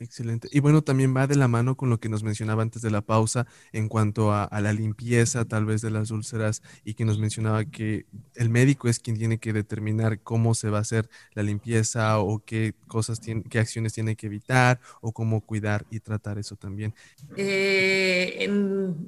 Excelente. 0.00 0.48
Y 0.52 0.60
bueno, 0.60 0.82
también 0.82 1.16
va 1.16 1.26
de 1.26 1.34
la 1.34 1.48
mano 1.48 1.76
con 1.76 1.90
lo 1.90 1.98
que 1.98 2.08
nos 2.08 2.22
mencionaba 2.22 2.62
antes 2.62 2.82
de 2.82 2.90
la 2.90 3.00
pausa 3.00 3.46
en 3.72 3.88
cuanto 3.88 4.32
a, 4.32 4.48
la 4.60 4.72
limpieza 4.72 5.44
tal 5.44 5.64
vez 5.66 5.82
de 5.82 5.90
las 5.90 6.12
úlceras 6.12 6.62
y 6.84 6.94
que 6.94 7.04
nos 7.04 7.18
mencionaba 7.18 7.64
que 7.64 8.06
el 8.34 8.48
médico 8.48 8.88
es 8.88 9.00
quien 9.00 9.18
tiene 9.18 9.38
que 9.38 9.52
determinar 9.52 10.20
cómo 10.20 10.54
se 10.54 10.70
va 10.70 10.78
a 10.78 10.82
hacer 10.82 11.08
la 11.34 11.42
limpieza 11.42 12.20
o 12.20 12.38
qué 12.44 12.74
cosas, 12.86 13.20
tiene, 13.20 13.42
qué 13.42 13.58
acciones 13.58 13.92
tiene 13.92 14.14
que 14.14 14.26
evitar 14.26 14.80
o 15.00 15.12
cómo 15.12 15.40
cuidar 15.40 15.84
y 15.90 15.98
tratar 15.98 16.38
eso 16.38 16.54
también. 16.54 16.94
Eh, 17.36 18.48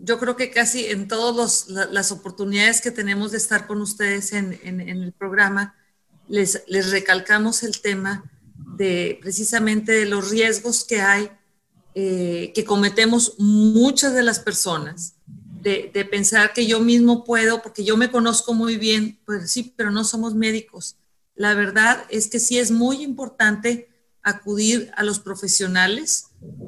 yo 0.02 0.18
creo 0.18 0.34
que 0.34 0.50
casi 0.50 0.86
en 0.86 1.06
todas 1.06 1.68
las 1.68 2.10
oportunidades 2.10 2.80
que 2.80 2.90
tenemos 2.90 3.30
de 3.30 3.36
estar 3.38 3.68
con 3.68 3.80
ustedes 3.80 4.32
en, 4.32 4.58
en 4.64 4.80
el 4.80 5.12
programa, 5.12 5.76
les 6.26 6.90
recalcamos 6.90 7.62
el 7.62 7.80
tema 7.80 8.24
de 8.76 9.18
precisamente 9.20 9.92
de 9.92 10.06
los 10.06 10.30
riesgos 10.30 10.84
que 10.84 11.00
hay, 11.00 11.30
eh, 11.94 12.52
que 12.54 12.64
cometemos 12.64 13.34
muchas 13.38 14.14
de 14.14 14.22
las 14.22 14.38
personas, 14.38 15.14
de, 15.60 16.08
pensar 16.10 16.52
que 16.52 16.66
yo 16.66 16.80
mismo 16.80 17.24
puedo, 17.24 17.62
porque 17.62 17.84
yo 17.84 17.96
me 17.96 18.10
conozco 18.10 18.54
muy 18.54 18.76
bien, 18.76 19.18
pues 19.26 19.50
sí, 19.50 19.74
pero 19.76 19.90
no 19.90 20.04
somos 20.04 20.34
médicos. 20.34 20.96
La 21.34 21.54
verdad 21.54 22.04
es 22.08 22.28
que 22.28 22.40
sí 22.40 22.58
es 22.58 22.70
muy 22.70 23.02
importante 23.02 23.88
acudir 24.22 24.90
a 24.96 25.02
los 25.02 25.20
profesionales. 25.20 26.26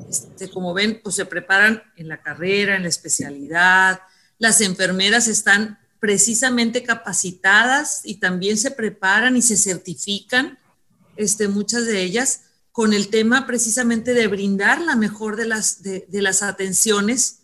Este, 0.08 0.50
como 0.50 0.74
ven, 0.74 1.00
pues 1.02 1.14
se 1.14 1.24
preparan 1.24 1.82
en 1.96 2.08
la 2.08 2.20
carrera, 2.22 2.76
en 2.76 2.82
la 2.82 2.88
especialidad. 2.88 4.00
Las 4.38 4.60
enfermeras 4.60 5.28
están 5.28 5.78
precisamente 5.98 6.82
capacitadas 6.82 8.02
y 8.04 8.16
también 8.16 8.58
se 8.58 8.72
preparan 8.72 9.36
y 9.36 9.42
se 9.42 9.56
certifican 9.56 10.58
este, 11.16 11.48
muchas 11.48 11.86
de 11.86 12.02
ellas, 12.02 12.42
con 12.72 12.94
el 12.94 13.08
tema 13.08 13.46
precisamente 13.46 14.14
de 14.14 14.26
brindar 14.26 14.80
la 14.80 14.96
mejor 14.96 15.36
de 15.36 15.46
las, 15.46 15.82
de, 15.82 16.06
las 16.10 16.42
atenciones 16.42 17.40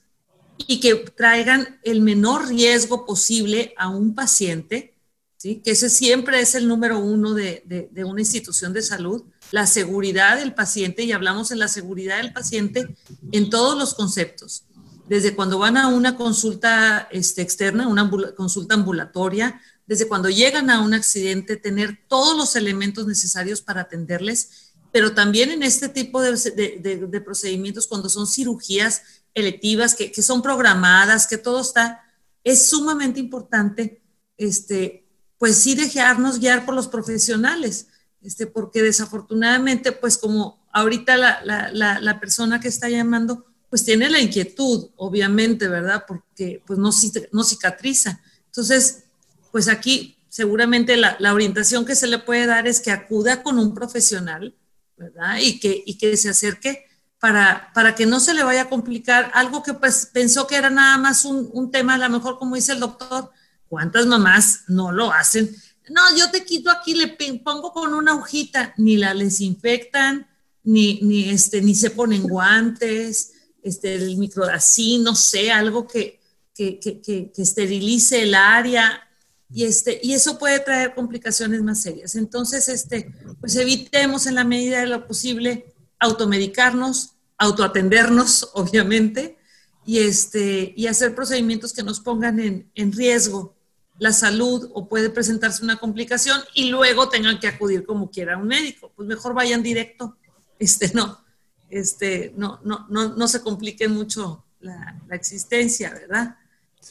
y 0.57 0.81
que 0.81 0.94
traigan 0.96 1.78
el 1.85 2.00
menor 2.00 2.48
riesgo 2.48 3.04
posible 3.04 3.74
a 3.76 3.88
un 3.88 4.14
paciente, 4.14 4.94
¿sí? 5.37 5.61
que 5.62 5.72
ese 5.72 5.90
siempre 5.90 6.40
es 6.40 6.54
el 6.54 6.66
número 6.66 6.98
uno 6.98 7.35
de, 7.35 7.62
de, 7.90 8.04
una 8.04 8.22
institución 8.22 8.72
de 8.72 8.83
salud, 8.83 9.22
la 9.52 9.66
seguridad 9.66 10.38
del 10.38 10.54
paciente, 10.54 11.04
y 11.04 11.12
hablamos 11.12 11.50
en 11.50 11.59
la 11.59 11.68
seguridad 11.68 12.16
del 12.16 12.33
paciente 12.33 12.96
en 13.31 13.50
todos 13.50 13.78
los 13.78 13.94
conceptos, 13.94 14.64
desde 15.09 15.35
cuando 15.35 15.59
van 15.59 15.76
a 15.76 15.88
una 15.88 16.16
consulta 16.16 17.07
este, 17.11 17.42
externa, 17.42 17.87
una 17.87 18.11
consulta 18.35 18.74
ambulatoria, 18.74 19.61
desde 19.88 20.07
cuando 20.07 20.29
llegan 20.29 20.70
a 20.70 20.81
un 20.83 20.94
accidente, 20.94 21.57
tener 21.57 21.98
todos 22.09 22.37
los 22.37 22.55
elementos 22.55 23.07
necesarios 23.07 23.62
para 23.62 23.81
atenderles, 23.81 24.72
pero 24.92 25.14
también 25.14 25.51
en 25.51 25.62
este 25.62 25.88
tipo 25.88 26.20
de, 26.22 27.22
procedimientos, 27.24 27.87
cuando 27.88 28.09
son 28.09 28.27
cirugías 28.27 29.03
electivas, 29.35 29.94
que, 29.94 30.22
son 30.22 30.42
programadas, 30.42 31.27
que 31.27 31.38
todo 31.38 31.61
está, 31.61 32.03
es 32.44 32.68
sumamente 32.68 33.18
importante, 33.18 34.03
este, 34.37 35.07
pues 35.38 35.57
sí 35.57 35.74
dejarnos 35.74 36.38
guiar 36.38 36.66
por 36.66 36.74
los 36.74 36.88
profesionales, 36.88 37.88
este, 38.22 38.46
porque 38.46 38.83
desafortunadamente, 38.83 39.92
pues 39.92 40.18
como 40.18 40.66
ahorita 40.72 41.16
la, 41.16 41.70
la 41.72 42.20
persona 42.20 42.61
que 42.61 42.68
está 42.68 42.88
llamando, 42.90 43.46
pues 43.70 43.85
tiene 43.85 44.09
la 44.09 44.20
inquietud, 44.20 44.90
obviamente, 44.96 45.68
¿verdad? 45.68 46.05
Porque 46.07 46.62
pues 46.66 46.79
no, 46.79 46.90
no 47.33 47.44
cicatriza. 47.44 48.20
Entonces, 48.46 49.05
pues 49.50 49.68
aquí 49.68 50.18
seguramente 50.28 50.96
la, 50.96 51.16
orientación 51.32 51.84
que 51.84 51.94
se 51.94 52.06
le 52.06 52.18
puede 52.18 52.46
dar 52.46 52.66
es 52.66 52.80
que 52.80 52.90
acuda 52.90 53.42
con 53.42 53.58
un 53.58 53.74
profesional, 53.74 54.54
¿verdad? 54.96 55.38
Y 55.40 55.58
que, 55.58 55.82
y 55.84 55.98
que 55.98 56.16
se 56.16 56.28
acerque 56.28 56.87
para, 57.18 57.72
para 57.74 57.94
que 57.94 58.06
no 58.06 58.20
se 58.20 58.34
le 58.34 58.44
vaya 58.44 58.62
a 58.62 58.68
complicar 58.68 59.30
algo 59.34 59.62
que 59.62 59.74
pues 59.74 60.08
pensó 60.12 60.46
que 60.46 60.56
era 60.56 60.70
nada 60.70 60.98
más 60.98 61.24
un, 61.24 61.48
un 61.52 61.70
tema, 61.70 61.94
a 61.94 61.98
lo 61.98 62.11
mejor 62.11 62.38
como 62.38 62.54
dice 62.54 62.72
el 62.72 62.80
doctor, 62.80 63.30
¿cuántas 63.68 64.06
mamás 64.06 64.64
no 64.68 64.92
lo 64.92 65.12
hacen? 65.12 65.54
No, 65.90 66.02
yo 66.16 66.30
te 66.30 66.44
quito 66.44 66.70
aquí, 66.70 66.94
le 66.94 67.08
pongo 67.38 67.72
con 67.72 67.94
una 67.94 68.14
hojita, 68.14 68.74
ni 68.76 68.96
la 68.96 69.14
desinfectan, 69.14 70.28
ni, 70.62 71.00
ni, 71.00 71.30
este, 71.30 71.62
ni 71.62 71.74
se 71.74 71.90
ponen 71.90 72.24
guantes, 72.24 73.32
este, 73.62 73.94
el 73.94 74.18
microdacín, 74.18 75.02
no 75.02 75.14
sé, 75.14 75.50
algo 75.50 75.87
que, 75.87 76.20
que, 76.54 76.78
que 76.78 77.32
esterilice 77.37 78.22
el 78.22 78.34
área, 78.34 79.08
y, 79.50 79.64
este, 79.64 79.98
y 80.02 80.12
eso 80.12 80.38
puede 80.38 80.61
traer 80.61 80.94
complicaciones 80.94 81.62
más 81.62 81.80
serias. 81.80 82.16
Entonces, 82.16 82.68
este, 82.68 83.12
pues 83.40 83.56
evitemos 83.56 84.26
en 84.26 84.34
la 84.34 84.44
medida 84.44 84.80
de 84.80 84.87
lo 84.87 85.06
posible 85.06 85.74
automedicarnos, 85.98 87.14
autoatendernos, 87.38 88.50
obviamente, 88.54 89.38
y, 89.87 90.00
este, 90.00 90.74
y 90.76 90.87
hacer 90.87 91.14
procedimientos 91.14 91.72
que 91.72 91.82
nos 91.82 92.00
pongan 92.00 92.40
en, 92.40 92.70
en 92.74 92.92
riesgo 92.92 93.54
la 93.98 94.12
salud 94.12 94.70
o 94.74 94.87
puede 94.88 95.11
presentarse 95.11 95.64
una 95.64 95.78
complicación 95.78 96.40
y 96.54 96.68
luego 96.68 97.08
tengan 97.08 97.40
que 97.40 97.48
acudir 97.48 97.84
como 97.84 98.11
quiera 98.11 98.34
a 98.34 98.38
un 98.38 98.46
médico. 98.46 98.92
Pues 98.94 99.08
mejor 99.08 99.34
vayan 99.34 99.62
directo, 99.62 100.16
este, 100.58 100.92
no, 100.94 101.24
este, 101.68 102.32
no, 102.37 102.61
no, 102.62 102.87
no, 102.90 103.16
no 103.16 103.28
se 103.28 103.40
compliquen 103.40 103.92
mucho 103.92 104.44
la 104.61 104.98
existencia, 105.11 105.90
¿verdad? 105.90 106.37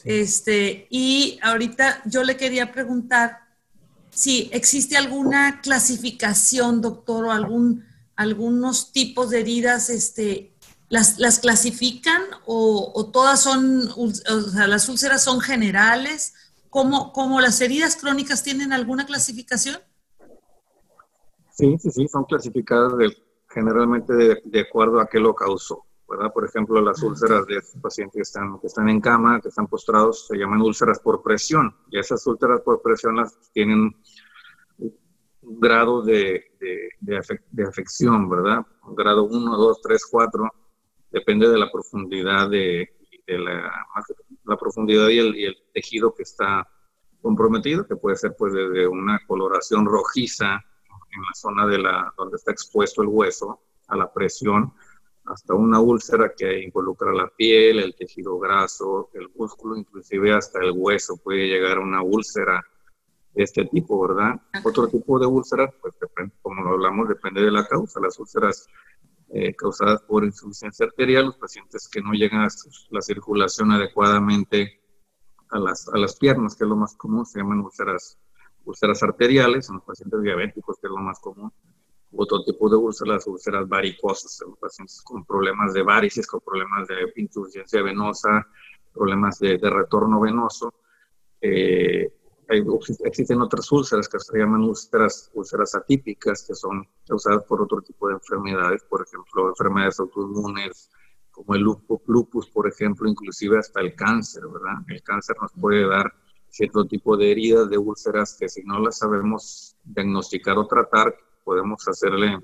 Este, 0.04 0.86
y 0.90 1.38
ahorita 1.42 2.02
yo 2.06 2.24
le 2.24 2.36
quería 2.36 2.72
preguntar 2.72 3.48
si 4.10 4.50
existe 4.52 4.96
alguna 4.96 5.60
clasificación, 5.60 6.80
doctor, 6.80 7.26
o 7.26 7.32
algún, 7.32 7.84
algunos 8.16 8.92
tipos 8.92 9.30
de 9.30 9.40
heridas, 9.40 9.90
este, 9.90 10.54
¿las, 10.88 11.18
las 11.18 11.38
clasifican 11.38 12.22
o, 12.46 13.10
todas 13.12 13.40
son, 13.40 13.88
o 13.96 14.10
sea, 14.10 14.66
las 14.66 14.88
úlceras 14.88 15.22
son 15.22 15.40
generales? 15.40 16.34
¿Cómo, 16.70 17.12
¿Cómo 17.12 17.40
las 17.40 17.60
heridas 17.60 17.96
crónicas 17.96 18.42
tienen 18.42 18.72
alguna 18.72 19.06
clasificación? 19.06 19.78
Sí, 21.54 21.76
sí, 21.80 21.90
sí, 21.90 22.08
son 22.08 22.24
clasificadas 22.24 22.92
generalmente 23.48 24.12
de, 24.12 24.42
de, 24.44 24.60
acuerdo 24.60 25.00
a 25.00 25.08
qué 25.08 25.18
lo 25.18 25.34
causó. 25.34 25.87
Por 26.08 26.44
ejemplo, 26.46 26.80
las 26.80 27.02
úlceras 27.02 27.44
de 27.46 27.60
pacientes 27.82 28.14
que 28.14 28.22
están, 28.22 28.58
que 28.60 28.66
están 28.66 28.88
en 28.88 28.98
cama, 28.98 29.42
que 29.42 29.48
están 29.48 29.66
postrados, 29.66 30.26
se 30.26 30.38
llaman 30.38 30.62
úlceras 30.62 31.00
por 31.00 31.22
presión. 31.22 31.76
Y 31.90 31.98
esas 31.98 32.26
úlceras 32.26 32.62
por 32.62 32.80
presión 32.80 33.16
las 33.16 33.38
tienen 33.52 33.94
un 34.78 35.60
grado 35.60 36.00
de, 36.00 36.46
de, 37.00 37.66
afección, 37.66 38.26
¿verdad? 38.30 38.64
Un 38.86 38.94
grado 38.94 39.24
1, 39.24 39.54
2, 39.54 39.80
3, 39.82 40.06
4, 40.10 40.50
depende 41.10 41.46
de 41.46 41.58
la 41.58 41.70
profundidad 41.70 42.48
de, 42.48 42.88
la, 43.26 43.70
la, 44.44 44.56
profundidad 44.56 45.08
y 45.08 45.18
el, 45.18 45.36
y 45.36 45.44
el, 45.44 45.56
tejido 45.74 46.14
que 46.14 46.22
está 46.22 46.66
comprometido, 47.20 47.86
que 47.86 47.96
puede 47.96 48.16
ser 48.16 48.34
pues 48.34 48.54
desde 48.54 48.88
una 48.88 49.20
coloración 49.26 49.84
rojiza 49.84 50.54
en 50.54 51.22
la 51.22 51.34
zona 51.34 51.66
de 51.66 51.78
la, 51.78 52.14
donde 52.16 52.36
está 52.36 52.52
expuesto 52.52 53.02
el 53.02 53.08
hueso 53.08 53.60
a 53.88 53.96
la 53.96 54.10
presión, 54.10 54.72
hasta 55.28 55.54
una 55.54 55.80
úlcera 55.80 56.32
que 56.36 56.62
involucra 56.62 57.12
la 57.12 57.28
piel, 57.28 57.80
el 57.80 57.94
tejido 57.94 58.38
graso, 58.38 59.10
el 59.14 59.28
músculo, 59.36 59.76
inclusive 59.76 60.32
hasta 60.32 60.60
el 60.60 60.72
hueso 60.74 61.16
puede 61.18 61.46
llegar 61.46 61.78
a 61.78 61.82
una 61.82 62.02
úlcera 62.02 62.64
de 63.34 63.42
este 63.42 63.66
tipo, 63.66 64.00
¿verdad? 64.08 64.40
Otro 64.64 64.88
tipo 64.88 65.18
de 65.18 65.26
úlceras, 65.26 65.70
pues 65.80 65.94
como 66.42 66.62
lo 66.62 66.70
hablamos, 66.70 67.08
depende 67.08 67.42
de 67.42 67.50
la 67.50 67.66
causa. 67.66 68.00
Las 68.00 68.18
úlceras 68.18 68.66
eh, 69.28 69.54
causadas 69.54 70.02
por 70.02 70.24
insuficiencia 70.24 70.86
arterial, 70.86 71.26
los 71.26 71.36
pacientes 71.36 71.88
que 71.88 72.00
no 72.00 72.12
llegan 72.12 72.40
a 72.40 72.48
la 72.90 73.02
circulación 73.02 73.70
adecuadamente 73.72 74.80
a 75.50 75.58
las, 75.58 75.88
a 75.88 75.98
las 75.98 76.16
piernas, 76.16 76.56
que 76.56 76.64
es 76.64 76.70
lo 76.70 76.76
más 76.76 76.94
común, 76.94 77.26
se 77.26 77.38
llaman 77.38 77.60
úlceras, 77.60 78.18
úlceras 78.64 79.02
arteriales, 79.02 79.68
en 79.68 79.76
los 79.76 79.84
pacientes 79.84 80.22
diabéticos, 80.22 80.76
que 80.80 80.86
es 80.86 80.90
lo 80.90 80.98
más 80.98 81.20
común 81.20 81.52
otro 82.12 82.42
tipo 82.44 82.68
de 82.70 82.76
úlceras, 82.76 83.26
úlceras 83.26 83.68
varicosas, 83.68 84.42
pacientes 84.60 85.02
con 85.02 85.24
problemas 85.24 85.72
de 85.74 85.82
varices, 85.82 86.26
con 86.26 86.40
problemas 86.40 86.88
de 86.88 87.12
insuficiencia 87.16 87.82
venosa, 87.82 88.46
problemas 88.92 89.38
de, 89.38 89.58
retorno 89.58 90.20
venoso. 90.20 90.72
Eh, 91.40 92.12
existen 93.04 93.42
otras 93.42 93.70
úlceras 93.70 94.08
que 94.08 94.18
se 94.18 94.38
llaman 94.38 94.62
úlceras, 94.62 95.30
úlceras 95.34 95.74
atípicas, 95.74 96.44
que 96.46 96.54
son 96.54 96.88
causadas 97.06 97.44
por 97.44 97.62
otro 97.62 97.82
tipo 97.82 98.08
de 98.08 98.14
enfermedades, 98.14 98.82
por 98.84 99.06
ejemplo, 99.06 99.50
enfermedades 99.50 100.00
autoinmunes, 100.00 100.90
como 101.30 101.54
el 101.54 101.62
lupus, 102.06 102.48
por 102.50 102.66
ejemplo, 102.66 103.08
inclusive 103.08 103.58
hasta 103.58 103.80
el 103.80 103.94
cáncer, 103.94 104.42
¿verdad? 104.48 104.82
El 104.88 105.02
cáncer 105.02 105.36
nos 105.40 105.52
puede 105.52 105.86
dar 105.86 106.12
cierto 106.48 106.86
tipo 106.86 107.16
de 107.16 107.30
heridas, 107.30 107.68
de 107.68 107.78
úlceras, 107.78 108.36
que 108.38 108.48
si 108.48 108.62
no 108.64 108.80
las 108.80 108.98
sabemos 108.98 109.76
diagnosticar 109.84 110.58
o 110.58 110.66
tratar, 110.66 111.14
podemos 111.48 111.88
hacerle 111.88 112.38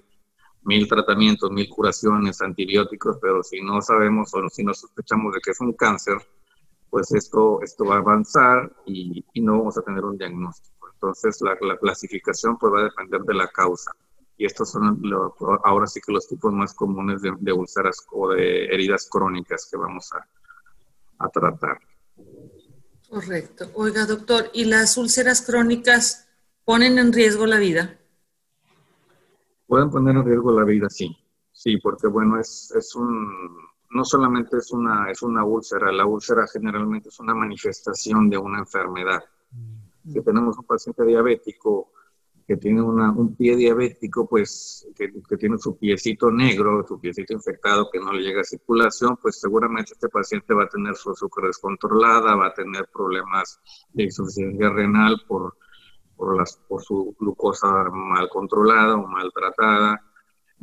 mil 0.62 0.88
tratamientos, 0.88 1.50
mil 1.50 1.68
curaciones, 1.68 2.40
antibióticos, 2.40 3.18
pero 3.20 3.42
si 3.42 3.60
no 3.60 3.82
sabemos 3.82 4.32
o 4.32 4.48
si 4.48 4.64
no 4.64 4.72
sospechamos 4.72 5.34
de 5.34 5.40
que 5.42 5.50
es 5.50 5.60
un 5.60 5.74
cáncer, 5.74 6.16
pues 6.88 7.12
esto, 7.12 7.60
esto 7.60 7.84
va 7.84 7.96
a 7.96 7.98
avanzar 7.98 8.74
y, 8.86 9.22
no 9.42 9.58
vamos 9.58 9.76
a 9.76 9.82
tener 9.82 10.02
un 10.02 10.16
diagnóstico. 10.16 10.88
Entonces, 10.94 11.38
la, 11.42 11.76
clasificación 11.76 12.56
pues 12.56 12.72
va 12.72 12.80
a 12.80 12.84
depender 12.84 13.20
de 13.20 13.34
la 13.34 13.46
causa. 13.48 13.90
Y 14.38 14.46
estos 14.46 14.70
son 14.70 15.02
ahora 15.64 15.86
sí 15.86 16.00
que 16.00 16.10
los 16.10 16.26
tipos 16.26 16.50
más 16.54 16.72
comunes 16.72 17.20
de, 17.20 17.52
úlceras 17.52 17.98
o 18.10 18.30
de 18.30 18.64
heridas 18.66 19.06
crónicas 19.10 19.68
que 19.70 19.76
vamos 19.76 20.10
a, 20.14 20.26
a 21.22 21.28
tratar. 21.28 21.78
Correcto. 23.10 23.70
Oiga, 23.74 24.06
doctor, 24.06 24.48
¿y 24.54 24.64
las 24.64 24.96
úlceras 24.96 25.42
crónicas 25.42 26.26
ponen 26.64 26.96
en 26.98 27.12
riesgo 27.12 27.44
la 27.44 27.58
vida? 27.58 27.98
Pueden 29.74 29.90
poner 29.90 30.14
en 30.14 30.24
riesgo 30.24 30.52
la 30.52 30.62
vida, 30.62 30.88
sí. 30.88 31.16
Sí, 31.50 31.78
porque 31.78 32.06
bueno, 32.06 32.38
es, 32.38 32.72
es 32.76 32.94
un, 32.94 33.58
no 33.90 34.04
solamente 34.04 34.58
es 34.58 34.70
una, 34.70 35.10
es 35.10 35.20
una 35.20 35.44
úlcera, 35.44 35.90
la 35.90 36.06
úlcera 36.06 36.46
generalmente 36.46 37.08
es 37.08 37.18
una 37.18 37.34
manifestación 37.34 38.30
de 38.30 38.38
una 38.38 38.60
enfermedad. 38.60 39.24
Mm. 39.50 40.12
Si 40.12 40.22
tenemos 40.22 40.56
un 40.58 40.64
paciente 40.64 41.04
diabético 41.04 41.90
que 42.46 42.56
tiene 42.56 42.82
un 42.82 43.34
pie 43.34 43.56
diabético, 43.56 44.28
pues 44.28 44.86
que, 44.94 45.08
tiene 45.36 45.58
su 45.58 45.76
piecito 45.76 46.30
negro, 46.30 46.86
su 46.86 47.00
piecito 47.00 47.32
infectado, 47.32 47.90
que 47.90 47.98
no 47.98 48.12
le 48.12 48.22
llega 48.22 48.42
a 48.42 48.44
circulación, 48.44 49.16
pues 49.20 49.40
seguramente 49.40 49.94
este 49.94 50.08
paciente 50.08 50.54
va 50.54 50.66
a 50.66 50.68
tener 50.68 50.94
su 50.94 51.10
azúcar 51.10 51.46
descontrolada, 51.46 52.36
va 52.36 52.46
a 52.46 52.54
tener 52.54 52.88
problemas 52.92 53.58
de 53.92 54.04
insuficiencia 54.04 54.70
renal 54.70 55.20
por, 55.26 55.56
por, 56.24 56.38
las, 56.38 56.56
por 56.68 56.82
su 56.82 57.14
glucosa 57.18 57.68
mal 57.90 58.28
controlada 58.30 58.94
o 58.96 59.06
mal 59.06 59.30
tratada 59.34 60.00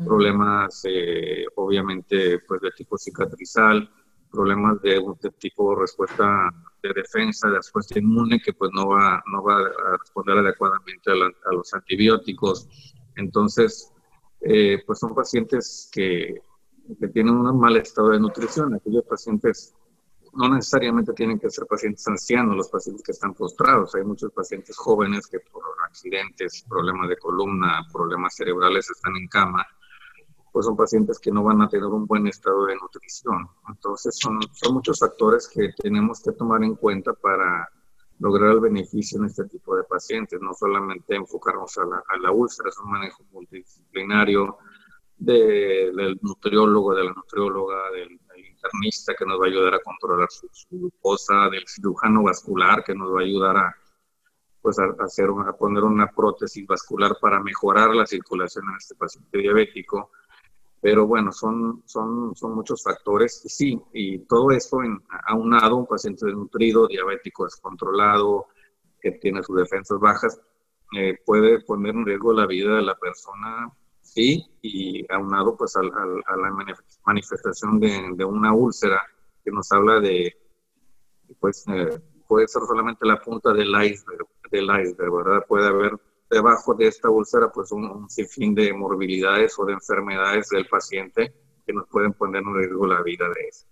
problemas 0.03 0.82
eh, 0.86 1.45
obviamente 1.55 2.39
pues 2.47 2.62
de 2.62 2.72
tipo 2.72 2.97
cicatrizal, 2.97 3.89
problemas 4.32 4.82
de, 4.82 5.01
de 5.22 5.32
tipo 5.32 5.76
respuesta 5.76 6.49
de 6.82 6.93
defensa, 6.93 7.49
de 7.49 7.57
respuesta 7.57 7.99
inmune 7.99 8.39
que 8.41 8.53
pues 8.53 8.72
no 8.74 8.89
va, 8.89 9.22
no 9.32 9.43
va 9.43 9.57
a 9.57 9.97
responder 9.99 10.38
adecuadamente 10.38 11.12
a, 11.12 11.53
los 11.53 11.74
antibióticos. 11.74 12.68
Entonces, 13.16 13.91
eh, 14.41 14.82
pues 14.86 14.99
son 14.99 15.14
pacientes 15.14 15.89
que, 15.91 16.41
que, 16.99 17.07
tienen 17.09 17.36
un 17.36 17.59
mal 17.59 17.78
estado 17.78 18.09
de 18.09 18.20
nutrición. 18.20 18.74
Aquellos 18.74 19.03
pacientes 19.03 19.76
no 20.34 20.49
necesariamente 20.49 21.13
tienen 21.13 21.39
que 21.39 21.49
ser 21.49 21.65
pacientes 21.65 22.07
ancianos, 22.07 22.55
los 22.55 22.69
pacientes 22.69 23.03
que 23.03 23.11
están 23.11 23.34
postrados. 23.34 23.95
Hay 23.95 24.03
muchos 24.03 24.32
pacientes 24.32 24.77
jóvenes 24.77 25.27
que 25.27 25.39
por 25.39 25.63
accidentes, 25.86 26.65
problemas 26.67 27.09
de 27.09 27.17
columna, 27.17 27.86
problemas 27.91 28.36
cerebrales 28.36 28.89
están 28.89 29.15
en 29.17 29.27
cama 29.27 29.65
pues 30.51 30.65
son 30.65 30.75
pacientes 30.75 31.19
que 31.19 31.32
no 31.32 31.43
van 31.43 31.61
a 31.61 31.69
tener 31.69 31.86
un 31.86 32.05
buen 32.05 32.27
estado 32.27 32.65
de 32.65 32.75
nutrición. 32.75 33.47
Entonces 33.69 34.17
son, 34.19 34.39
muchos 34.71 34.99
factores 34.99 35.47
que 35.47 35.69
tenemos 35.77 36.21
que 36.21 36.34
tomar 36.34 36.63
en 36.63 36.75
cuenta 36.75 37.13
para 37.13 37.69
lograr 38.19 38.51
el 38.51 38.59
beneficio 38.59 39.19
en 39.19 39.25
este 39.25 39.45
tipo 39.45 39.75
de 39.75 39.84
pacientes, 39.84 40.39
no 40.41 40.53
solamente 40.53 41.15
enfocarnos 41.15 41.77
a 41.77 41.86
la, 41.86 42.03
a 42.07 42.17
la 42.17 42.32
úlcera, 42.32 42.69
es 42.69 42.77
un 42.77 42.91
manejo 42.91 43.23
multidisciplinario 43.32 44.57
del 45.17 46.19
nutriólogo, 46.21 46.93
de 46.93 47.03
la 47.03 47.13
nutrióloga, 47.13 47.91
del, 47.91 48.19
internista 48.62 49.14
que 49.18 49.26
nos 49.26 49.39
va 49.39 49.45
a 49.45 49.49
ayudar 49.49 49.74
a 49.76 49.80
controlar 49.80 50.28
su, 50.30 50.47
glucosa, 50.70 51.49
del 51.49 51.68
cirujano 51.68 52.24
vascular 52.24 52.84
que 52.84 52.95
nos 52.95 53.14
va 53.14 53.20
a 53.20 53.24
ayudar 53.24 53.57
a, 53.57 53.76
pues 54.62 54.78
a, 54.80 54.86
hacer 55.03 55.30
a 55.47 55.53
poner 55.53 55.84
una 55.84 56.07
prótesis 56.07 56.66
vascular 56.68 57.18
para 57.20 57.41
mejorar 57.41 57.95
la 57.95 58.05
circulación 58.05 58.66
en 58.70 58.76
este 58.78 58.95
paciente 58.95 59.38
diabético 59.38 60.12
pero 60.82 61.05
bueno, 61.05 61.32
son, 61.32 61.84
son, 61.86 62.36
son 62.36 62.55
muchos 62.55 62.82
factores. 62.84 63.45
Y 63.45 63.49
sí, 63.49 63.82
y 63.93 64.20
todo 64.26 64.49
esto 64.49 64.82
en, 64.82 64.99
aunado, 65.28 65.78
un 65.78 65.86
paciente 65.86 66.26
desnutrido, 66.26 66.88
diabético 66.88 67.45
descontrolado, 67.45 68.47
que 68.99 69.12
tiene 69.12 69.43
sus 69.43 69.57
defensas 69.57 69.99
bajas, 69.99 70.41
eh, 70.97 71.20
puede 71.24 71.62
poner 71.62 71.95
en 71.95 72.05
riesgo 72.05 72.34
la 72.34 72.47
vida 72.47 72.76
de 72.76 72.82
la 72.82 72.95
persona, 72.95 73.72
sí, 74.14 74.45
y 74.62 75.05
aunado 75.12 75.55
pues 75.55 75.76
a, 75.78 75.82
la 75.82 76.70
manifestación 77.05 77.80
de, 77.80 78.26
una 78.26 78.53
úlcera 78.53 79.01
que 79.43 79.51
nos 79.51 79.72
habla 79.72 80.01
de, 80.01 80.36
pues 81.39 81.64
eh, 81.68 81.97
puede 82.28 82.47
ser 82.47 82.62
solamente 82.68 83.05
la 83.05 83.22
punta 83.22 83.53
del 83.53 83.70
iceberg, 83.70 84.28
del 84.51 84.66
iceberg, 84.66 85.16
¿verdad? 85.16 85.45
Puede 85.47 85.68
haber 85.68 85.97
debajo 86.30 86.74
de 86.74 86.88
esta 86.88 87.09
úlcera 87.09 87.51
pues 87.51 87.72
un, 87.72 88.09
sinfín 88.09 88.53
de 88.53 88.74
morbilidades 88.74 89.57
o 89.57 89.66
de 89.66 89.74
enfermedades 89.74 90.49
del 90.49 90.68
paciente 90.68 91.34
que 91.66 91.74
nos 91.74 91.88
pueden 91.88 92.14
poner 92.14 92.41
en 92.41 92.53
riesgo 92.53 92.88
la 92.88 93.01
vida 93.01 93.26
de 93.30 93.47
ese. 93.47 93.66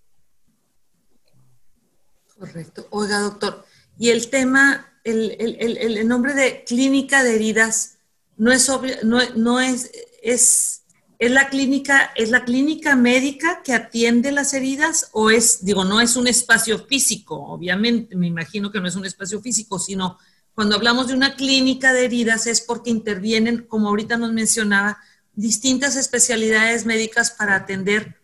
Correcto. 2.40 2.88
Oiga, 2.92 3.20
doctor, 3.20 3.66
y 3.98 4.10
el 4.10 4.30
tema, 4.30 4.88
el, 5.04 5.36
el, 5.38 5.78
el, 5.78 6.08
nombre 6.08 6.34
de 6.34 6.64
clínica 6.64 7.24
de 7.24 7.36
heridas, 7.36 8.00
no 8.38 8.54
es 8.54 8.70
obvio, 8.70 8.96
no 9.04 9.60
es, 9.60 9.92
es, 10.24 10.84
es 11.18 11.32
la 11.32 11.50
clínica, 11.50 12.12
es 12.16 12.30
la 12.30 12.46
clínica 12.46 12.96
médica 12.96 13.62
que 13.64 13.74
atiende 13.74 14.32
las 14.32 14.54
heridas 14.54 15.10
o 15.14 15.30
es, 15.30 15.64
digo, 15.66 15.86
no 15.86 16.02
es 16.02 16.16
un 16.16 16.28
espacio 16.28 16.80
físico, 16.80 17.36
obviamente, 17.36 18.16
me 18.16 18.28
imagino 18.28 18.72
que 18.72 18.80
no 18.80 18.88
es 18.88 18.96
un 18.96 19.06
espacio 19.06 19.42
físico, 19.42 19.80
sino 19.80 20.18
cuando 20.54 20.76
hablamos 20.76 21.08
de 21.08 21.14
una 21.14 21.36
clínica 21.36 21.94
de 21.94 22.06
heridas 22.06 22.48
es 22.48 22.62
porque 22.62 22.90
intervienen, 22.90 23.66
como 23.68 23.88
ahorita 23.90 24.18
nos 24.18 24.34
mencionaba, 24.34 24.98
distintas 25.34 25.96
especialidades 25.96 26.86
médicas 26.86 27.32
para 27.32 27.56
atender 27.56 28.18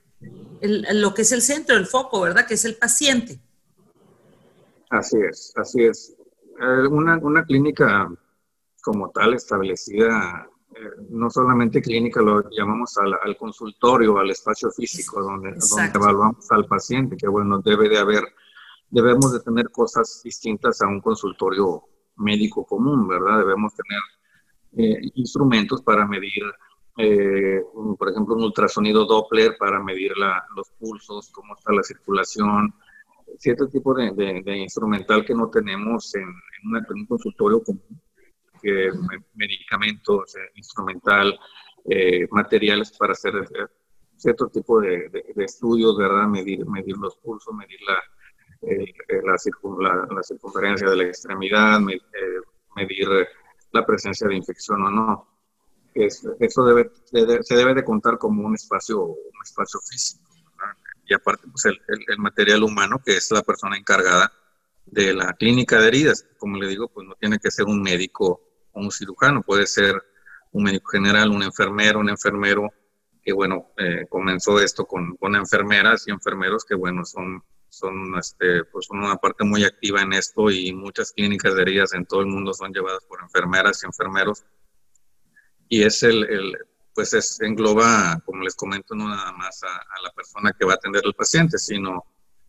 lo 0.61 1.13
que 1.13 1.21
es 1.21 1.31
el 1.31 1.41
centro, 1.41 1.77
el 1.77 1.85
foco, 1.85 2.21
¿verdad? 2.21 2.45
Que 2.45 2.55
es 2.55 2.65
el 2.65 2.75
paciente. 2.75 3.39
Así 4.89 5.17
es, 5.29 5.53
así 5.55 5.83
es. 5.83 6.13
Eh, 6.59 6.87
una, 6.87 7.17
una 7.17 7.45
clínica 7.45 8.09
como 8.81 9.09
tal 9.11 9.33
establecida, 9.33 10.47
no 11.09 11.29
solamente 11.29 11.81
clínica, 11.81 12.21
lo 12.21 12.49
llamamos 12.49 12.97
al, 12.97 13.37
consultorio, 13.37 14.17
al 14.17 14.29
espacio 14.29 14.69
físico, 14.71 15.21
donde, 15.21 15.51
donde 15.51 15.91
evaluamos 15.93 16.51
al 16.51 16.65
paciente, 16.65 17.15
que 17.17 17.27
bueno, 17.27 17.59
debe 17.59 17.89
de 17.89 17.97
haber, 17.97 18.23
debemos 18.89 19.33
de 19.33 19.39
tener 19.39 19.69
cosas 19.69 20.21
distintas 20.23 20.81
a 20.81 20.87
un 20.87 21.01
consultorio 21.01 21.83
médico 22.17 22.65
común, 22.65 23.07
¿verdad? 23.07 23.39
Debemos 23.39 23.73
tener 23.75 24.01
eh, 24.77 25.11
instrumentos 25.15 25.81
para 25.81 26.05
medir, 26.05 26.43
eh, 26.97 27.61
por 27.97 28.09
ejemplo, 28.09 28.35
un 28.35 28.43
ultrasonido 28.43 29.05
Doppler 29.05 29.57
para 29.57 29.81
medir 29.81 30.11
los 30.55 30.69
pulsos, 30.79 31.29
cómo 31.31 31.55
está 31.55 31.71
la 31.73 31.83
circulación, 31.83 32.73
cierto 33.39 33.67
tipo 33.67 33.93
de, 33.93 34.57
instrumental 34.57 35.25
que 35.25 35.33
no 35.33 35.49
tenemos 35.49 36.13
en, 36.15 36.27
un 36.63 37.05
consultorio 37.05 37.63
común, 37.63 38.01
medicamentos, 39.33 40.35
eh, 40.35 40.51
instrumental, 40.55 41.37
materiales 42.31 42.91
para 42.97 43.13
hacer 43.13 43.33
cierto 44.17 44.47
tipo 44.47 44.81
de, 44.81 45.09
estudios, 45.37 45.97
¿verdad? 45.97 46.27
Medir, 46.27 46.65
medir 46.65 46.97
los 46.97 47.17
pulsos, 47.17 47.53
medir 47.53 47.79
la, 47.87 48.01
eh, 48.61 48.93
la, 49.23 50.07
la, 50.15 50.23
circunferencia 50.23 50.89
de 50.89 50.95
la 50.95 51.03
extremidad, 51.03 51.79
eh, 51.89 51.99
medir 52.75 53.07
la 53.71 53.85
presencia 53.85 54.27
de 54.27 54.35
infección 54.35 54.81
o 54.83 54.89
no. 54.89 55.27
eso 55.93 56.65
debe, 56.65 56.89
se 57.41 57.55
debe 57.55 57.73
de 57.73 57.83
contar 57.83 58.17
como 58.17 58.45
un 58.45 58.55
espacio, 58.55 59.03
un 59.03 59.41
espacio 59.43 59.79
físico. 59.81 60.23
Y 61.07 61.13
aparte, 61.13 61.47
pues 61.51 61.65
el, 61.65 61.79
el, 61.87 62.17
material 62.17 62.63
humano, 62.63 62.99
que 63.05 63.17
es 63.17 63.29
la 63.31 63.43
persona 63.43 63.77
encargada 63.77 64.31
de 64.95 65.13
la 65.13 65.33
clínica 65.33 65.79
de 65.79 65.87
heridas. 65.89 66.25
Como 66.37 66.57
le 66.57 66.67
digo, 66.67 66.87
pues 66.87 67.07
no 67.07 67.15
tiene 67.15 67.37
que 67.37 67.51
ser 67.51 67.65
un 67.65 67.81
médico 67.81 68.41
o 68.71 68.79
un 68.79 68.91
cirujano, 68.91 69.41
puede 69.41 69.67
ser 69.67 70.01
un 70.51 70.63
médico 70.63 70.89
general, 70.89 71.29
un 71.31 71.43
enfermero, 71.43 71.99
un 71.99 72.09
enfermero 72.09 72.71
que, 73.21 73.33
bueno, 73.33 73.71
eh, 73.77 74.05
comenzó 74.09 74.59
esto 74.59 74.85
con, 74.85 75.15
con 75.17 75.35
enfermeras 75.35 76.07
y 76.07 76.11
enfermeros 76.11 76.63
que, 76.63 76.75
bueno, 76.75 77.03
son 77.05 77.43
son 77.67 78.17
este, 78.17 78.63
pues 78.65 78.89
una 78.89 79.17
parte 79.17 79.43
muy 79.43 79.65
activa 79.65 80.01
en 80.01 80.13
esto 80.13 80.49
y 80.49 80.71
muchas 80.71 81.11
clínicas 81.11 81.55
de 81.55 81.61
heridas 81.61 81.93
en 81.93 82.05
todo 82.05 82.21
el 82.21 82.27
mundo 82.27 82.53
son 82.53 82.71
llevadas 82.71 83.03
por 83.03 83.21
enfermeras 83.21 83.83
y 83.83 83.85
enfermeros. 83.85 84.45
Y 85.67 85.83
es 85.83 86.01
el, 86.03 86.23
el 86.23 86.57
pues 86.93 87.13
es, 87.13 87.41
engloba, 87.41 88.21
como 88.25 88.43
les 88.43 88.55
comento, 88.55 88.95
no 88.95 89.09
nada 89.09 89.33
más 89.33 89.61
a, 89.63 90.01
la 90.01 90.11
persona 90.11 90.53
que 90.57 90.65
va 90.65 90.73
a 90.73 90.75
atender 90.75 91.03
al 91.05 91.13
paciente, 91.13 91.57
sino 91.57 92.05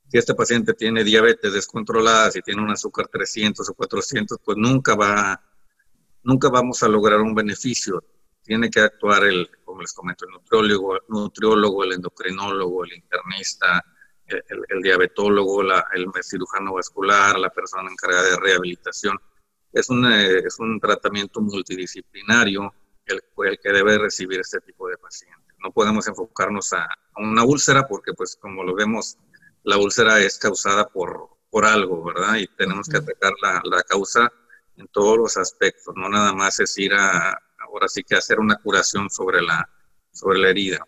si 0.08 0.18
este 0.18 0.34
paciente 0.34 0.74
tiene 0.74 1.04
diabetes 1.04 1.52
descontrolada, 1.52 2.30
si 2.30 2.40
tiene 2.42 2.62
un 2.62 2.70
azúcar 2.70 3.08
300 3.08 3.68
o 3.68 3.74
400, 3.74 4.38
pues 4.44 4.56
nunca 4.56 4.94
va, 4.94 5.40
nunca 6.22 6.48
vamos 6.48 6.82
a 6.82 6.88
lograr 6.88 7.20
un 7.20 7.34
beneficio. 7.34 8.04
Tiene 8.42 8.70
que 8.70 8.80
actuar 8.80 9.24
el, 9.24 9.50
como 9.64 9.80
les 9.80 9.92
comento, 9.92 10.24
el 10.24 10.32
nutriólogo, 11.08 11.84
el 11.84 11.92
endocrinólogo, 11.92 12.84
el 12.84 12.92
internista, 12.94 13.84
el, 14.26 14.82
diabetólogo, 14.82 15.62
el 15.62 16.10
cirujano 16.22 16.74
vascular, 16.74 17.38
la 17.38 17.50
persona 17.50 17.90
encargada 17.90 18.30
de 18.30 18.36
rehabilitación. 18.36 19.18
Es 19.72 19.90
un, 19.90 20.06
eh, 20.06 20.38
es 20.38 20.58
un 20.58 20.80
tratamiento 20.80 21.40
multidisciplinario 21.40 22.72
el, 23.04 23.20
el, 23.44 23.58
que 23.58 23.72
debe 23.72 23.98
recibir 23.98 24.40
este 24.40 24.60
tipo 24.60 24.88
de 24.88 24.96
pacientes. 24.96 25.54
No 25.58 25.70
podemos 25.70 26.06
enfocarnos 26.08 26.72
a, 26.72 26.88
una 27.16 27.44
úlcera 27.44 27.86
porque, 27.86 28.12
pues, 28.12 28.36
como 28.36 28.62
lo 28.62 28.74
vemos, 28.74 29.16
la 29.66 29.78
úlcera 29.78 30.20
es 30.20 30.38
causada 30.38 30.88
por, 30.88 31.28
por 31.50 31.64
algo, 31.64 32.04
¿verdad? 32.04 32.36
Y 32.36 32.46
tenemos 32.46 32.88
que 32.88 32.98
atacar 32.98 33.32
la, 33.42 33.60
la 33.64 33.82
causa 33.82 34.32
en 34.76 34.86
todos 34.88 35.18
los 35.18 35.36
aspectos, 35.36 35.94
no 35.96 36.08
nada 36.08 36.32
más 36.32 36.60
es 36.60 36.78
ir 36.78 36.94
a, 36.94 37.36
ahora 37.58 37.88
sí 37.88 38.04
que 38.04 38.14
hacer 38.14 38.38
una 38.38 38.56
curación 38.56 39.10
sobre 39.10 39.42
la, 39.42 39.68
sobre 40.12 40.38
la 40.38 40.50
herida. 40.50 40.78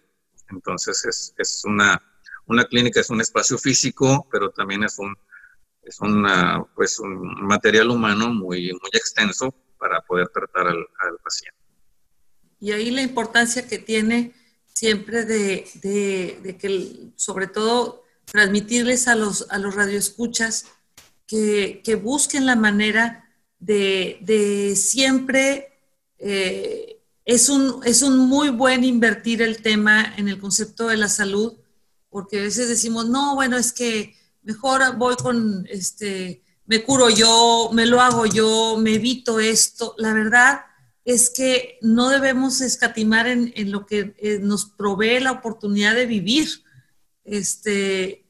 Entonces 0.51 1.05
es, 1.05 1.35
es 1.37 1.62
una, 1.64 2.01
una 2.47 2.64
clínica, 2.64 3.01
es 3.01 3.11
un 3.11 3.20
espacio 3.20 3.59
físico, 3.59 4.29
pero 4.31 4.51
también 4.51 4.85
es 4.85 4.99
un, 4.99 5.16
es 5.83 6.01
una, 6.01 6.64
pues 6.76 7.01
un 7.01 7.47
material 7.47 7.91
humano 7.91 8.29
muy, 8.29 8.72
muy 8.72 8.91
extenso 8.93 9.53
para 9.76 10.01
poder 10.03 10.29
tratar 10.29 10.68
al, 10.68 10.87
al 11.01 11.18
paciente. 11.24 11.59
Y 12.61 12.72
ahí 12.72 12.91
la 12.91 13.03
importancia 13.03 13.66
que 13.66 13.79
tiene 13.79 14.35
siempre 14.72 15.24
de, 15.24 15.68
de, 15.83 16.57
que, 16.57 17.11
sobre 17.16 17.49
todo, 17.49 18.05
transmitirles 18.31 19.09
a 19.09 19.14
los, 19.14 19.47
a 19.51 19.59
los 19.59 19.74
radioescuchas 19.74 20.66
que, 21.26 21.83
que 21.85 21.95
busquen 21.95 22.47
la 22.47 22.57
manera 22.57 23.29
de, 23.59 24.18
de 24.22 24.76
siempre, 24.76 25.79
eh, 26.18 27.01
es, 27.24 27.49
un, 27.49 27.81
es 27.85 28.03
un 28.03 28.18
muy 28.18 28.51
buen 28.51 28.85
invertir 28.85 29.43
el 29.43 29.62
tema 29.62 30.14
en 30.16 30.29
el 30.29 30.39
concepto 30.39 30.89
de 30.89 30.97
la 30.97 31.09
salud, 31.09 31.55
porque 32.11 32.41
a 32.41 32.43
veces 32.43 32.68
decimos, 32.68 33.09
no, 33.09 33.35
bueno, 33.35 33.57
es 33.57 33.72
que 33.72 34.14
mejor 34.43 34.97
voy 34.97 35.16
con, 35.16 35.66
este, 35.68 36.43
me 36.64 36.83
curo 36.83 37.11
yo, 37.11 37.70
me 37.72 37.87
lo 37.87 38.01
hago 38.01 38.26
yo, 38.26 38.76
me 38.79 38.95
evito 38.95 39.41
esto. 39.41 39.95
La 39.99 40.12
verdad 40.12 40.61
es 41.05 41.31
que 41.31 41.79
no 41.81 42.11
debemos 42.11 42.61
escatimar 42.61 43.26
en, 43.26 43.53
lo 43.70 43.87
que 43.87 44.14
eh, 44.18 44.39
nos 44.41 44.66
provee 44.66 45.20
la 45.20 45.33
oportunidad 45.33 45.95
de 45.95 46.07
vivir. 46.07 46.49
Este, 47.31 48.24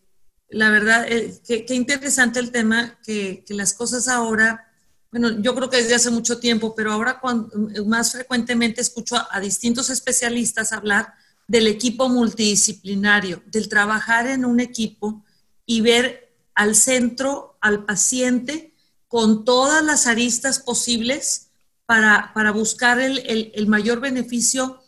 la 0.49 0.71
verdad, 0.71 1.07
eh, 1.09 1.41
qué, 1.47 1.75
interesante 1.75 2.41
el 2.41 2.51
tema, 2.51 2.99
que, 3.05 3.45
las 3.49 3.73
cosas 3.73 4.09
ahora, 4.09 4.71
bueno, 5.11 5.41
yo 5.41 5.55
creo 5.55 5.71
que 5.71 5.79
desde 5.79 5.95
hace 5.95 6.11
mucho 6.11 6.39
tiempo, 6.39 6.75
pero 6.75 6.93
ahora 6.93 7.21
cuando, 7.21 7.51
más 7.87 8.13
frecuentemente 8.13 8.81
escucho 8.81 9.17
a, 9.31 9.41
distintos 9.41 9.91
especialistas 9.91 10.73
hablar 10.73 11.15
del 11.47 11.67
equipo 11.67 12.09
multidisciplinario, 12.09 13.43
del 13.47 13.69
trabajar 13.69 14.27
en 14.27 14.45
un 14.45 14.61
equipo 14.61 15.25
y 15.65 15.81
ver 15.81 16.35
al 16.55 16.75
centro, 16.75 17.57
al 17.61 17.85
paciente, 17.85 18.75
con 19.07 19.45
todas 19.45 19.83
las 19.83 20.07
aristas 20.07 20.59
posibles 20.59 21.49
para, 21.87 22.53
buscar 22.53 23.01
el, 23.01 23.67
mayor 23.67 24.01
beneficio 24.01 24.83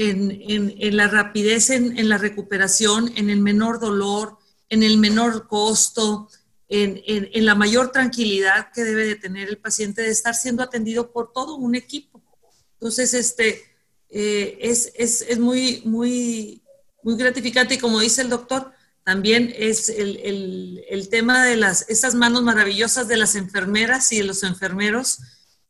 en, 0.00 0.96
la 0.96 1.08
rapidez 1.08 1.70
en, 1.70 2.08
la 2.08 2.18
recuperación, 2.18 3.12
en 3.16 3.30
el 3.30 3.40
menor 3.40 3.80
dolor, 3.80 4.38
en 4.68 4.82
el 4.82 4.96
menor 4.98 5.48
costo, 5.48 6.28
en, 6.68 7.44
la 7.44 7.54
mayor 7.54 7.90
tranquilidad 7.90 8.70
que 8.72 8.84
debe 8.84 9.06
de 9.06 9.16
tener 9.16 9.48
el 9.48 9.58
paciente 9.58 10.02
de 10.02 10.10
estar 10.10 10.34
siendo 10.34 10.62
atendido 10.62 11.10
por 11.10 11.32
todo 11.32 11.56
un 11.56 11.74
equipo. 11.74 12.22
Entonces, 12.74 13.12
este, 13.12 13.62
eh, 14.08 14.58
es, 14.60 15.38
muy, 15.38 15.82
muy, 15.84 16.62
muy 17.02 17.16
gratificante 17.16 17.74
y 17.74 17.78
como 17.78 17.98
dice 17.98 18.22
el 18.22 18.28
doctor, 18.28 18.72
también 19.02 19.52
es 19.56 19.88
el, 19.88 20.84
el, 20.88 21.08
tema 21.08 21.44
de 21.44 21.56
las, 21.56 21.88
esas 21.88 22.14
manos 22.14 22.42
maravillosas 22.42 23.08
de 23.08 23.16
las 23.16 23.34
enfermeras 23.34 24.12
y 24.12 24.18
de 24.18 24.24
los 24.24 24.44
enfermeros 24.44 25.18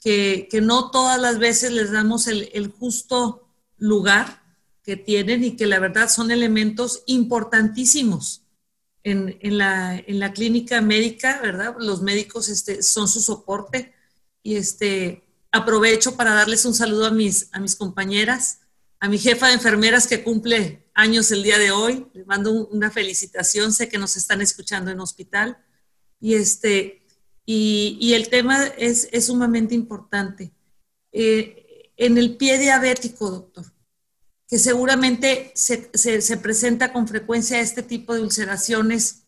que, 0.03 0.49
no 0.63 0.91
todas 0.91 1.19
las 1.21 1.39
veces 1.39 1.73
les 1.73 1.93
damos 1.93 2.27
el, 2.27 2.73
justo 2.79 3.48
lugar 3.79 4.43
que 4.83 4.97
tienen 4.97 5.45
y 5.45 5.57
que 5.57 5.67
la 5.67 5.79
verdad 5.79 6.09
son 6.09 6.31
elementos 6.31 7.03
importantísimos 7.07 8.43
en, 9.05 9.39
la, 9.59 10.33
clínica 10.35 10.81
médica, 10.81 11.41
¿verdad? 11.41 11.77
Los 11.79 12.03
médicos 12.03 12.49
este, 12.49 12.83
son 12.83 13.09
su 13.09 13.21
soporte 13.21 13.95
y 14.43 14.57
este, 14.57 15.25
aprovecho 15.51 16.17
para 16.17 16.35
darles 16.35 16.65
un 16.65 16.75
saludo 16.75 17.07
a 17.07 17.11
mis, 17.11 17.49
a 17.53 17.61
mis 17.61 17.77
compañeras, 17.77 18.61
a 19.01 19.09
mi 19.09 19.19
jefa 19.19 19.49
de 19.49 19.55
enfermeras 19.55 20.07
que 20.07 20.23
cumple 20.23 20.91
años 20.95 21.31
el 21.31 21.43
día 21.43 21.59
de 21.59 21.71
hoy, 21.71 22.07
les 22.13 22.27
mando 22.27 22.67
una 22.69 22.91
felicitación, 22.91 23.73
sé 23.73 23.89
que 23.89 23.99
nos 23.99 24.17
están 24.17 24.41
escuchando 24.41 24.91
en 24.91 25.01
hospital 25.01 25.59
y 26.21 26.35
este, 26.35 27.07
y, 27.51 28.13
el 28.13 28.29
tema 28.29 28.67
es, 28.77 29.09
sumamente 29.25 29.75
importante. 29.75 30.53
Eh, 31.13 31.58
en 31.99 32.17
el 32.17 32.37
pie 32.37 32.59
diabético, 32.59 33.29
doctor, 33.29 33.67
que 34.49 34.59
seguramente 34.59 35.53
se, 35.55 36.37
presenta 36.39 36.93
con 36.93 37.07
frecuencia 37.07 37.61
este 37.61 37.83
tipo 37.83 38.15
de 38.15 38.23
ulceraciones, 38.23 39.25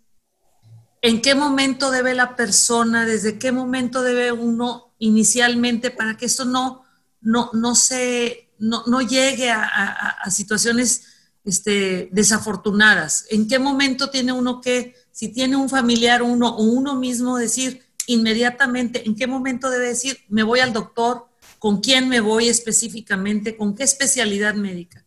¿en 1.02 1.20
qué 1.20 1.34
momento 1.34 1.90
debe 1.90 2.14
la 2.14 2.36
persona, 2.36 3.04
desde 3.04 3.38
qué 3.38 3.52
momento 3.52 4.02
debe 4.02 4.32
uno 4.32 4.94
inicialmente 4.98 5.90
para 5.90 6.16
que 6.16 6.26
esto 6.26 6.44
no, 6.44 6.84
no, 7.20 7.50
no, 7.52 7.74
se, 7.74 8.50
no, 8.58 9.00
llegue 9.02 9.50
a, 9.50 10.30
situaciones 10.30 11.02
este, 11.44 12.08
desafortunadas? 12.12 13.26
¿En 13.30 13.48
qué 13.48 13.58
momento 13.58 14.10
tiene 14.10 14.32
uno 14.32 14.60
que, 14.60 14.94
si 15.10 15.28
tiene 15.28 15.56
un 15.56 15.68
familiar 15.68 16.22
uno 16.22 16.56
o 16.56 16.62
uno 16.62 16.94
mismo, 16.94 17.36
decir, 17.36 17.82
inmediatamente 18.06 19.06
en 19.06 19.16
qué 19.16 19.26
momento 19.26 19.70
debe 19.70 19.88
decir, 19.88 20.18
me 20.28 20.44
voy 20.44 20.60
al 20.60 20.72
doctor, 20.72 21.29
con 21.60 21.80
quién 21.80 22.08
me 22.08 22.20
voy 22.20 22.48
específicamente, 22.48 23.56
con 23.56 23.76
qué 23.76 23.84
especialidad 23.84 24.54
médica. 24.54 25.04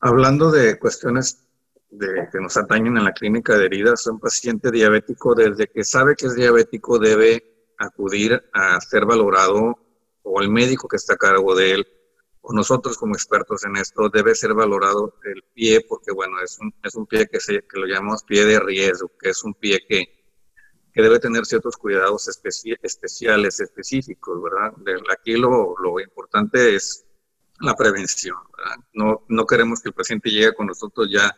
Hablando 0.00 0.50
de 0.50 0.78
cuestiones 0.78 1.44
que 1.90 2.40
nos 2.40 2.56
atañen 2.56 2.96
en 2.96 3.04
la 3.04 3.12
clínica 3.12 3.58
de 3.58 3.66
heridas, 3.66 4.06
un 4.06 4.20
paciente 4.20 4.70
diabético 4.70 5.34
desde 5.34 5.66
que 5.66 5.84
sabe 5.84 6.14
que 6.16 6.26
es 6.26 6.36
diabético 6.36 6.98
debe 6.98 7.74
acudir 7.76 8.40
a 8.52 8.80
ser 8.80 9.04
valorado 9.04 9.76
o 10.22 10.40
el 10.40 10.48
médico 10.48 10.88
que 10.88 10.96
está 10.96 11.14
a 11.14 11.18
cargo 11.18 11.54
de 11.54 11.72
él 11.72 11.86
o 12.40 12.52
nosotros 12.52 12.96
como 12.96 13.14
expertos 13.14 13.64
en 13.64 13.76
esto 13.76 14.08
debe 14.08 14.34
ser 14.34 14.54
valorado 14.54 15.14
el 15.24 15.42
pie 15.54 15.84
porque 15.88 16.12
bueno 16.12 16.40
es 16.42 16.58
un, 16.60 16.72
es 16.82 16.94
un 16.94 17.06
pie 17.06 17.26
que, 17.26 17.40
se, 17.40 17.64
que 17.66 17.80
lo 17.80 17.86
llamamos 17.86 18.22
pie 18.24 18.44
de 18.44 18.60
riesgo, 18.60 19.10
que 19.18 19.30
es 19.30 19.42
un 19.44 19.54
pie 19.54 19.80
que 19.88 20.21
que 20.92 21.02
debe 21.02 21.18
tener 21.18 21.46
ciertos 21.46 21.76
cuidados 21.76 22.28
especiales, 22.28 23.60
específicos, 23.60 24.42
¿verdad? 24.42 24.74
Aquí 25.10 25.36
lo, 25.36 25.74
lo 25.78 26.00
importante 26.00 26.74
es 26.74 27.06
la 27.60 27.74
prevención, 27.74 28.36
¿verdad? 28.56 28.76
No, 28.92 29.24
no 29.28 29.46
queremos 29.46 29.80
que 29.80 29.88
el 29.88 29.94
paciente 29.94 30.30
llegue 30.30 30.54
con 30.54 30.66
nosotros 30.66 31.08
ya 31.10 31.34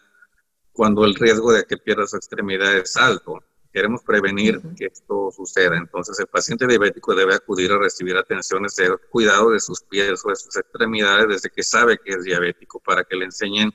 cuando 0.73 1.05
el 1.05 1.15
riesgo 1.15 1.53
de 1.53 1.65
que 1.65 1.77
pierda 1.77 2.07
su 2.07 2.17
extremidad 2.17 2.77
es 2.77 2.97
alto. 2.97 3.43
Queremos 3.73 4.03
prevenir 4.03 4.61
que 4.77 4.87
esto 4.87 5.31
suceda. 5.33 5.77
Entonces, 5.77 6.19
el 6.21 6.27
paciente 6.27 6.67
diabético 6.67 7.15
debe 7.15 7.35
acudir 7.35 7.73
a 7.73 7.79
recibir 7.79 8.17
atenciones 8.17 8.77
de 8.77 8.97
cuidado 9.11 9.51
de 9.51 9.61
sus 9.61 9.83
pies 9.83 10.25
o 10.25 10.29
de 10.29 10.37
sus 10.37 10.57
extremidades 10.57 11.29
desde 11.29 11.51
que 11.51 11.63
sabe 11.63 11.99
que 11.99 12.13
es 12.13 12.25
diabético 12.25 12.81
para 12.81 13.05
que 13.05 13.17
le 13.17 13.27
enseñen 13.27 13.73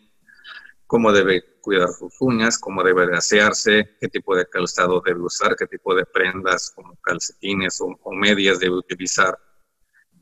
cómo 0.90 1.14
debe 1.14 1.44
cuidar 1.62 1.90
sus 1.90 2.20
uñas, 2.20 2.58
cómo 2.58 2.84
debe 2.84 3.06
de 3.06 3.16
asearse, 3.16 3.96
qué 4.02 4.08
tipo 4.08 4.36
de 4.36 4.48
calzado 4.48 5.04
debe 5.06 5.20
usar, 5.20 5.56
qué 5.56 5.68
tipo 5.68 5.94
de 5.94 6.04
prendas 6.04 6.72
como 6.76 6.96
calcetines 6.96 7.80
o, 7.80 8.12
medias 8.12 8.60
debe 8.60 8.78
utilizar 8.78 9.38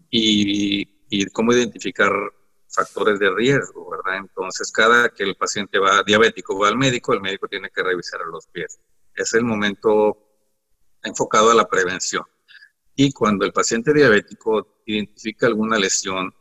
y, 0.10 0.86
cómo 1.32 1.54
identificar 1.54 2.12
factores 2.68 3.18
de 3.18 3.30
riesgo, 3.32 3.90
¿verdad? 3.90 4.18
Entonces, 4.18 4.70
cada 4.70 5.08
que 5.08 5.24
el 5.24 5.38
paciente 5.38 5.80
va 5.80 6.04
diabético 6.04 6.60
va 6.60 6.68
al 6.68 6.78
médico, 6.78 7.14
el 7.14 7.22
médico 7.22 7.48
tiene 7.48 7.70
que 7.74 7.82
revisar 7.82 8.20
los 8.30 8.46
pies. 8.48 8.78
Es 9.16 9.34
el 9.36 9.46
momento 9.46 10.18
enfocado 11.02 11.50
a 11.50 11.56
la 11.56 11.70
prevención. 11.70 12.26
Y 12.94 13.14
cuando 13.14 13.46
el 13.46 13.54
paciente 13.54 13.94
diabético 13.94 14.82
identifica 14.86 15.48
alguna 15.48 15.80
lesión 15.80 16.36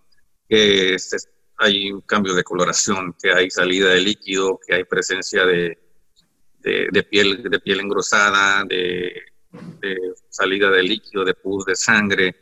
que 0.49 0.99
se 0.99 1.17
hay 1.59 1.91
un 1.91 2.03
cambio 2.03 2.35
de 2.35 2.45
coloración, 2.45 3.15
que 3.21 3.33
hay 3.33 3.51
salida 3.51 3.91
de 3.91 4.01
líquido, 4.01 4.61
que 4.67 4.75
hay 4.75 4.85
presencia 4.85 5.45
de, 5.45 5.79
de, 6.59 7.03
piel, 7.03 7.43
de 7.43 7.61
piel 7.61 7.81
engrosada, 7.81 8.65
de, 8.65 9.23
salida 10.29 10.71
de 10.71 10.83
líquido, 10.83 11.25
de 11.25 11.35
pus, 11.35 11.65
de 11.65 11.77
sangre, 11.77 12.37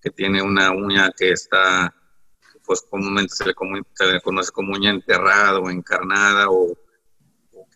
que 0.00 0.10
tiene 0.10 0.42
una 0.42 0.70
uña 0.70 1.10
que 1.16 1.30
está 1.30 1.94
pues 2.64 2.84
comúnmente 2.90 3.32
se 3.32 3.46
le, 3.46 3.54
conoce 4.20 4.50
como 4.50 4.72
uña 4.72 4.90
enterrada 4.90 5.60
o 5.60 5.70
encarnada 5.70 6.50
o, 6.50 6.76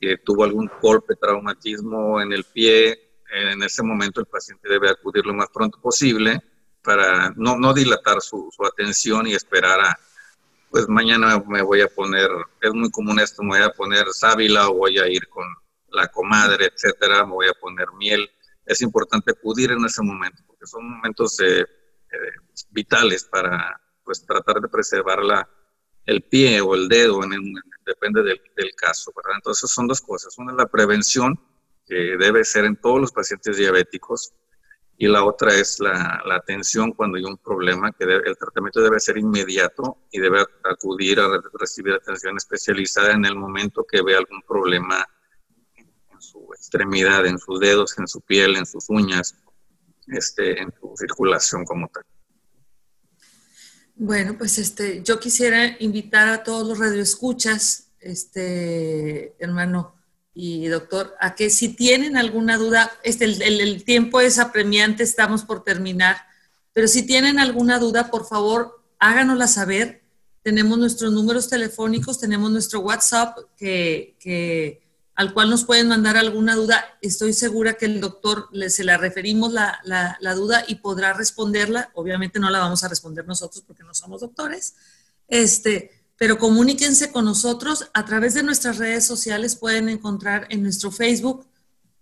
que 0.01 0.17
tuvo 0.19 0.45
algún 0.45 0.69
golpe, 0.81 1.15
traumatismo 1.15 2.21
en 2.21 2.33
el 2.33 2.45
pie, 2.45 3.21
en 3.31 3.63
ese 3.63 3.83
momento 3.83 4.19
el 4.21 4.27
paciente 4.27 4.69
debe 4.69 4.91
acudir 4.91 5.25
lo 5.27 5.35
más 5.35 5.49
pronto 5.53 5.79
posible 5.81 6.43
para 6.83 7.31
no, 7.37 7.57
no 7.57 7.75
dilatar 7.75 8.21
su, 8.23 8.49
su, 8.51 8.65
atención 8.65 9.27
y 9.27 9.35
esperar 9.35 9.79
a, 9.79 10.01
pues 10.71 10.89
mañana 10.89 11.43
me 11.49 11.63
voy 11.63 11.81
a 11.81 11.89
poner, 11.89 12.31
es 12.61 12.73
muy 12.73 12.91
común 12.91 13.19
esto, 13.19 13.43
me 13.43 13.59
voy 13.59 13.67
a 13.67 13.73
poner 13.73 14.07
sábila 14.13 14.69
o 14.69 14.75
voy 14.75 14.99
a 14.99 15.09
ir 15.09 15.29
con 15.29 15.45
la 15.89 16.07
comadre, 16.09 16.67
etcétera, 16.67 17.27
me 17.27 17.33
voy 17.33 17.49
a 17.49 17.61
poner 17.61 17.89
miel. 17.99 18.31
Es 18.65 18.81
importante 18.81 19.33
acudir 19.33 19.73
en 19.73 19.85
ese 19.85 20.03
momento, 20.03 20.43
porque 20.47 20.67
son 20.67 20.89
momentos 20.89 21.41
eh, 21.41 21.63
eh, 21.63 21.67
vitales 22.71 23.25
para 23.25 23.81
pues 24.05 24.25
tratar 24.25 24.61
de 24.61 24.69
preservar 24.69 25.25
la, 25.25 25.49
el 26.07 26.23
pie 26.23 26.61
o 26.61 26.77
el 26.77 26.89
dedo, 26.89 27.25
en 27.25 27.31
depende 27.85 28.23
del, 28.23 28.41
del, 28.57 28.73
caso. 28.77 29.13
¿verdad? 29.17 29.37
Entonces 29.37 29.69
son 29.71 29.89
dos 29.89 30.01
cosas. 30.01 30.39
Una 30.39 30.53
es 30.53 30.57
la 30.57 30.67
prevención, 30.67 31.39
que 31.85 32.17
debe 32.17 32.45
ser 32.45 32.65
en 32.65 32.77
todos 32.77 33.01
los 33.01 33.11
pacientes 33.11 33.57
diabéticos, 33.57 34.33
y 35.01 35.09
la 35.09 35.25
otra 35.25 35.55
es 35.55 35.81
la, 35.81 36.23
atención 36.31 36.93
cuando 36.93 37.17
hay 37.17 37.25
un 37.25 37.39
problema, 37.39 37.91
que 37.91 38.05
el 38.05 38.37
tratamiento 38.37 38.83
debe 38.83 39.01
ser 39.01 39.17
inmediato 39.17 39.97
y 40.13 40.21
debe 40.21 40.45
acudir 40.63 41.19
a 41.21 41.41
recibir 41.59 41.95
atención 41.95 42.37
especializada 42.37 43.13
en 43.13 43.25
el 43.25 43.35
momento 43.35 43.87
que 43.91 44.03
ve 44.03 44.15
algún 44.15 44.43
problema 44.43 45.09
en 45.75 46.21
su 46.21 46.47
extremidad, 46.55 47.25
en 47.25 47.39
sus 47.39 47.59
dedos, 47.59 47.99
en 47.99 48.07
su 48.07 48.21
piel, 48.21 48.57
en 48.57 48.67
sus 48.67 48.91
uñas, 48.91 49.35
este, 50.09 50.61
en 50.61 50.71
su 50.79 50.93
circulación 50.99 51.65
como 51.65 51.89
tal. 51.89 52.05
Bueno, 53.95 54.37
pues 54.37 54.59
este, 54.59 55.03
yo 55.03 55.19
quisiera 55.19 55.77
invitar 55.79 56.29
a 56.29 56.43
todos 56.43 56.69
los 56.69 56.79
radioescuchas, 56.79 57.91
este, 58.01 59.35
hermano 59.43 59.95
y 60.35 60.69
doctor, 60.69 61.15
a 61.21 61.35
que 61.35 61.51
si 61.51 61.71
tienen 61.71 62.17
alguna 62.17 62.57
duda, 62.57 62.91
este, 63.03 63.25
el, 63.25 63.85
tiempo 63.85 64.21
es 64.21 64.39
apremiante, 64.39 65.03
estamos 65.03 65.45
por 65.45 65.65
terminar, 65.65 66.17
pero 66.73 66.87
si 66.89 67.03
tienen 67.03 67.39
alguna 67.39 67.79
duda, 67.79 68.11
por 68.11 68.27
favor, 68.27 68.83
háganosla 68.99 69.49
saber. 69.49 70.03
Tenemos 70.43 70.79
nuestros 70.79 71.13
números 71.13 71.49
telefónicos, 71.49 72.19
tenemos 72.19 72.51
nuestro 72.51 72.81
WhatsApp 72.81 73.37
que, 73.57 74.17
que 74.21 74.81
al 75.21 75.35
cual 75.35 75.51
nos 75.51 75.65
pueden 75.65 75.89
mandar 75.89 76.17
alguna 76.17 76.55
duda. 76.55 76.83
Estoy 77.03 77.35
segura 77.35 77.75
que 77.75 77.85
el 77.85 78.01
doctor 78.01 78.49
se 78.69 78.85
la 78.85 78.97
referimos 78.97 79.53
la, 79.53 79.79
la, 79.85 80.35
duda 80.35 80.65
y 80.67 80.77
podrá 80.77 81.13
responderla. 81.13 81.91
Obviamente 81.95 82.39
no 82.39 82.49
la 82.49 82.61
vamos 82.61 82.83
a 82.85 82.89
responder 82.89 83.27
nosotros 83.27 83.63
porque 83.67 83.83
no 83.83 83.93
somos 83.93 84.23
doctores. 84.23 84.77
Este, 85.29 86.00
pero 86.21 86.39
comuníquense 86.39 87.11
con 87.11 87.25
nosotros 87.25 87.91
a 87.95 88.05
través 88.05 88.35
de 88.35 88.43
nuestras 88.43 88.77
redes 88.77 89.07
sociales. 89.07 89.57
Pueden 89.57 89.89
encontrar 89.89 90.47
en 90.51 90.63
nuestro 90.63 90.91
Facebook 90.91 91.47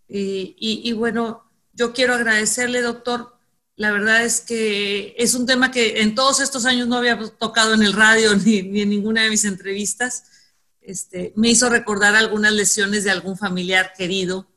y, 0.09 0.55
y 0.59 0.93
bueno, 0.93 1.51
yo 1.73 1.93
quiero 1.93 2.15
agradecerle, 2.15 2.83
doctor. 2.83 3.40
La 3.77 3.93
verdad 3.93 4.25
es 4.25 4.41
que 4.41 5.15
es 5.19 5.35
un 5.35 5.47
tema 5.47 5.71
que 5.71 6.03
en 6.03 6.15
todos 6.15 6.41
estos 6.41 6.67
años 6.67 6.89
no 6.89 6.97
había 6.97 7.19
tocado 7.39 7.75
en 7.75 7.83
el 7.83 7.93
radio 7.93 8.35
ni, 8.45 8.59
en 8.59 8.91
ninguna 8.91 9.23
de 9.23 9.31
mis 9.31 9.45
entrevistas. 9.45 10.25
Este, 10.81 11.33
me 11.37 11.49
hizo 11.51 11.69
recordar 11.69 12.17
algunas 12.17 12.53
lesiones 12.53 13.05
de 13.05 13.11
algún 13.11 13.37
familiar 13.37 13.93
querido 13.97 14.49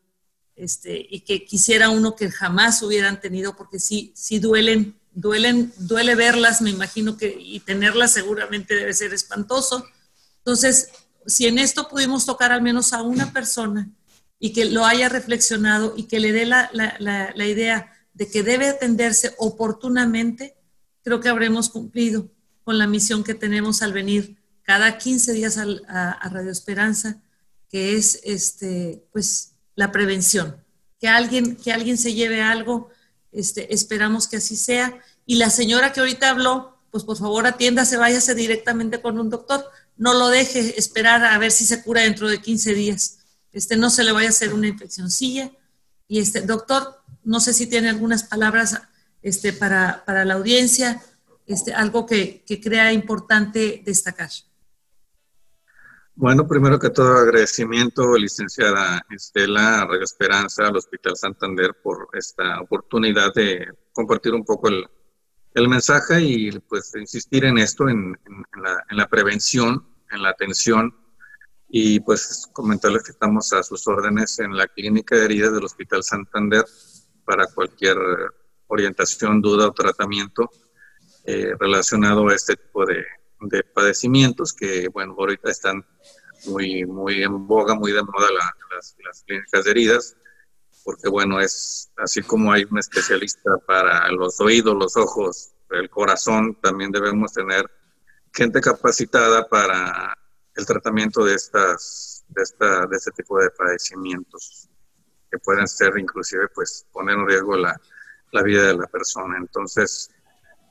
este, 0.55 1.05
y 1.09 1.21
que 1.21 1.45
quisiera 1.45 1.89
uno 1.89 2.15
que 2.15 2.31
jamás 2.31 2.81
hubieran 2.81 3.19
tenido 3.19 3.55
porque 3.55 3.79
sí, 3.79 4.13
sí 4.15 4.39
duelen, 4.39 4.99
duelen, 5.11 5.73
duele 5.77 6.15
verlas, 6.15 6.61
me 6.61 6.69
imagino 6.69 7.17
que 7.17 7.35
y 7.37 7.59
tenerlas 7.59 8.13
seguramente 8.13 8.75
debe 8.75 8.93
ser 8.93 9.13
espantoso. 9.13 9.85
Entonces, 10.39 10.89
si 11.25 11.47
en 11.47 11.59
esto 11.59 11.87
pudimos 11.87 12.25
tocar 12.25 12.51
al 12.51 12.61
menos 12.61 12.93
a 12.93 13.01
una 13.01 13.31
persona 13.31 13.89
y 14.39 14.51
que 14.51 14.65
lo 14.65 14.85
haya 14.85 15.09
reflexionado 15.09 15.93
y 15.95 16.03
que 16.03 16.19
le 16.19 16.31
dé 16.33 16.45
la, 16.45 16.69
idea 17.37 17.92
de 18.13 18.29
que 18.29 18.43
debe 18.43 18.67
atenderse 18.67 19.33
oportunamente, 19.37 20.55
creo 21.03 21.19
que 21.19 21.29
habremos 21.29 21.69
cumplido 21.69 22.29
con 22.63 22.77
la 22.77 22.87
misión 22.87 23.23
que 23.23 23.33
tenemos 23.33 23.81
al 23.81 23.93
venir 23.93 24.37
cada 24.63 24.97
15 24.97 25.33
días 25.33 25.57
a, 25.57 26.29
Radio 26.29 26.51
Esperanza, 26.51 27.21
que 27.69 27.95
es 27.95 28.19
este, 28.23 29.03
pues, 29.11 29.53
la 29.75 29.91
prevención. 29.91 30.57
Que 30.99 31.07
alguien, 31.07 31.55
que 31.55 31.73
alguien 31.73 31.97
se 31.97 32.13
lleve 32.13 32.41
algo, 32.41 32.89
este, 33.31 33.73
esperamos 33.73 34.27
que 34.27 34.37
así 34.37 34.55
sea. 34.55 34.97
Y 35.25 35.35
la 35.35 35.49
señora 35.49 35.91
que 35.91 35.99
ahorita 35.99 36.29
habló, 36.29 36.77
pues 36.91 37.03
por 37.03 37.17
favor 37.17 37.47
atiéndase, 37.47 37.97
váyase 37.97 38.35
directamente 38.35 39.01
con 39.01 39.19
un 39.19 39.29
doctor. 39.29 39.65
No 39.97 40.13
lo 40.13 40.29
deje 40.29 40.79
esperar 40.79 41.25
a 41.25 41.37
ver 41.39 41.51
si 41.51 41.65
se 41.65 41.83
cura 41.83 42.01
dentro 42.01 42.29
de 42.29 42.41
15 42.41 42.73
días 42.73 43.19
este, 43.53 43.77
no 43.77 43.89
se 43.89 44.03
le 44.03 44.11
vaya 44.11 44.27
a 44.27 44.31
hacer 44.31 44.53
una 44.53 44.67
infeccióncilla. 44.67 45.51
Y 46.07 46.19
este, 46.19 46.41
doctor, 46.41 47.02
no 47.23 47.39
sé 47.39 47.53
si 47.53 47.67
tiene 47.67 47.89
algunas 47.89 48.23
palabras 48.23 48.81
este, 49.21 49.53
para, 49.53 50.03
para 50.05 50.25
la 50.25 50.35
audiencia, 50.35 51.01
este, 51.45 51.73
algo 51.73 52.05
que, 52.05 52.43
que 52.45 52.61
crea 52.61 52.93
importante 52.93 53.81
destacar. 53.85 54.29
Bueno, 56.15 56.47
primero 56.47 56.77
que 56.77 56.91
todo, 56.91 57.17
agradecimiento, 57.17 58.15
licenciada 58.15 59.03
Estela, 59.09 59.85
Radio 59.85 60.03
Esperanza, 60.03 60.67
al 60.67 60.75
Hospital 60.75 61.15
Santander, 61.15 61.75
por 61.81 62.07
esta 62.13 62.61
oportunidad 62.61 63.33
de 63.33 63.67
compartir 63.91 64.33
un 64.35 64.45
poco 64.45 64.67
el, 64.67 64.85
el 65.55 65.67
mensaje 65.67 66.21
y 66.21 66.51
pues 66.59 66.93
insistir 66.95 67.45
en 67.45 67.57
esto, 67.57 67.89
en, 67.89 68.11
la, 68.61 68.83
en, 68.91 68.97
la, 68.97 69.07
prevención, 69.07 69.87
en 70.11 70.21
la 70.21 70.29
atención 70.29 70.95
y 71.67 71.99
pues 71.99 72.47
comentarles 72.53 73.03
que 73.03 73.11
estamos 73.11 73.51
a 73.53 73.63
sus 73.63 73.87
órdenes 73.87 74.37
en 74.37 74.55
la 74.55 74.67
clínica 74.67 75.15
de 75.15 75.25
heridas 75.25 75.53
del 75.53 75.63
Hospital 75.63 76.03
Santander 76.03 76.63
para 77.25 77.47
cualquier 77.47 77.97
orientación, 78.67 79.41
duda 79.41 79.67
o 79.67 79.73
tratamiento 79.73 80.49
eh, 81.25 81.53
relacionado 81.59 82.27
a 82.27 82.35
este 82.35 82.55
tipo 82.55 82.85
de, 82.85 83.05
de, 83.41 83.63
padecimientos 83.63 84.53
que, 84.53 84.87
bueno, 84.89 85.15
ahorita 85.17 85.49
están 85.49 85.85
muy, 86.45 86.85
muy 86.85 87.23
en 87.23 87.47
boga, 87.47 87.75
muy 87.75 87.91
de 87.91 88.03
moda 88.03 88.27
las, 88.31 88.95
las, 89.05 89.23
clínicas 89.23 89.63
de 89.63 89.71
heridas, 89.71 90.17
porque, 90.83 91.07
bueno, 91.07 91.39
es 91.39 91.91
así 91.97 92.21
como 92.21 92.51
hay 92.51 92.65
un 92.69 92.77
especialista 92.77 93.51
para 93.65 94.11
los 94.11 94.39
oídos, 94.41 94.75
los 94.75 94.97
ojos, 94.97 95.53
el 95.69 95.89
corazón, 95.89 96.57
también 96.61 96.91
debemos 96.91 97.31
tener 97.31 97.69
gente 98.33 98.59
capacitada 98.59 99.47
para 99.47 100.17
el 100.55 100.65
tratamiento 100.65 101.23
de 101.23 101.35
estas 101.35 102.25
de 102.27 102.41
esta 102.41 102.87
de 102.87 102.97
este 102.97 103.11
tipo 103.11 103.39
de 103.39 103.49
padecimientos 103.51 104.69
que 105.33 105.39
pueden 105.39 105.67
ser 105.67 105.97
inclusive 105.97 106.47
pues 106.53 106.85
poner 106.91 107.17
en 107.17 107.27
riesgo 107.27 107.57
la, 107.57 107.79
la 108.31 108.43
vida 108.43 108.67
de 108.67 108.75
la 108.75 108.85
persona 108.85 109.35
entonces 109.39 110.11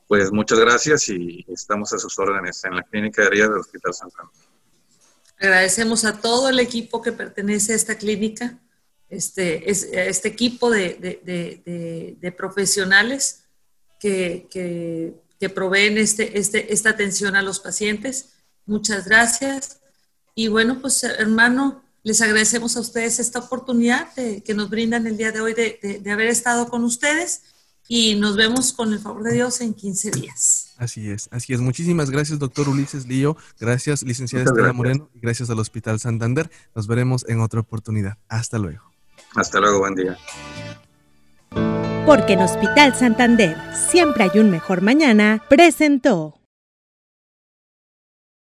pues 0.06 0.30
muchas 0.30 0.60
gracias 0.60 1.08
y 1.08 1.44
estamos 1.48 1.92
a 1.92 1.98
sus 1.98 2.16
órdenes 2.18 2.62
en 2.64 2.76
la 2.76 2.82
clínica 2.84 3.22
de 3.22 3.28
heridas 3.28 3.48
del 3.48 3.58
Hospital 3.60 3.94
Santana. 3.94 4.30
Agradecemos 5.38 6.04
a 6.04 6.20
todo 6.20 6.50
el 6.50 6.60
equipo 6.60 7.00
que 7.00 7.12
pertenece 7.12 7.72
a 7.72 7.76
esta 7.76 7.96
clínica, 7.96 8.58
este, 9.08 9.70
este 9.70 10.28
equipo 10.28 10.70
de, 10.70 10.94
de, 11.00 11.20
de, 11.24 12.16
de 12.20 12.32
profesionales 12.32 13.44
que, 13.98 14.46
que, 14.50 15.14
que, 15.40 15.48
proveen 15.48 15.96
este, 15.96 16.38
este, 16.38 16.70
esta 16.74 16.90
atención 16.90 17.34
a 17.34 17.40
los 17.40 17.58
pacientes 17.58 18.32
Muchas 18.66 19.06
gracias. 19.06 19.80
Y 20.34 20.48
bueno, 20.48 20.80
pues 20.80 21.02
hermano, 21.04 21.82
les 22.02 22.20
agradecemos 22.20 22.76
a 22.76 22.80
ustedes 22.80 23.20
esta 23.20 23.38
oportunidad 23.38 24.12
que 24.14 24.54
nos 24.54 24.70
brindan 24.70 25.06
el 25.06 25.16
día 25.16 25.32
de 25.32 25.40
hoy 25.40 25.54
de, 25.54 26.00
de, 26.02 26.10
haber 26.10 26.26
estado 26.26 26.68
con 26.68 26.84
ustedes 26.84 27.42
y 27.88 28.14
nos 28.16 28.36
vemos 28.36 28.72
con 28.72 28.92
el 28.92 28.98
favor 28.98 29.22
de 29.22 29.34
Dios 29.34 29.60
en 29.60 29.74
15 29.74 30.10
días. 30.12 30.72
Así 30.78 31.10
es, 31.10 31.28
así 31.30 31.52
es. 31.52 31.60
Muchísimas 31.60 32.10
gracias, 32.10 32.38
doctor 32.38 32.68
Ulises 32.68 33.06
Lío. 33.06 33.36
Gracias, 33.60 34.02
licenciada 34.02 34.46
Estela 34.46 34.72
Moreno. 34.72 35.10
Y 35.14 35.20
gracias 35.20 35.50
al 35.50 35.58
Hospital 35.58 36.00
Santander. 36.00 36.50
Nos 36.74 36.86
veremos 36.86 37.24
en 37.28 37.40
otra 37.40 37.60
oportunidad. 37.60 38.18
Hasta 38.28 38.58
luego. 38.58 38.82
Hasta 39.34 39.60
luego, 39.60 39.80
buen 39.80 39.94
día. 39.94 40.18
Porque 42.06 42.32
en 42.32 42.40
Hospital 42.40 42.96
Santander 42.96 43.56
siempre 43.90 44.24
hay 44.24 44.40
un 44.40 44.50
mejor 44.50 44.80
mañana, 44.82 45.44
presentó. 45.48 46.41